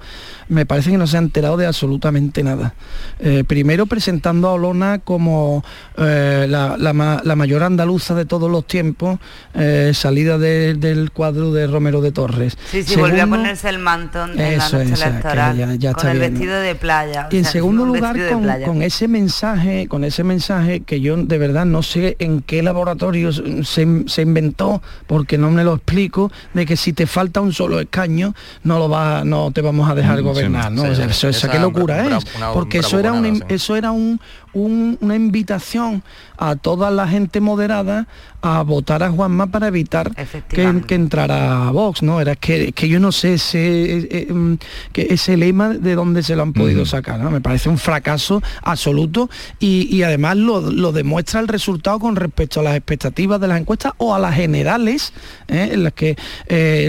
me 0.48 0.66
parece 0.66 0.90
que 0.90 0.98
no 0.98 1.06
se 1.06 1.16
ha 1.16 1.20
enterado 1.20 1.56
de 1.56 1.66
absolutamente 1.66 2.42
nada. 2.42 2.74
Eh, 3.20 3.44
primero 3.46 3.65
presentando 3.86 4.48
a 4.48 4.52
Olona 4.52 5.00
como 5.00 5.64
eh, 5.98 6.46
la, 6.48 6.92
mayor 7.36 7.62
andaluza 7.62 8.14
de 8.14 8.24
todos 8.24 8.50
los 8.50 8.66
tiempos, 8.66 9.18
eh, 9.54 9.92
salida 9.94 10.38
del 10.38 11.10
cuadro 11.12 11.52
de 11.52 11.66
Romero 11.66 12.00
de 12.00 12.12
Torres. 12.12 12.56
Sí, 12.70 12.82
sí, 12.82 12.96
volvió 12.96 13.24
a 13.24 13.26
ponerse 13.26 13.68
el 13.68 13.78
mantón 13.78 14.38
en 14.38 14.58
la 14.58 14.68
noche 14.68 14.82
electoral, 14.82 15.78
con 15.94 16.08
el 16.08 16.18
vestido 16.18 16.60
de 16.60 16.74
playa. 16.74 17.28
Y 17.30 17.38
en 17.38 17.44
segundo 17.44 17.84
lugar, 17.84 18.16
con, 18.28 18.46
con, 18.64 18.82
ese 18.82 19.08
mensaje, 19.08 19.88
con 19.88 20.04
ese 20.04 20.24
mensaje 20.24 20.80
que 20.80 21.00
yo 21.00 21.16
de 21.16 21.38
verdad 21.38 21.66
no 21.66 21.82
sé 21.82 22.16
en 22.18 22.42
qué 22.42 22.62
laboratorio 22.62 23.32
se, 23.32 23.82
inventó, 24.22 24.82
porque 25.06 25.38
no 25.38 25.50
me 25.50 25.64
lo 25.64 25.74
explico, 25.74 26.30
de 26.54 26.66
que 26.66 26.76
si 26.76 26.92
te 26.92 27.06
falta 27.06 27.40
un 27.40 27.52
solo 27.52 27.80
escaño, 27.80 28.34
no 28.62 28.78
lo 28.78 28.88
va, 28.88 29.24
no 29.24 29.50
te 29.50 29.60
vamos 29.60 29.90
a 29.90 29.94
dejar 29.94 30.20
mm, 30.20 30.24
gobernar, 30.24 30.72
¿no? 30.72 30.84
eso, 30.84 31.48
qué 31.50 31.58
locura 31.58 32.16
es. 32.16 32.24
porque 32.52 32.78
eso 32.78 32.98
era 32.98 33.12
un, 33.12 33.42
eso 33.56 33.76
era 33.76 33.90
un, 33.90 34.20
una 34.56 35.14
invitación 35.14 36.02
a 36.38 36.56
toda 36.56 36.90
la 36.90 37.06
gente 37.06 37.40
moderada 37.40 38.06
a 38.42 38.62
votar 38.62 39.02
a 39.02 39.10
Juanma 39.10 39.48
para 39.48 39.68
evitar 39.68 40.12
que, 40.48 40.82
que, 40.86 40.94
entrara 40.94 41.68
a 41.68 41.70
Vox, 41.72 42.02
¿no? 42.02 42.20
Era 42.20 42.36
que, 42.36 42.72
que 42.72 42.88
yo 42.88 43.00
no 43.00 43.10
sé 43.10 43.34
ese, 43.34 43.58
eh, 43.58 44.08
eh, 44.10 44.32
mm, 44.32 44.54
que 44.92 45.08
ese 45.10 45.36
lema 45.36 45.70
de 45.70 45.94
dónde 45.94 46.22
se 46.22 46.36
lo 46.36 46.42
han 46.42 46.52
podido 46.52 46.86
sacar, 46.86 47.18
¿no? 47.18 47.30
Me 47.30 47.40
parece 47.40 47.68
un 47.68 47.78
fracaso 47.78 48.42
absoluto 48.62 49.28
y, 49.58 50.02
además 50.02 50.36
lo, 50.36 50.92
demuestra 50.92 51.40
el 51.40 51.48
resultado 51.48 51.98
con 51.98 52.16
respecto 52.16 52.60
a 52.60 52.62
las 52.62 52.76
expectativas 52.76 53.40
de 53.40 53.48
las 53.48 53.60
encuestas 53.60 53.92
o 53.96 54.14
a 54.14 54.18
las 54.18 54.34
generales, 54.34 55.12
¿eh? 55.48 55.70
en 55.72 55.82
las 55.82 55.92
que 55.92 56.16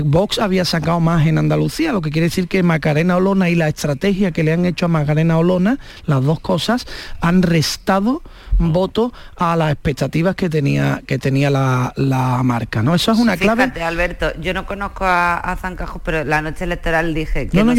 Vox 0.05 0.39
había 0.39 0.65
sacado 0.65 0.99
más 0.99 1.25
en 1.25 1.37
Andalucía, 1.37 1.91
lo 1.91 2.01
que 2.01 2.11
quiere 2.11 2.27
decir 2.27 2.47
que 2.47 2.61
Macarena 2.61 3.17
Olona 3.17 3.49
y 3.49 3.55
la 3.55 3.67
estrategia 3.67 4.31
que 4.31 4.43
le 4.43 4.53
han 4.53 4.65
hecho 4.65 4.85
a 4.85 4.89
Macarena 4.89 5.37
Olona, 5.37 5.79
las 6.05 6.23
dos 6.23 6.39
cosas, 6.39 6.85
han 7.21 7.41
estado 7.57 8.21
votos 8.57 9.11
a 9.35 9.55
las 9.55 9.71
expectativas 9.71 10.35
que 10.35 10.49
tenía 10.49 11.01
que 11.05 11.17
tenía 11.19 11.49
la, 11.49 11.93
marca. 12.43 12.81
¿no? 12.83 12.95
Eso 12.95 13.11
es 13.11 13.19
una 13.19 13.37
clave. 13.37 13.71
Alberto, 13.81 14.31
yo 14.39 14.53
no 14.53 14.65
conozco 14.65 15.05
a, 15.05 15.37
a 15.37 15.55
Zancajos, 15.55 16.01
pero 16.03 16.23
la 16.23 16.41
noche 16.41 16.63
electoral 16.63 17.13
dije 17.13 17.47
que 17.47 17.63
no, 17.63 17.73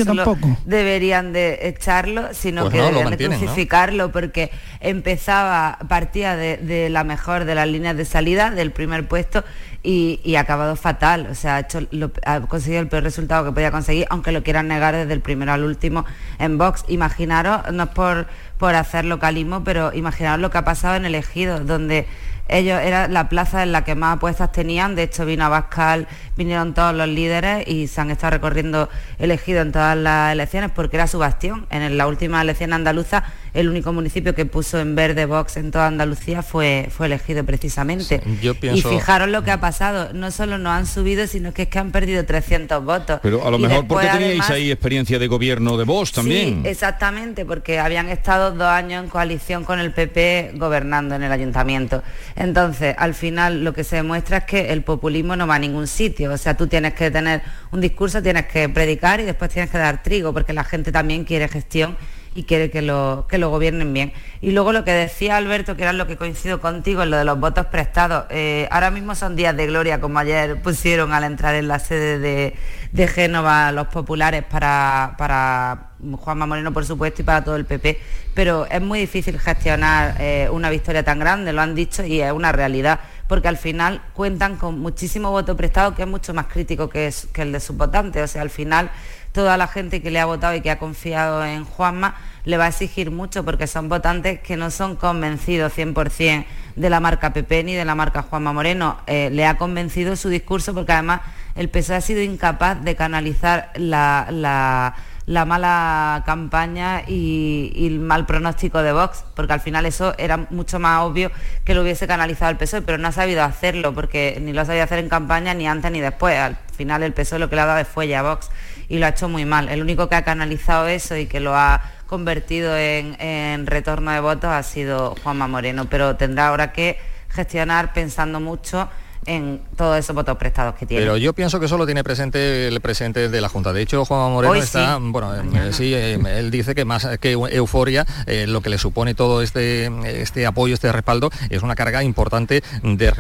deberían 0.64 1.32
de 1.32 1.68
echarlo, 1.68 2.28
sino 2.32 2.62
pues 2.62 2.74
que 2.74 2.80
deberían 2.80 3.10
de 3.10 3.16
crucificarlo, 3.16 4.12
porque 4.12 4.50
empezaba, 4.80 5.78
partía 5.88 6.36
de, 6.36 6.88
la 6.90 7.04
mejor 7.04 7.44
de 7.44 7.54
las 7.54 7.68
líneas 7.68 7.96
de 7.96 8.04
salida, 8.04 8.50
del 8.50 8.72
primer 8.72 9.06
puesto, 9.08 9.44
y, 9.82 10.34
ha 10.36 10.40
acabado 10.40 10.76
fatal. 10.76 11.28
O 11.30 11.34
sea, 11.34 11.56
ha, 11.56 11.60
hecho 11.60 11.80
ha 12.24 12.40
conseguido 12.40 12.80
el 12.80 12.88
peor 12.88 13.02
resultado 13.02 13.44
que 13.44 13.52
podía 13.52 13.70
conseguir, 13.70 14.06
aunque 14.10 14.32
lo 14.32 14.42
quieran 14.42 14.68
negar 14.68 14.94
desde 14.94 15.12
el 15.12 15.20
primero 15.20 15.52
al 15.52 15.64
último 15.64 16.04
en 16.38 16.58
Vox. 16.58 16.84
Imaginaros, 16.88 17.72
no 17.72 17.84
es 17.84 17.88
por, 17.90 18.26
por 18.58 18.74
hacer 18.74 19.04
localismo, 19.04 19.64
pero 19.64 19.92
imaginaros 19.94 20.40
lo 20.40 20.50
que 20.50 20.58
ha 20.58 20.64
pasado 20.68 20.96
en 20.96 21.06
el 21.06 21.14
Ejido, 21.14 21.60
donde 21.60 22.06
ellos 22.46 22.78
era 22.82 23.08
la 23.08 23.30
plaza 23.30 23.62
en 23.62 23.72
la 23.72 23.84
que 23.84 23.94
más 23.94 24.16
apuestas 24.16 24.52
tenían, 24.52 24.96
de 24.96 25.04
hecho 25.04 25.24
vino 25.24 25.46
a 25.46 25.48
Bascal, 25.48 26.06
vinieron 26.36 26.74
todos 26.74 26.94
los 26.94 27.08
líderes 27.08 27.66
y 27.66 27.88
se 27.88 28.02
han 28.02 28.10
estado 28.10 28.32
recorriendo 28.32 28.90
elegido 29.18 29.62
en 29.62 29.72
todas 29.72 29.96
las 29.96 30.30
elecciones 30.30 30.70
porque 30.70 30.98
era 30.98 31.06
su 31.06 31.18
bastión. 31.18 31.66
En 31.70 31.96
la 31.96 32.06
última 32.06 32.42
elección 32.42 32.74
andaluza, 32.74 33.24
el 33.54 33.68
único 33.68 33.92
municipio 33.92 34.34
que 34.34 34.46
puso 34.46 34.78
en 34.78 34.94
verde 34.94 35.26
Vox 35.26 35.56
en 35.56 35.70
toda 35.70 35.86
Andalucía 35.86 36.42
fue, 36.42 36.88
fue 36.90 37.06
elegido 37.06 37.44
precisamente. 37.44 38.20
Y 38.62 38.82
fijaros 38.82 39.28
lo 39.28 39.42
que 39.42 39.50
ha 39.50 39.60
pasado, 39.60 40.12
no 40.12 40.30
solo 40.30 40.58
no 40.58 40.70
han 40.70 40.86
subido, 40.86 41.26
sino 41.26 41.52
que 41.52 41.62
es 41.62 41.68
que 41.68 41.78
han 41.78 41.90
perdido 41.90 42.24
300 42.24 42.84
votos. 42.84 43.20
Pero 43.22 43.46
a 43.46 43.50
lo 43.50 43.58
mejor 43.58 43.86
porque 43.86 44.08
teníais 44.08 44.48
ahí 44.50 44.70
experiencia 44.70 45.18
de 45.18 45.26
gobierno 45.26 45.76
de 45.76 45.84
Vox 45.84 46.12
también. 46.12 46.62
Sí, 46.62 46.68
exactamente, 46.68 47.44
porque 47.44 47.78
habían 47.78 48.08
estado 48.08 48.52
dos 48.52 48.68
años 48.68 49.04
en 49.04 49.10
coalición 49.10 49.64
con 49.64 49.78
el 49.78 49.92
PP 49.92 50.52
gobernando 50.54 51.14
en 51.14 51.22
el 51.22 51.32
ayuntamiento. 51.32 52.02
Entonces, 52.36 52.94
al 52.98 53.14
final 53.14 53.64
lo 53.64 53.72
que 53.72 53.84
se 53.84 53.96
demuestra 53.96 54.38
es 54.38 54.44
que 54.44 54.72
el 54.72 54.82
populismo 54.82 55.36
no 55.36 55.46
va 55.46 55.56
a 55.56 55.58
ningún 55.58 55.86
sitio. 55.86 56.32
O 56.32 56.36
sea, 56.36 56.56
tú 56.56 56.66
tienes 56.66 56.94
que 56.94 57.10
tener 57.10 57.42
un 57.72 57.80
discurso, 57.80 58.22
tienes 58.22 58.46
que 58.46 58.68
predicar 58.68 59.20
y 59.20 59.24
después 59.24 59.50
tienes 59.50 59.70
que 59.70 59.78
dar 59.78 60.02
trigo, 60.02 60.32
porque 60.32 60.52
la 60.52 60.64
gente 60.64 60.92
también 60.92 61.24
quiere 61.24 61.48
gestión 61.48 61.96
y 62.34 62.44
quiere 62.44 62.70
que 62.70 62.82
lo, 62.82 63.26
que 63.28 63.38
lo 63.38 63.50
gobiernen 63.50 63.92
bien. 63.92 64.12
Y 64.40 64.52
luego 64.52 64.72
lo 64.72 64.84
que 64.84 64.92
decía 64.92 65.36
Alberto, 65.36 65.76
que 65.76 65.82
era 65.82 65.92
lo 65.92 66.06
que 66.06 66.16
coincido 66.16 66.60
contigo 66.60 67.02
en 67.02 67.10
lo 67.10 67.16
de 67.16 67.24
los 67.24 67.38
votos 67.38 67.66
prestados, 67.66 68.24
eh, 68.30 68.68
ahora 68.70 68.90
mismo 68.90 69.14
son 69.14 69.36
días 69.36 69.56
de 69.56 69.66
gloria, 69.66 70.00
como 70.00 70.18
ayer 70.18 70.60
pusieron 70.62 71.12
al 71.12 71.24
entrar 71.24 71.54
en 71.54 71.68
la 71.68 71.78
sede 71.78 72.18
de, 72.18 72.54
de 72.92 73.08
Génova 73.08 73.72
los 73.72 73.88
populares 73.88 74.44
para, 74.44 75.14
para 75.18 75.88
Juanma 76.12 76.46
Moreno, 76.46 76.72
por 76.72 76.84
supuesto, 76.84 77.22
y 77.22 77.24
para 77.24 77.42
todo 77.42 77.56
el 77.56 77.64
PP, 77.64 77.98
pero 78.34 78.66
es 78.66 78.80
muy 78.80 79.00
difícil 79.00 79.38
gestionar 79.38 80.14
eh, 80.20 80.48
una 80.50 80.70
victoria 80.70 81.02
tan 81.02 81.18
grande, 81.18 81.52
lo 81.52 81.60
han 81.60 81.74
dicho, 81.74 82.04
y 82.04 82.20
es 82.20 82.32
una 82.32 82.52
realidad, 82.52 83.00
porque 83.26 83.48
al 83.48 83.56
final 83.56 84.00
cuentan 84.14 84.56
con 84.56 84.78
muchísimo 84.78 85.30
voto 85.30 85.56
prestado, 85.56 85.94
que 85.94 86.02
es 86.02 86.08
mucho 86.08 86.32
más 86.34 86.46
crítico 86.46 86.88
que, 86.88 87.12
que 87.32 87.42
el 87.42 87.52
de 87.52 87.60
sus 87.60 87.76
votantes, 87.76 88.22
o 88.22 88.26
sea, 88.28 88.42
al 88.42 88.50
final 88.50 88.90
toda 89.32 89.56
la 89.56 89.66
gente 89.66 90.02
que 90.02 90.10
le 90.10 90.20
ha 90.20 90.26
votado 90.26 90.54
y 90.54 90.60
que 90.60 90.70
ha 90.70 90.78
confiado 90.78 91.44
en 91.44 91.64
Juanma 91.64 92.16
le 92.44 92.56
va 92.56 92.64
a 92.64 92.68
exigir 92.68 93.10
mucho 93.10 93.44
porque 93.44 93.66
son 93.66 93.88
votantes 93.88 94.40
que 94.40 94.56
no 94.56 94.70
son 94.70 94.96
convencidos 94.96 95.76
100% 95.76 96.46
de 96.76 96.90
la 96.90 96.98
marca 96.98 97.32
PP 97.32 97.64
ni 97.64 97.74
de 97.74 97.84
la 97.84 97.94
marca 97.94 98.22
Juanma 98.22 98.52
Moreno. 98.52 98.98
Eh, 99.06 99.28
le 99.30 99.44
ha 99.44 99.58
convencido 99.58 100.16
su 100.16 100.28
discurso 100.30 100.72
porque 100.72 100.92
además 100.92 101.20
el 101.56 101.68
PSOE 101.68 101.96
ha 101.96 102.00
sido 102.00 102.22
incapaz 102.22 102.82
de 102.82 102.96
canalizar 102.96 103.70
la, 103.74 104.94
mala 105.26 106.22
campaña 106.24 107.02
y, 107.06 107.86
el 107.86 107.98
mal 107.98 108.24
pronóstico 108.24 108.80
de 108.80 108.92
Vox, 108.92 109.24
porque 109.34 109.52
al 109.52 109.60
final 109.60 109.84
eso 109.84 110.14
era 110.18 110.46
mucho 110.50 110.78
más 110.78 111.02
obvio 111.02 111.30
que 111.64 111.74
lo 111.74 111.82
hubiese 111.82 112.06
canalizado 112.06 112.50
el 112.50 112.56
PSOE, 112.56 112.82
pero 112.82 112.96
no 112.96 113.08
ha 113.08 113.12
sabido 113.12 113.42
hacerlo, 113.42 113.92
porque 113.92 114.38
ni 114.40 114.52
lo 114.52 114.62
ha 114.62 114.64
sabido 114.64 114.84
hacer 114.84 115.00
en 115.00 115.08
campaña, 115.08 115.52
ni 115.52 115.66
antes 115.66 115.90
ni 115.90 116.00
después. 116.00 116.38
Al 116.38 116.56
final 116.76 117.02
el 117.02 117.12
PSOE 117.12 117.40
lo 117.40 117.50
que 117.50 117.56
le 117.56 117.62
ha 117.62 117.66
dado 117.66 117.80
es 117.80 117.88
fuelle 117.88 118.16
a 118.16 118.22
Vox 118.22 118.50
y 118.88 118.98
lo 118.98 119.06
ha 119.06 119.10
hecho 119.10 119.28
muy 119.28 119.44
mal. 119.44 119.68
El 119.68 119.82
único 119.82 120.08
que 120.08 120.16
ha 120.16 120.24
canalizado 120.24 120.86
eso 120.88 121.16
y 121.16 121.26
que 121.26 121.40
lo 121.40 121.54
ha 121.54 121.82
convertido 122.06 122.76
en, 122.76 123.66
retorno 123.66 124.10
de 124.10 124.20
votos 124.20 124.50
ha 124.50 124.62
sido 124.62 125.14
Juanma 125.22 125.46
Moreno, 125.46 125.86
pero 125.90 126.16
tendrá 126.16 126.48
ahora 126.48 126.72
que 126.72 126.98
gestionar 127.28 127.92
pensando 127.92 128.40
mucho 128.40 128.88
en 129.26 129.60
todos 129.76 129.98
esos 129.98 130.14
votos 130.14 130.36
prestados 130.36 130.74
que 130.74 130.86
tiene. 130.86 131.02
Pero 131.02 131.16
yo 131.16 131.32
pienso 131.32 131.60
que 131.60 131.66
eso 131.66 131.78
lo 131.78 131.86
tiene 131.86 132.04
presente 132.04 132.68
el 132.68 132.80
presidente 132.80 133.28
de 133.28 133.40
la 133.40 133.48
Junta. 133.48 133.72
De 133.72 133.82
hecho, 133.82 134.04
Juan 134.04 134.32
Moreno 134.32 134.54
está, 134.54 134.98
bueno, 135.00 135.34
eh, 135.34 135.72
sí, 135.72 135.94
eh, 135.94 136.18
él 136.38 136.50
dice 136.50 136.74
que 136.74 136.84
más 136.84 137.06
que 137.20 137.32
euforia, 137.32 138.06
eh, 138.26 138.46
lo 138.46 138.60
que 138.60 138.70
le 138.70 138.78
supone 138.78 139.14
todo 139.14 139.42
este, 139.42 139.90
este 140.20 140.46
apoyo, 140.46 140.74
este 140.74 140.90
respaldo, 140.92 141.30
es 141.50 141.62
una 141.62 141.74
carga 141.74 142.02
importante 142.02 142.62
de 142.82 143.12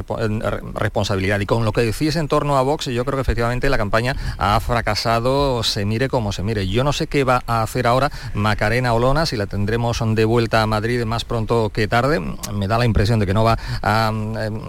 responsabilidad. 0.74 1.40
Y 1.40 1.46
con 1.46 1.64
lo 1.64 1.72
que 1.72 1.82
decís 1.82 2.16
en 2.16 2.28
torno 2.28 2.56
a 2.56 2.62
Vox, 2.62 2.86
yo 2.86 3.04
creo 3.04 3.16
que 3.16 3.22
efectivamente 3.22 3.68
la 3.68 3.78
campaña 3.78 4.16
ha 4.38 4.58
fracasado, 4.60 5.62
se 5.62 5.84
mire 5.84 6.08
como 6.08 6.32
se 6.32 6.42
mire. 6.42 6.68
Yo 6.68 6.84
no 6.84 6.92
sé 6.92 7.06
qué 7.06 7.24
va 7.24 7.42
a 7.46 7.62
hacer 7.62 7.86
ahora 7.86 8.10
Macarena 8.34 8.94
Olona, 8.94 9.26
si 9.26 9.36
la 9.36 9.46
tendremos 9.46 10.02
de 10.14 10.24
vuelta 10.24 10.62
a 10.62 10.66
Madrid 10.66 11.04
más 11.04 11.24
pronto 11.24 11.70
que 11.70 11.88
tarde. 11.88 12.20
Me 12.52 12.68
da 12.68 12.78
la 12.78 12.84
impresión 12.84 13.18
de 13.18 13.26
que 13.26 13.34
no 13.34 13.44
va 13.44 13.58
a 13.82 14.12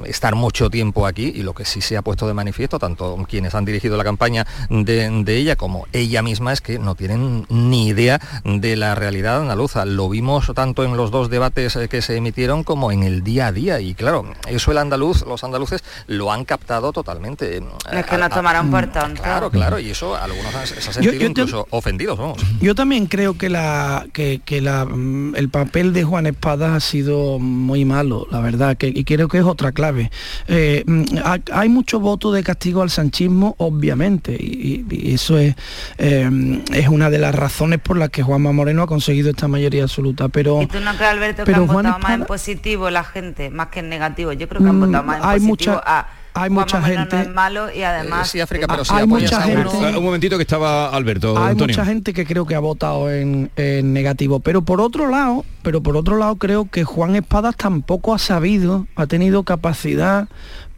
estar 0.06 0.36
mucho 0.36 0.70
tiempo 0.70 1.06
aquí 1.06 1.19
y 1.28 1.44
lo 1.44 1.54
que 1.54 1.66
sí 1.66 1.82
se 1.82 1.98
ha 1.98 2.02
puesto 2.02 2.28
de 2.28 2.34
manifiesto, 2.34 2.80
tanto 2.80 3.18
quienes 3.28 3.56
han 3.56 3.66
dirigido 3.66 3.98
la 3.98 4.04
campaña 4.04 4.46
de, 4.70 5.10
ella 5.28 5.56
como 5.56 5.88
ella 5.94 6.22
misma, 6.22 6.54
es 6.54 6.62
que 6.62 6.80
no 6.80 6.96
tienen 6.96 7.46
ni 7.50 7.88
idea 7.88 8.20
de 8.44 8.76
la 8.76 8.96
realidad 8.96 9.42
andaluza. 9.42 9.86
Lo 9.86 10.10
vimos 10.10 10.52
tanto 10.56 10.84
en 10.84 10.98
los 10.98 11.12
dos 11.12 11.30
debates 11.30 11.76
eh, 11.76 11.88
que 11.88 12.02
se 12.02 12.16
emitieron 12.16 12.64
como 12.64 12.92
en 12.92 13.04
el 13.04 13.24
día 13.24 13.48
a 13.48 13.52
día. 13.52 13.80
Y 13.80 13.94
claro, 13.94 14.26
eso 14.48 14.72
el 14.72 14.78
andaluz, 14.78 15.26
los 15.26 15.44
andaluces 15.44 15.84
lo 16.08 16.32
han 16.32 16.46
captado 16.46 16.92
totalmente. 16.92 17.62
Es 17.92 18.06
que 18.06 18.18
no 18.18 18.30
tomaron 18.30 18.72
por 18.72 18.88
tonto. 18.88 19.22
Claro, 19.22 19.50
claro, 19.50 19.80
y 19.80 19.92
eso 19.92 20.16
algunos 20.16 20.52
se 20.66 20.76
han 20.76 20.94
sentido 20.94 21.26
incluso 21.26 21.68
ofendidos, 21.70 22.18
vamos. 22.18 22.42
Yo 22.62 22.76
también 22.76 23.06
creo 23.08 23.38
que 23.38 23.50
la 23.50 24.06
que, 24.14 24.62
la, 24.62 24.86
mm, 24.86 25.36
el 25.36 25.50
papel 25.50 25.94
de 25.94 26.04
Juan 26.04 26.28
Espada 26.28 26.76
ha 26.76 26.80
sido 26.80 27.40
muy 27.40 27.86
malo, 27.86 28.28
la 28.32 28.40
verdad, 28.42 28.78
que, 28.78 28.88
y 28.88 29.04
creo 29.04 29.28
que 29.28 29.40
es 29.40 29.44
otra 29.44 29.72
clave. 29.72 30.12
Eh, 30.48 30.84
mm, 30.86 31.09
hay 31.52 31.70
mucho 31.70 32.00
voto 32.00 32.32
de 32.32 32.44
castigo 32.44 32.82
al 32.82 32.90
sanchismo, 32.90 33.56
obviamente, 33.58 34.34
y, 34.34 34.86
eso 35.14 35.38
es, 35.38 35.56
eh, 35.98 36.30
es 36.74 36.88
una 36.88 37.10
de 37.10 37.18
las 37.18 37.34
razones 37.36 37.80
por 37.80 37.98
las 37.98 38.10
que 38.10 38.24
Juanma 38.24 38.52
Moreno 38.52 38.84
ha 38.84 38.88
conseguido 38.88 39.30
esta 39.30 39.48
mayoría 39.48 39.84
absoluta. 39.84 40.30
Pero, 40.30 40.62
¿Y 40.62 40.68
tú 40.68 40.80
no 40.80 40.96
crees, 40.96 41.12
Alberto, 41.12 41.44
que 41.46 41.54
han 41.54 41.68
votado 41.68 42.00
más 42.00 42.12
en 42.12 42.26
positivo 42.26 42.90
la 42.90 43.04
gente, 43.04 43.50
más 43.50 43.68
que 43.68 43.80
en 43.80 43.90
negativo? 43.90 44.34
Yo 44.34 44.48
creo 44.48 44.62
que 44.62 44.70
han 44.70 44.78
mm, 44.78 44.86
votado 44.86 45.04
más 45.04 45.18
en 45.18 45.24
hay 45.24 45.40
positivo 45.40 45.82
a 45.86 46.08
hay 46.34 46.50
mucha 46.50 46.82
gente 46.82 47.22
es 47.22 47.30
malo 47.30 47.72
y 47.74 47.82
además 47.82 48.30
sí, 48.30 48.40
África, 48.40 48.68
pero 48.68 48.84
hay 48.90 49.08
mucha 49.08 49.42
gente 49.42 49.68
un, 49.68 50.04
momentito 50.04 50.38
que 50.38 50.44
estaba 50.44 50.90
Alberto 50.90 51.38
hay 51.38 51.56
mucha 51.56 51.86
gente 51.86 52.14
que 52.14 52.26
creo 52.26 52.46
que 52.46 52.56
ha 52.56 52.60
votado 52.60 53.12
en, 53.12 53.52
en, 53.56 53.94
negativo 53.94 54.40
pero 54.40 54.62
por 54.62 54.80
otro 54.80 55.10
lado 55.10 55.44
pero 55.64 55.82
por 55.82 55.98
otro 55.98 56.18
lado 56.18 56.36
creo 56.36 56.70
que 56.70 56.84
Juan 56.84 57.16
Espadas 57.16 57.56
tampoco 57.56 58.14
ha 58.14 58.20
sabido 58.20 58.88
ha 58.96 59.08
tenido 59.08 59.44
capacidad 59.44 60.30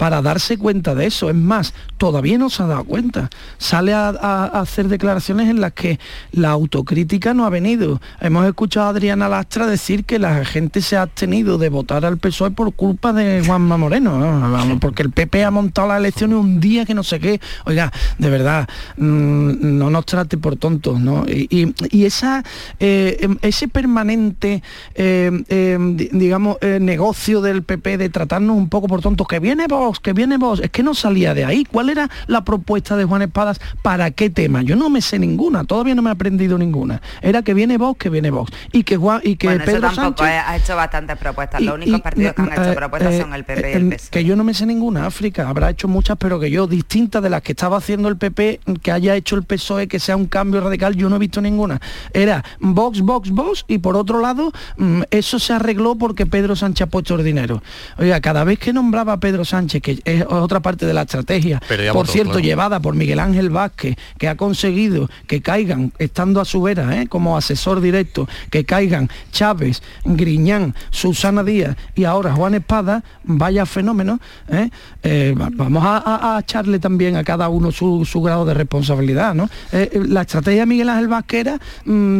para 0.02 0.24
darse 0.24 0.58
cuenta 0.58 0.96
de 0.96 1.06
eso. 1.06 1.30
Es 1.30 1.36
más, 1.36 1.76
todavía 1.98 2.40
no 2.40 2.50
se 2.50 2.64
ha 2.64 2.66
dado 2.66 2.86
cuenta. 2.86 3.30
Sale 3.60 3.94
a, 3.94 4.10
hacer 4.46 4.88
declaraciones 4.88 5.48
en 5.48 5.62
las 5.62 5.74
que 5.74 6.00
la 6.32 6.50
autocrítica 6.50 7.36
no 7.36 7.46
ha 7.46 7.52
venido. 7.52 8.02
Hemos 8.20 8.48
escuchado 8.48 8.88
a 8.88 8.90
Adriana 8.90 9.30
Lastra 9.30 9.68
decir 9.68 10.04
que 10.04 10.18
la 10.18 10.44
gente 10.44 10.82
se 10.82 10.98
ha 10.98 11.04
abstenido 11.04 11.60
de 11.60 11.70
votar 11.70 12.04
al 12.04 12.18
PSOE 12.18 12.50
por 12.50 12.74
culpa 12.74 13.14
de 13.14 13.44
Juanma 13.46 13.78
Moreno, 13.78 14.80
porque 14.82 15.04
el 15.04 15.12
PP 15.12 15.44
ha 15.44 15.52
montado 15.52 15.90
las 15.90 16.00
elecciones 16.00 16.36
un 16.36 16.60
día 16.60 16.84
que 16.84 16.96
no 16.96 17.04
sé 17.04 17.20
qué. 17.20 17.40
Oiga, 17.66 17.94
de 18.18 18.30
verdad, 18.32 18.68
mm, 18.98 19.78
no 19.78 19.92
nos 19.92 20.08
trate 20.08 20.36
por 20.40 20.56
tontos, 20.56 21.00
¿no? 21.00 21.26
Y, 21.28 21.76
esa, 22.06 22.44
eh, 22.80 23.20
em, 23.22 23.38
ese 23.44 23.68
permanente, 23.68 24.64
em, 24.96 25.44
em, 25.48 25.96
digamos, 25.96 26.58
eh, 26.62 26.80
negocio 26.82 27.42
del 27.42 27.62
PP 27.62 28.00
de 28.00 28.10
tratarnos 28.10 28.58
un 28.58 28.68
poco 28.68 28.88
por 28.88 29.02
tontos, 29.02 29.28
que 29.28 29.40
viene 29.40 29.68
que 30.00 30.14
viene 30.14 30.38
vos, 30.38 30.60
es 30.60 30.70
que 30.72 30.84
no 30.84 30.94
salía 30.94 31.34
de 31.34 31.46
ahí. 31.46 31.66
¿Cuál 31.66 31.90
era 31.90 32.10
la 32.28 32.44
propuesta 32.44 32.96
de 32.96 33.06
Juan 33.06 33.22
Espadas? 33.22 33.60
¿Para 33.82 34.12
qué 34.12 34.30
tema? 34.30 34.62
Yo 34.62 34.76
no 34.76 34.90
me 34.90 35.02
sé 35.02 35.20
ninguna, 35.20 35.64
todavía 35.64 35.96
no 35.96 36.02
me 36.02 36.10
he 36.10 36.14
aprendido 36.14 36.58
ninguna. 36.58 37.02
Era 37.22 37.42
que 37.42 37.54
viene 37.54 37.78
vos, 37.78 37.98
que 37.98 38.10
viene 38.10 38.32
vos. 38.32 38.50
Y 38.72 38.84
que 38.84 38.98
Juan, 38.98 39.22
y 39.24 39.36
que 39.36 39.50
Pedro 39.60 39.94
Sánchez 39.94 40.28
ha 40.28 40.56
hecho 40.56 40.76
bastantes 40.76 41.18
propuestas. 41.18 41.62
Los 41.62 41.76
únicos 41.76 42.02
partidos 42.02 42.34
que 42.34 42.42
han 42.42 42.54
hecho 42.54 42.72
eh, 42.72 42.76
propuestas 42.76 43.18
son 43.18 43.34
el 43.34 43.44
PP 43.44 43.72
y 43.72 43.74
el 43.74 43.90
PS. 43.90 44.10
Que 44.10 44.24
yo 44.24 44.36
no 44.36 44.44
me 44.44 44.54
sé 44.54 44.66
ninguna, 44.66 45.06
África 45.06 45.50
habrá 45.50 45.70
hecho 45.70 45.88
muchas, 45.88 46.18
pero 46.18 46.40
que 46.40 46.50
yo, 46.50 46.68
distintas 46.68 47.24
de 47.24 47.30
las 47.30 47.42
que 47.42 47.52
estaba 47.54 47.78
haciendo 47.78 48.10
el 48.10 48.18
PP, 48.18 48.62
que 48.82 48.92
haya 48.92 49.16
hecho 49.16 49.36
el 49.36 49.44
PSOE, 49.44 49.88
que 49.88 50.00
sea 50.00 50.16
un 50.16 50.26
cambio 50.26 50.62
radical, 50.62 50.96
yo 50.96 51.10
no 51.10 51.16
he 51.16 51.20
visto 51.20 51.42
ninguna. 51.42 51.80
Era 52.14 52.44
Vox, 52.60 53.02
Vox, 53.02 53.32
Vox, 53.32 53.66
y 53.68 53.78
por 53.78 53.96
otro 53.96 54.20
lado, 54.20 54.52
mm, 54.78 55.04
eso 55.12 55.40
se 55.40 55.54
arregló 55.54 55.96
porque 55.96 56.26
Pedro 56.26 56.56
Sánchez 56.56 56.88
ha 56.88 56.90
puesto 56.90 57.16
el 57.16 57.24
dinero. 57.24 57.62
Oiga, 57.98 58.20
cada 58.22 58.44
vez 58.44 58.60
que 58.60 58.74
nombraba 58.74 59.14
a 59.14 59.20
Pedro 59.20 59.46
Sánchez, 59.46 59.71
que 59.80 60.02
es 60.04 60.26
otra 60.28 60.60
parte 60.60 60.86
de 60.86 60.94
la 60.94 61.04
estrategia, 61.04 61.62
por 61.94 62.08
cierto, 62.08 62.40
llevada 62.40 62.80
por 62.80 62.96
Miguel 62.96 63.20
Ángel 63.20 63.50
Vázquez, 63.50 63.96
que 64.18 64.28
ha 64.28 64.36
conseguido 64.36 65.10
que 65.28 65.42
caigan, 65.42 65.94
estando 66.00 66.42
a 66.42 66.46
su 66.46 66.62
vera, 66.62 67.02
¿eh? 67.02 67.08
como 67.08 67.38
asesor 67.38 67.80
directo, 67.80 68.28
que 68.50 68.66
caigan 68.66 69.10
Chávez, 69.32 69.82
Griñán, 70.04 70.76
Susana 70.90 71.44
Díaz 71.44 71.78
y 71.96 72.04
ahora 72.04 72.34
Juan 72.34 72.56
Espada, 72.56 73.04
vaya 73.24 73.66
fenómeno, 73.66 74.20
¿eh? 74.50 74.70
Eh, 75.04 75.34
vamos 75.36 75.84
a, 75.86 76.40
echarle 76.42 76.80
también 76.80 77.16
a 77.16 77.24
cada 77.24 77.50
uno 77.50 77.72
su, 77.72 78.22
grado 78.22 78.46
de 78.46 78.54
responsabilidad, 78.54 79.34
¿no? 79.34 79.50
la 79.94 80.22
estrategia 80.22 80.62
de 80.62 80.66
Miguel 80.66 80.90
Ángel 80.90 81.08
Vázquez 81.08 81.40
era, 81.42 81.60
mm, 81.86 82.20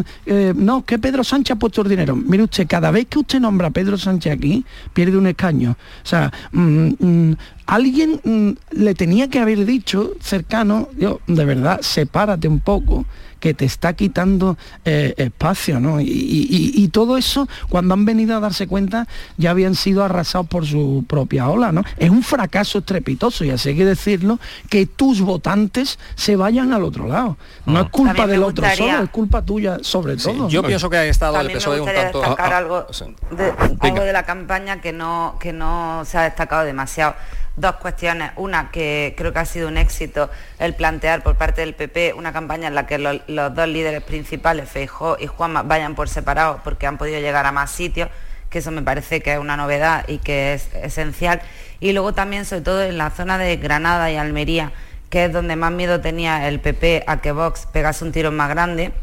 no, 0.56 0.86
que 0.86 1.00
Pedro 1.00 1.24
Sánchez 1.24 1.56
ha 1.56 1.60
puesto 1.60 1.82
el 1.82 1.90
dinero. 1.90 2.16
Mire 2.16 2.44
usted, 2.44 2.68
cada 2.68 2.92
vez 2.92 3.08
que 3.08 3.20
usted 3.20 3.40
nombra 3.40 3.68
a 3.68 3.72
Pedro 3.72 3.98
Sánchez 3.98 4.34
aquí, 4.34 4.66
pierde 4.94 5.18
un 5.18 5.28
escaño. 5.28 5.72
O 6.04 6.08
sea, 6.08 6.32
mm, 6.52 6.90
mm, 7.00 7.38
alguien 7.66 8.58
le 8.72 8.96
tenía 8.96 9.30
que 9.30 9.40
haber 9.40 9.66
dicho 9.66 10.14
cercano, 10.20 10.90
yo, 10.98 11.20
de 11.28 11.46
verdad, 11.46 11.80
sepárate 11.82 12.48
un 12.48 12.60
poco 12.60 13.06
que 13.42 13.54
te 13.54 13.66
está 13.66 13.94
quitando 13.94 14.58
eh, 14.86 15.14
espacio, 15.18 15.82
¿no? 15.82 16.00
Y, 16.00 16.88
todo 16.94 17.18
eso, 17.18 17.48
cuando 17.70 17.94
han 17.94 18.06
venido 18.06 18.36
a 18.36 18.40
darse 18.40 18.68
cuenta, 18.68 19.08
ya 19.38 19.52
habían 19.52 19.76
sido 19.76 20.04
arrasados 20.04 20.48
por 20.48 20.66
su 20.66 21.06
propia 21.08 21.50
ola, 21.50 21.72
¿no? 21.72 21.84
Es 21.98 22.10
un 22.10 22.22
fracaso 22.22 22.80
estrepitoso, 22.80 23.44
y 23.44 23.50
así 23.50 23.70
hay 23.70 23.78
que 23.78 23.86
decirlo, 23.86 24.40
que 24.70 24.86
tus 24.86 25.22
votantes 25.22 26.00
se 26.16 26.36
vayan 26.36 26.74
al 26.74 26.84
otro 26.84 27.08
lado. 27.08 27.38
No 27.66 27.82
es 27.82 27.90
culpa 27.90 28.28
del 28.28 28.44
otro 28.44 28.66
solo, 28.76 29.04
es 29.04 29.10
culpa 29.10 29.42
tuya 29.42 29.80
sobre 29.82 30.18
todo. 30.18 30.48
yo 30.48 30.64
pienso 30.64 30.90
que 30.90 30.98
ha 30.98 31.06
estado 31.06 31.40
el 31.40 31.52
PSOE 31.52 31.82
un 31.82 31.88
tanto... 31.88 32.20
destacar 32.20 32.54
algo, 32.54 32.86
de, 33.32 33.54
algo 33.80 34.04
de 34.04 34.14
la 34.14 34.24
campaña 34.24 34.82
que 34.82 34.94
no, 34.94 35.38
que 35.40 35.52
no 35.54 36.04
se 36.06 36.18
ha 36.18 36.24
destacado 36.24 36.64
demasiado 36.64 37.16
dos 37.56 37.76
cuestiones. 37.76 38.32
Una, 38.36 38.72
que 38.72 39.14
creo 39.18 39.34
que 39.34 39.40
ha 39.40 39.46
sido 39.46 39.68
un 39.68 39.78
éxito 39.78 40.30
el 40.60 40.74
plantear 40.76 41.24
por 41.24 41.36
parte 41.36 41.62
del 41.62 41.74
PP 41.74 42.14
una 42.14 42.34
campaña 42.34 42.68
en 42.68 42.76
la 42.76 42.88
que 42.88 42.98
los, 43.32 43.54
dos 43.56 43.68
líderes 43.68 44.04
principales, 44.04 44.70
Feijó 44.70 45.18
y 45.20 45.28
Juanma, 45.28 45.64
vayan 45.64 45.96
por 45.96 46.10
separado 46.10 46.62
porque 46.64 46.88
han 46.88 46.98
podido 46.98 47.20
llegar 47.20 47.46
a 47.46 47.52
más 47.52 47.72
sitios, 47.72 48.10
que 48.50 48.60
eso 48.60 48.72
me 48.72 48.82
parece 48.82 49.22
que 49.22 49.34
es 49.34 49.40
una 49.40 49.58
novedad 49.58 50.06
y 50.08 50.18
que 50.18 50.54
es 50.54 50.70
esencial. 50.76 51.42
Y 51.80 51.94
luego 51.94 52.14
también, 52.14 52.46
sobre 52.46 52.62
todo 52.62 52.84
en 52.84 52.98
la 52.98 53.10
zona 53.10 53.38
de 53.38 53.58
Granada 53.58 54.12
y 54.12 54.18
Almería, 54.18 54.72
que 55.10 55.26
es 55.26 55.34
donde 55.34 55.56
más 55.56 55.72
miedo 55.72 56.00
tenía 56.02 56.48
el 56.48 56.60
PP 56.60 57.04
a 57.08 57.18
que 57.18 57.32
Vox 57.32 57.68
pegase 57.72 58.06
un 58.06 58.12
tiro 58.12 58.32
más 58.32 58.50
grande, 58.50 58.94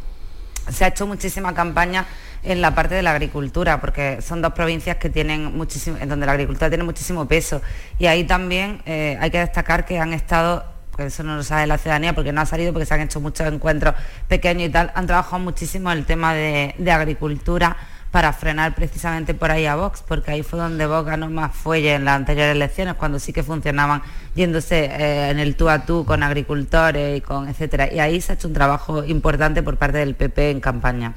se 0.70 0.85
ha 0.85 0.89
hecho 0.89 1.07
muchísima 1.07 1.55
campaña 1.55 2.07
en 2.43 2.61
la 2.61 2.74
parte 2.74 2.95
de 2.95 3.03
la 3.03 3.11
agricultura, 3.12 3.81
porque 3.81 4.22
son 4.22 4.43
dos 4.43 4.53
provincias 4.53 4.97
que 4.97 5.11
tienen 5.11 5.57
muchísimo, 5.57 5.99
en 6.01 6.09
donde 6.09 6.26
la 6.26 6.33
agricultura 6.33 6.68
tiene 6.68 6.85
muchísimo 6.85 7.26
peso. 7.26 7.61
Y 7.99 8.07
ahí 8.07 8.24
también 8.24 8.83
eh, 8.87 9.18
hay 9.20 9.31
que 9.31 9.39
destacar 9.39 9.85
que 9.85 9.99
han 9.99 10.12
estado 10.12 10.64
eso 11.07 11.23
no 11.23 11.37
lo 11.37 11.43
sabe 11.43 11.67
la 11.67 11.79
ciudadanía 11.79 12.15
porque 12.15 12.33
no 12.33 12.41
ha 12.41 12.47
salido, 12.47 12.73
porque 12.73 12.87
se 12.87 12.95
han 12.95 13.01
hecho 13.01 13.21
muchos 13.21 13.47
encuentros 13.47 13.95
pequeños 14.27 14.69
y 14.69 14.73
tal, 14.73 14.93
han 14.95 15.07
trabajado 15.07 15.39
muchísimo 15.39 15.91
el 15.93 16.05
tema 16.05 16.35
de, 16.35 16.75
agricultura 16.91 17.77
para 18.11 18.33
frenar 18.33 18.75
precisamente 18.75 19.35
por 19.35 19.51
ahí 19.51 19.67
a 19.67 19.77
Vox, 19.77 20.03
porque 20.07 20.31
ahí 20.31 20.43
fue 20.43 20.59
donde 20.59 20.87
Vox 20.87 21.07
ganó 21.07 21.29
más 21.29 21.55
fuelle 21.55 21.95
en 21.95 22.07
las 22.07 22.17
anteriores 22.17 22.55
elecciones, 22.55 22.95
cuando 22.95 23.19
sí 23.19 23.35
que 23.35 23.43
funcionaban 23.43 24.03
yéndose 24.35 24.87
eh, 24.87 25.31
en 25.31 25.39
el 25.39 25.57
tú 25.57 25.69
a 25.69 25.85
tú 25.85 26.07
con 26.07 26.23
agricultores 26.23 27.19
y 27.19 27.21
con 27.21 27.49
etcétera. 27.49 27.93
Y 27.93 27.99
ahí 27.99 28.21
se 28.23 28.33
ha 28.33 28.35
hecho 28.37 28.49
un 28.49 28.55
trabajo 28.55 29.05
importante 29.05 29.63
por 29.63 29.77
parte 29.77 29.99
del 29.99 30.15
PP 30.15 30.53
en 30.53 30.61
campaña. 30.61 31.15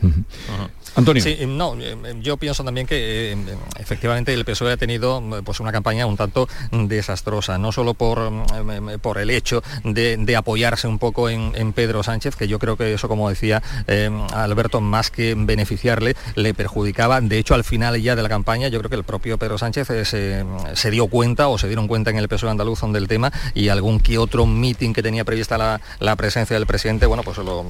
Antonio. 0.95 1.23
Sí, 1.23 1.37
no, 1.47 1.75
eh, 1.79 1.95
yo 2.21 2.37
pienso 2.37 2.63
también 2.63 2.87
que 2.87 3.33
eh, 3.33 3.37
efectivamente 3.79 4.33
el 4.33 4.45
PSOE 4.45 4.73
ha 4.73 4.77
tenido 4.77 5.23
pues 5.43 5.59
una 5.59 5.71
campaña 5.71 6.05
un 6.05 6.17
tanto 6.17 6.47
desastrosa, 6.71 7.57
no 7.57 7.71
solo 7.71 7.93
por, 7.93 8.31
mm, 8.31 8.99
por 9.01 9.17
el 9.17 9.29
hecho 9.29 9.63
de, 9.83 10.35
apoyarse 10.35 10.87
un 10.87 10.97
poco 10.97 11.29
en, 11.29 11.51
Pedro 11.73 12.03
Sánchez, 12.03 12.35
que 12.35 12.47
yo 12.47 12.59
creo 12.59 12.75
que 12.75 12.93
eso, 12.93 13.07
como 13.07 13.29
decía 13.29 13.61
eh, 13.87 14.09
Alberto, 14.33 14.81
más 14.81 15.11
que 15.11 15.35
beneficiarle, 15.37 16.15
le 16.35 16.53
perjudicaba. 16.53 17.21
De 17.21 17.37
hecho, 17.37 17.53
al 17.53 17.63
final 17.63 18.01
ya 18.01 18.15
de 18.15 18.23
la 18.23 18.29
campaña, 18.29 18.67
yo 18.67 18.79
creo 18.79 18.89
que 18.89 18.95
el 18.95 19.03
propio 19.03 19.37
Pedro 19.37 19.57
Sánchez 19.57 19.87
se, 20.07 20.91
dio 20.91 21.07
cuenta 21.07 21.47
o 21.47 21.57
se 21.57 21.67
dieron 21.67 21.87
cuenta 21.87 22.09
en 22.09 22.17
el 22.17 22.27
PSOE 22.27 22.49
andaluz 22.49 22.81
del 22.91 23.07
tema 23.07 23.31
y 23.53 23.69
algún 23.69 23.99
que 23.99 24.17
otro 24.17 24.45
meeting 24.45 24.93
que 24.93 25.03
tenía 25.03 25.23
prevista 25.23 25.79
la, 25.99 26.15
presencia 26.15 26.55
del 26.55 26.65
presidente, 26.65 27.05
bueno, 27.05 27.23
pues 27.23 27.37
lo, 27.37 27.65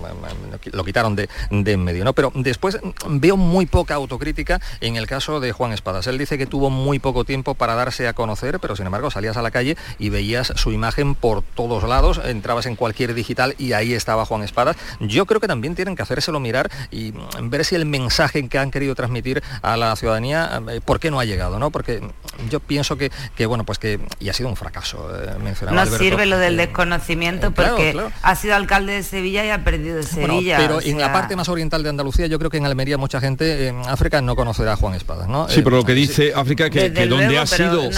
lo 0.72 0.84
quitaron 0.84 1.16
de, 1.16 1.30
de 1.50 1.72
en 1.72 1.84
medio. 1.84 2.04
¿no? 2.04 2.14
Pero 2.14 2.32
después 2.36 2.80
veo 3.20 3.38
muy 3.38 3.66
poca 3.66 3.96
autocrítica 3.96 4.60
en 4.80 4.96
el 4.96 5.08
caso 5.08 5.40
de 5.40 5.52
Juan 5.52 5.74
Espadas. 5.74 6.08
Él 6.08 6.18
dice 6.18 6.38
que 6.38 6.46
tuvo 6.46 6.70
muy 6.70 7.00
poco 7.00 7.24
tiempo 7.26 7.56
para 7.56 7.76
darse 7.76 8.08
a 8.08 8.14
conocer, 8.14 8.60
pero 8.60 8.76
sin 8.76 8.86
embargo 8.86 9.12
salías 9.12 9.38
a 9.38 9.42
la 9.42 9.52
calle 9.52 9.78
y 10.00 10.10
veías 10.10 10.54
su 10.56 10.72
imagen 10.72 11.16
por 11.16 11.42
todos 11.42 11.84
lados, 11.84 12.22
entrabas 12.24 12.66
en 12.66 12.76
cualquier 12.76 13.14
digital 13.14 13.56
y 13.58 13.74
ahí 13.74 13.94
estaba 13.94 14.26
Juan 14.26 14.44
Espadas. 14.44 14.78
Yo 15.00 15.26
creo 15.26 15.40
que 15.40 15.48
también 15.48 15.76
tienen 15.76 15.96
que 15.96 16.04
hacérselo 16.04 16.40
mirar 16.40 16.70
y 16.92 17.14
ver 17.42 17.66
si 17.66 17.76
el 17.76 17.86
mensaje 17.86 18.48
que 18.48 18.58
han 18.58 18.72
querido 18.72 18.96
transmitir 18.96 19.44
a 19.62 19.78
la 19.78 19.96
ciudadanía, 19.96 20.62
eh, 20.70 20.82
¿por 20.84 21.00
qué 21.00 21.12
no 21.12 21.20
ha 21.20 21.26
llegado? 21.26 21.60
¿no? 21.60 21.72
Porque 21.72 22.02
yo 22.50 22.60
pienso 22.60 22.98
que, 22.98 23.12
que 23.36 23.46
bueno, 23.46 23.66
pues 23.66 23.80
que 23.80 24.00
y 24.20 24.30
ha 24.30 24.34
sido 24.34 24.50
un 24.50 24.56
fracaso. 24.56 25.10
Eh, 25.16 25.36
no 25.72 25.86
sirve 25.86 26.26
lo 26.26 26.38
del 26.38 26.58
desconocimiento 26.58 27.48
eh, 27.48 27.52
porque 27.52 28.02
ha 28.22 28.36
sido 28.36 28.56
alcalde 28.56 28.94
de 28.94 29.04
Sevilla 29.04 29.46
y 29.46 29.50
ha 29.50 29.64
perdido 29.64 29.98
de 29.98 30.04
Sevilla. 30.04 30.58
pero 30.58 30.82
en 30.82 31.00
la 31.00 31.12
parte 31.12 31.36
más 31.36 31.50
oriental 31.50 31.84
de 31.84 31.90
Andalucía, 31.90 32.28
yo 32.28 32.40
creo 32.40 32.50
que 32.50 32.58
en 32.58 32.66
Almería 32.66 32.98
mucha 33.02 33.20
gente 33.20 33.68
en 33.68 33.82
África 33.88 34.22
no 34.22 34.36
conocerá 34.36 34.74
a 34.74 34.76
Juan 34.78 34.94
Espadas, 34.94 35.28
¿no? 35.28 35.50
Sí, 35.50 35.62
pero 35.62 35.76
lo 35.76 35.84
que 35.84 35.94
dice 35.94 36.32
África 36.34 36.70
que, 36.70 36.94
que 36.94 37.08
donde 37.08 37.38
ha 37.38 37.46
sido 37.46 37.90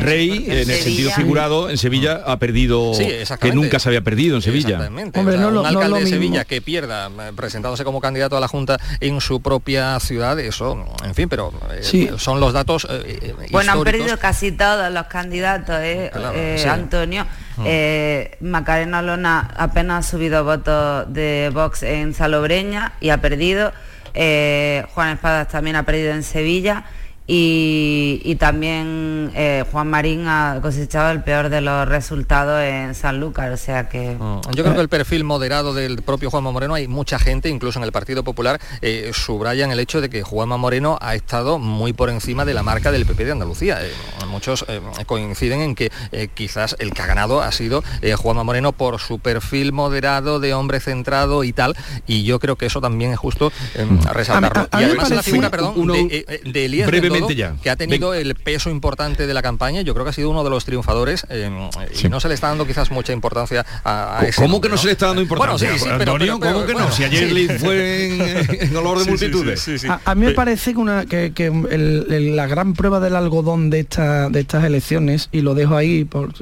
rey, 0.00 0.44
en 0.46 0.70
el 0.70 0.76
sentido 0.76 1.10
figurado, 1.10 1.70
en 1.70 1.78
Sevilla 1.78 2.22
ha 2.24 2.38
perdido, 2.38 2.92
que 3.40 3.52
nunca 3.52 3.80
se 3.80 3.88
había 3.88 4.02
perdido 4.02 4.36
en 4.36 4.42
Sevilla. 4.42 4.88
Hombre, 5.14 5.36
no, 5.38 5.48
un 5.48 5.66
alcalde 5.66 6.00
de 6.00 6.06
Sevilla 6.06 6.44
que 6.44 6.60
pierda 6.60 7.06
eh, 7.08 7.32
presentándose 7.34 7.84
como 7.84 8.00
candidato 8.00 8.36
a 8.36 8.40
la 8.40 8.48
Junta 8.48 8.78
en 9.00 9.20
su 9.20 9.40
propia 9.40 9.98
ciudad, 9.98 10.38
eso, 10.38 10.86
en 11.02 11.14
fin, 11.14 11.28
pero 11.28 11.52
eh, 11.70 12.12
son 12.18 12.38
los 12.38 12.52
datos 12.52 12.86
eh, 12.90 13.34
Bueno, 13.50 13.72
han 13.72 13.82
perdido 13.82 14.18
casi 14.18 14.52
todos 14.52 14.92
los 14.92 15.06
candidatos, 15.06 15.76
¿eh? 15.80 16.10
Antonio. 16.68 17.26
Mm. 17.56 18.46
Macarena 18.46 19.02
Lona 19.02 19.50
apenas 19.56 20.06
ha 20.06 20.10
subido 20.10 20.44
votos 20.44 21.12
de 21.12 21.50
Vox 21.52 21.82
en 21.82 22.12
Salobreña 22.14 22.92
y 23.00 23.08
ha 23.08 23.20
perdido. 23.20 23.72
Eh, 24.20 24.84
Juan 24.94 25.10
Espadas 25.10 25.46
también 25.46 25.76
ha 25.76 25.84
perdido 25.84 26.12
en 26.12 26.24
Sevilla 26.24 26.84
y, 27.30 28.36
también 28.36 29.30
eh, 29.34 29.62
Juan 29.70 29.90
Marín 29.90 30.26
ha 30.26 30.60
cosechado 30.62 31.10
el 31.10 31.22
peor 31.22 31.50
de 31.50 31.60
los 31.60 31.86
resultados 31.86 32.62
en 32.62 32.94
San 32.94 33.20
Lucas, 33.20 33.52
o 33.52 33.62
sea 33.62 33.86
que... 33.90 34.16
Mm, 34.18 34.40
yo 34.54 34.64
creo 34.64 34.74
que 34.74 34.80
el 34.80 34.88
perfil 34.88 35.24
moderado 35.24 35.74
del 35.74 36.00
propio 36.00 36.30
Juanma 36.30 36.52
Moreno, 36.52 36.72
hay 36.72 36.88
mucha 36.88 37.18
gente, 37.18 37.50
incluso 37.50 37.78
en 37.78 37.84
el 37.84 37.92
Partido 37.92 38.24
Popular, 38.24 38.58
eh, 38.80 39.10
subrayan 39.12 39.70
el 39.70 39.78
hecho 39.78 40.00
de 40.00 40.08
que 40.08 40.22
Juanma 40.22 40.56
Moreno 40.56 40.96
ha 41.02 41.14
estado 41.14 41.58
muy 41.58 41.92
por 41.92 42.08
encima 42.08 42.46
de 42.46 42.54
la 42.54 42.62
marca 42.62 42.90
del 42.92 43.04
PP 43.04 43.26
de 43.26 43.32
Andalucía. 43.32 43.84
Eh, 43.84 43.92
muchos 44.28 44.64
coinciden 45.04 45.60
en 45.60 45.74
que 45.74 45.90
quizás 46.32 46.76
el 46.78 46.92
que 46.92 47.02
ha 47.02 47.06
ganado 47.06 47.42
ha 47.42 47.52
sido 47.52 47.82
Juanma 48.16 48.44
Moreno 48.44 48.72
por 48.72 49.00
su 49.00 49.18
perfil 49.18 49.72
moderado 49.72 50.40
de 50.40 50.54
hombre 50.54 50.80
centrado 50.80 51.44
y 51.44 51.52
tal, 51.52 51.76
y 52.06 52.24
yo 52.24 52.38
creo 52.38 52.56
que 52.56 52.66
eso 52.66 52.80
también 52.80 53.10
es 53.12 53.18
justo 53.18 53.52
resaltarlo. 54.12 54.68
y 54.72 54.84
además 54.84 55.10
la 55.10 55.22
figura, 55.22 55.50
perdón, 55.50 55.86
de, 55.88 56.42
de 56.44 56.64
Elías 56.64 56.88
que 57.62 57.70
ha 57.70 57.76
tenido 57.76 58.14
el 58.14 58.34
peso 58.34 58.70
importante 58.70 59.26
de 59.26 59.34
la 59.34 59.42
campaña, 59.42 59.82
yo 59.82 59.94
creo 59.94 60.04
que 60.04 60.10
ha 60.10 60.14
sido 60.14 60.30
uno 60.30 60.44
de 60.44 60.50
los 60.50 60.64
triunfadores 60.64 61.26
eh, 61.28 61.50
y 62.02 62.08
no 62.08 62.20
se 62.20 62.28
le 62.28 62.34
está 62.34 62.48
dando 62.48 62.66
quizás 62.66 62.90
mucha 62.90 63.12
importancia 63.12 63.64
a, 63.84 64.22
ese 64.26 64.40
¿Cómo 64.40 64.60
que 64.60 64.68
no, 64.68 64.76
se 64.76 64.86
le 64.86 64.92
está 64.92 65.06
dando 65.06 65.22
importancia? 65.22 65.68
Bueno, 65.68 65.78
sí, 65.78 65.84
sí, 65.84 65.94
pero, 65.98 66.12
Antonio, 66.12 66.40
¿cómo 66.40 66.66
que 66.66 66.74
no? 66.74 66.90
Si 66.90 67.04
ayer 67.04 67.58
fue 67.58 68.58
en, 68.60 68.76
olor 68.76 68.98
de 68.98 69.04
multitudes. 69.06 69.68
A, 70.04 70.14
mí 70.14 70.26
me 70.26 70.32
parece 70.32 70.72
que, 70.72 70.78
una, 70.78 71.06
que, 71.06 71.32
la 72.34 72.46
gran 72.46 72.74
prueba 72.74 73.00
del 73.00 73.16
algodón 73.16 73.70
de, 73.70 73.80
esta, 73.80 74.28
de 74.28 74.40
estas 74.40 74.64
elecciones, 74.64 75.28
y 75.32 75.40
lo 75.40 75.54
dejo 75.54 75.76
ahí 75.76 76.04
por, 76.04 76.32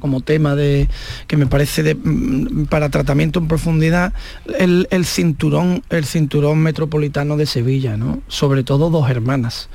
como 0.00 0.20
tema 0.20 0.54
de 0.54 0.88
que 1.26 1.36
me 1.36 1.46
parece 1.46 1.82
de, 1.82 1.94
mm, 1.94 2.66
para 2.66 2.88
tratamiento 2.88 3.38
en 3.38 3.48
profundidad, 3.48 4.12
el, 4.58 4.88
el 4.90 5.04
cinturón, 5.04 5.82
el 5.90 6.04
cinturón 6.04 6.58
metropolitano 6.58 7.36
de 7.36 7.46
Sevilla, 7.46 7.96
¿no? 7.96 8.20
Sobre 8.28 8.64
todo 8.64 8.90
dos 8.90 9.10
hermanas 9.10 9.68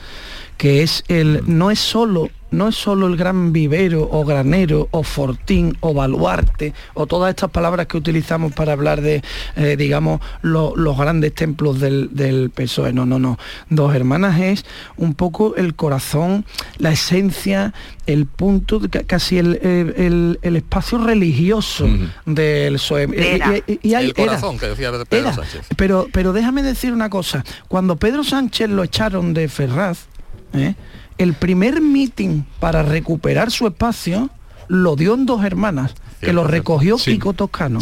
que 0.59 0.83
es 0.83 1.05
el, 1.07 1.41
no 1.47 1.71
es 1.71 1.79
solo 1.79 2.29
no 2.51 2.67
es 2.67 2.75
solo 2.75 3.07
el 3.07 3.15
gran 3.15 3.53
vivero 3.53 4.09
o 4.11 4.25
granero 4.25 4.87
o 4.91 5.03
fortín 5.03 5.77
o 5.81 5.93
baluarte 5.93 6.73
o 6.93 7.05
todas 7.05 7.29
estas 7.29 7.49
palabras 7.51 7.87
que 7.87 7.97
utilizamos 7.97 8.53
para 8.53 8.73
hablar 8.73 9.01
de, 9.01 9.21
eh, 9.55 9.75
digamos, 9.77 10.19
los 10.41 10.97
grandes 10.97 11.33
templos 11.33 11.79
del, 11.79 12.09
del 12.11 12.49
PSOE. 12.49 12.91
No, 12.91 13.05
no, 13.05 13.19
no. 13.19 13.37
Dos 13.69 13.93
hermanas 13.93 14.39
es 14.41 14.65
un 14.97 15.13
poco 15.13 15.55
el 15.55 15.75
corazón, 15.75 16.45
la 16.77 16.91
esencia, 16.91 17.73
el 18.07 18.25
punto, 18.25 18.81
casi 19.05 19.37
el, 19.37 20.39
espacio 20.41 20.97
religioso 20.97 21.87
del 22.25 22.73
PSOE. 22.73 23.63
Y, 23.83 23.93
el 23.93 24.13
corazón 24.13 24.57
que 24.57 24.69
decía 24.69 24.91
Pedro 25.07 25.33
Sánchez. 25.33 25.67
Pero, 25.77 26.07
pero 26.11 26.33
déjame 26.33 26.63
decir 26.63 26.93
una 26.93 27.09
cosa. 27.11 27.43
Cuando 27.67 27.95
Pedro 27.95 28.23
Sánchez 28.23 28.69
lo 28.69 28.83
echaron 28.83 29.35
de 29.35 29.47
Ferraz, 29.47 30.07
¿eh? 30.53 30.75
el 31.17 31.33
primer 31.33 31.81
meeting 31.81 32.43
para 32.59 32.83
recuperar 32.83 33.51
su 33.51 33.67
espacio 33.67 34.29
lo 34.67 34.95
dio 34.95 35.15
en 35.15 35.25
dos 35.25 35.43
hermanas 35.43 35.93
que 36.21 36.33
lo 36.33 36.43
recogió 36.43 36.97
Pico 36.97 37.33
Toscano 37.33 37.79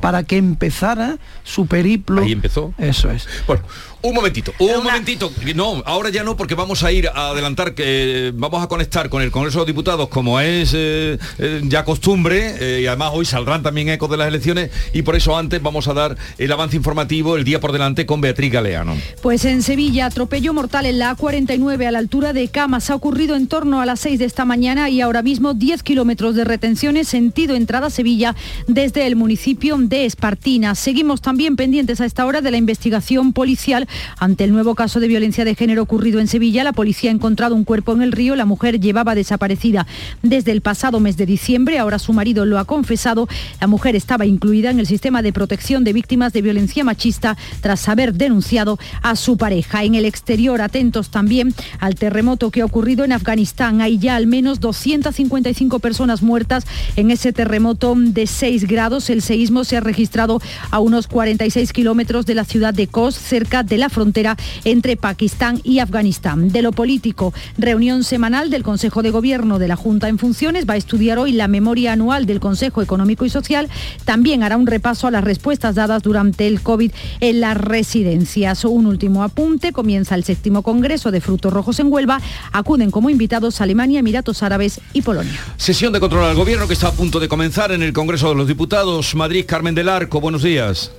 para 0.00 0.22
que 0.22 0.36
empezara 0.36 1.18
su 1.44 1.66
periplo. 1.66 2.22
Ahí 2.22 2.32
empezó. 2.32 2.72
Eso 2.78 3.10
es. 3.10 3.26
Bueno, 3.46 3.62
un 4.02 4.14
momentito, 4.14 4.52
un 4.58 4.82
momentito. 4.82 5.32
No, 5.54 5.82
ahora 5.84 6.10
ya 6.10 6.22
no, 6.22 6.36
porque 6.36 6.54
vamos 6.54 6.82
a 6.82 6.92
ir 6.92 7.08
a 7.08 7.30
adelantar, 7.30 7.74
que 7.74 8.32
vamos 8.34 8.62
a 8.62 8.68
conectar 8.68 9.08
con 9.08 9.22
el 9.22 9.30
Congreso 9.30 9.58
de 9.58 9.60
los 9.60 9.66
Diputados, 9.66 10.08
como 10.08 10.40
es 10.40 10.72
eh, 10.74 11.18
eh, 11.38 11.60
ya 11.64 11.84
costumbre, 11.84 12.54
eh, 12.60 12.80
y 12.82 12.86
además 12.86 13.10
hoy 13.12 13.26
saldrán 13.26 13.62
también 13.62 13.88
ecos 13.88 14.10
de 14.10 14.16
las 14.16 14.28
elecciones, 14.28 14.70
y 14.92 15.02
por 15.02 15.16
eso 15.16 15.36
antes 15.36 15.60
vamos 15.62 15.88
a 15.88 15.94
dar 15.94 16.16
el 16.38 16.50
avance 16.50 16.76
informativo 16.76 17.36
el 17.36 17.44
día 17.44 17.60
por 17.60 17.72
delante 17.72 18.06
con 18.06 18.20
Beatriz 18.20 18.52
Galeano. 18.52 18.96
Pues 19.22 19.44
en 19.44 19.62
Sevilla, 19.62 20.06
atropello 20.06 20.54
mortal 20.54 20.86
en 20.86 20.98
la 20.98 21.16
A49 21.16 21.86
a 21.86 21.90
la 21.90 21.98
altura 21.98 22.32
de 22.32 22.48
Camas 22.48 22.90
ha 22.90 22.94
ocurrido 22.94 23.36
en 23.36 23.48
torno 23.48 23.80
a 23.80 23.86
las 23.86 24.00
6 24.00 24.18
de 24.18 24.24
esta 24.24 24.44
mañana 24.44 24.88
y 24.88 25.00
ahora 25.00 25.22
mismo 25.22 25.54
10 25.54 25.82
kilómetros 25.82 26.34
de 26.34 26.44
retenciones 26.44 27.08
sentido 27.08 27.54
entrada 27.54 27.90
Sevilla 27.90 28.34
desde 28.66 29.06
el 29.06 29.16
municipio 29.16 29.76
de 29.78 30.06
Espartina. 30.06 30.74
Seguimos 30.74 31.20
también 31.20 31.56
pendientes 31.56 32.00
a 32.00 32.06
esta 32.06 32.24
hora 32.26 32.40
de 32.40 32.50
la 32.50 32.56
investigación 32.56 33.32
policial 33.32 33.86
ante 34.18 34.44
el 34.44 34.52
nuevo 34.52 34.74
caso 34.74 35.00
de 35.00 35.08
violencia 35.08 35.44
de 35.44 35.54
género 35.54 35.82
ocurrido 35.82 36.20
en 36.20 36.28
Sevilla, 36.28 36.64
la 36.64 36.72
policía 36.72 37.10
ha 37.10 37.14
encontrado 37.14 37.54
un 37.54 37.64
cuerpo 37.64 37.92
en 37.92 38.02
el 38.02 38.12
río. 38.12 38.36
La 38.36 38.44
mujer 38.44 38.80
llevaba 38.80 39.14
desaparecida 39.14 39.86
desde 40.22 40.52
el 40.52 40.60
pasado 40.60 41.00
mes 41.00 41.16
de 41.16 41.26
diciembre. 41.26 41.78
Ahora 41.78 41.98
su 41.98 42.12
marido 42.12 42.44
lo 42.44 42.58
ha 42.58 42.64
confesado. 42.64 43.28
La 43.60 43.66
mujer 43.66 43.96
estaba 43.96 44.26
incluida 44.26 44.70
en 44.70 44.78
el 44.78 44.86
sistema 44.86 45.22
de 45.22 45.32
protección 45.32 45.84
de 45.84 45.92
víctimas 45.92 46.32
de 46.32 46.42
violencia 46.42 46.84
machista 46.84 47.36
tras 47.60 47.88
haber 47.88 48.14
denunciado 48.14 48.78
a 49.02 49.16
su 49.16 49.36
pareja. 49.36 49.84
En 49.84 49.94
el 49.94 50.04
exterior, 50.04 50.60
atentos 50.60 51.10
también 51.10 51.54
al 51.78 51.94
terremoto 51.94 52.50
que 52.50 52.62
ha 52.62 52.64
ocurrido 52.64 53.04
en 53.04 53.12
Afganistán. 53.12 53.80
Hay 53.80 53.98
ya 53.98 54.16
al 54.16 54.26
menos 54.26 54.60
255 54.60 55.78
personas 55.78 56.22
muertas 56.22 56.66
en 56.96 57.10
ese 57.10 57.32
terremoto 57.32 57.94
de 57.96 58.26
6 58.26 58.66
grados. 58.66 59.10
El 59.10 59.22
seísmo 59.22 59.64
se 59.64 59.76
ha 59.76 59.80
registrado 59.80 60.40
a 60.70 60.80
unos 60.80 61.06
46 61.06 61.72
kilómetros 61.72 62.26
de 62.26 62.34
la 62.34 62.44
ciudad 62.44 62.74
de 62.74 62.86
Kos, 62.86 63.14
cerca 63.14 63.62
de 63.62 63.78
la 63.80 63.88
frontera 63.88 64.36
entre 64.64 64.96
Pakistán 64.96 65.60
y 65.64 65.80
Afganistán. 65.80 66.50
De 66.50 66.62
lo 66.62 66.72
político, 66.72 67.34
reunión 67.58 68.04
semanal 68.04 68.50
del 68.50 68.62
Consejo 68.62 69.02
de 69.02 69.10
Gobierno 69.10 69.58
de 69.58 69.68
la 69.68 69.76
Junta 69.76 70.08
en 70.08 70.18
funciones 70.18 70.68
va 70.68 70.74
a 70.74 70.76
estudiar 70.76 71.18
hoy 71.18 71.32
la 71.32 71.48
memoria 71.48 71.92
anual 71.92 72.26
del 72.26 72.40
Consejo 72.40 72.82
Económico 72.82 73.24
y 73.24 73.30
Social. 73.30 73.68
También 74.04 74.42
hará 74.42 74.56
un 74.56 74.66
repaso 74.66 75.06
a 75.06 75.10
las 75.10 75.24
respuestas 75.24 75.74
dadas 75.74 76.02
durante 76.02 76.46
el 76.46 76.60
COVID 76.62 76.92
en 77.20 77.40
las 77.40 77.56
residencias. 77.56 78.64
Un 78.64 78.86
último 78.86 79.24
apunte, 79.24 79.72
comienza 79.72 80.14
el 80.14 80.24
séptimo 80.24 80.62
Congreso 80.62 81.10
de 81.10 81.20
Frutos 81.20 81.52
Rojos 81.52 81.80
en 81.80 81.92
Huelva. 81.92 82.20
Acuden 82.52 82.90
como 82.90 83.10
invitados 83.10 83.60
Alemania, 83.60 84.00
Emiratos 84.00 84.42
Árabes 84.42 84.80
y 84.92 85.02
Polonia. 85.02 85.40
Sesión 85.56 85.92
de 85.92 86.00
control 86.00 86.24
al 86.24 86.36
Gobierno 86.36 86.68
que 86.68 86.74
está 86.74 86.88
a 86.88 86.92
punto 86.92 87.18
de 87.18 87.28
comenzar 87.28 87.72
en 87.72 87.82
el 87.82 87.92
Congreso 87.92 88.28
de 88.28 88.34
los 88.34 88.46
Diputados. 88.46 89.14
Madrid, 89.14 89.44
Carmen 89.46 89.74
del 89.74 89.88
Arco, 89.88 90.20
buenos 90.20 90.42
días. 90.42 90.92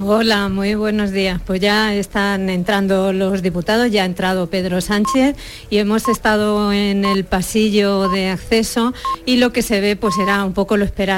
Hola, 0.00 0.48
muy 0.48 0.76
buenos 0.76 1.10
días. 1.10 1.40
Pues 1.44 1.60
ya 1.60 1.92
están 1.92 2.50
entrando 2.50 3.12
los 3.12 3.42
diputados, 3.42 3.90
ya 3.90 4.04
ha 4.04 4.06
entrado 4.06 4.46
Pedro 4.46 4.80
Sánchez 4.80 5.34
y 5.70 5.78
hemos 5.78 6.06
estado 6.06 6.72
en 6.72 7.04
el 7.04 7.24
pasillo 7.24 8.08
de 8.08 8.28
acceso 8.28 8.94
y 9.26 9.38
lo 9.38 9.52
que 9.52 9.62
se 9.62 9.80
ve 9.80 9.96
pues 9.96 10.14
será 10.14 10.44
un 10.44 10.52
poco 10.52 10.76
lo 10.76 10.84
esperado 10.84 10.98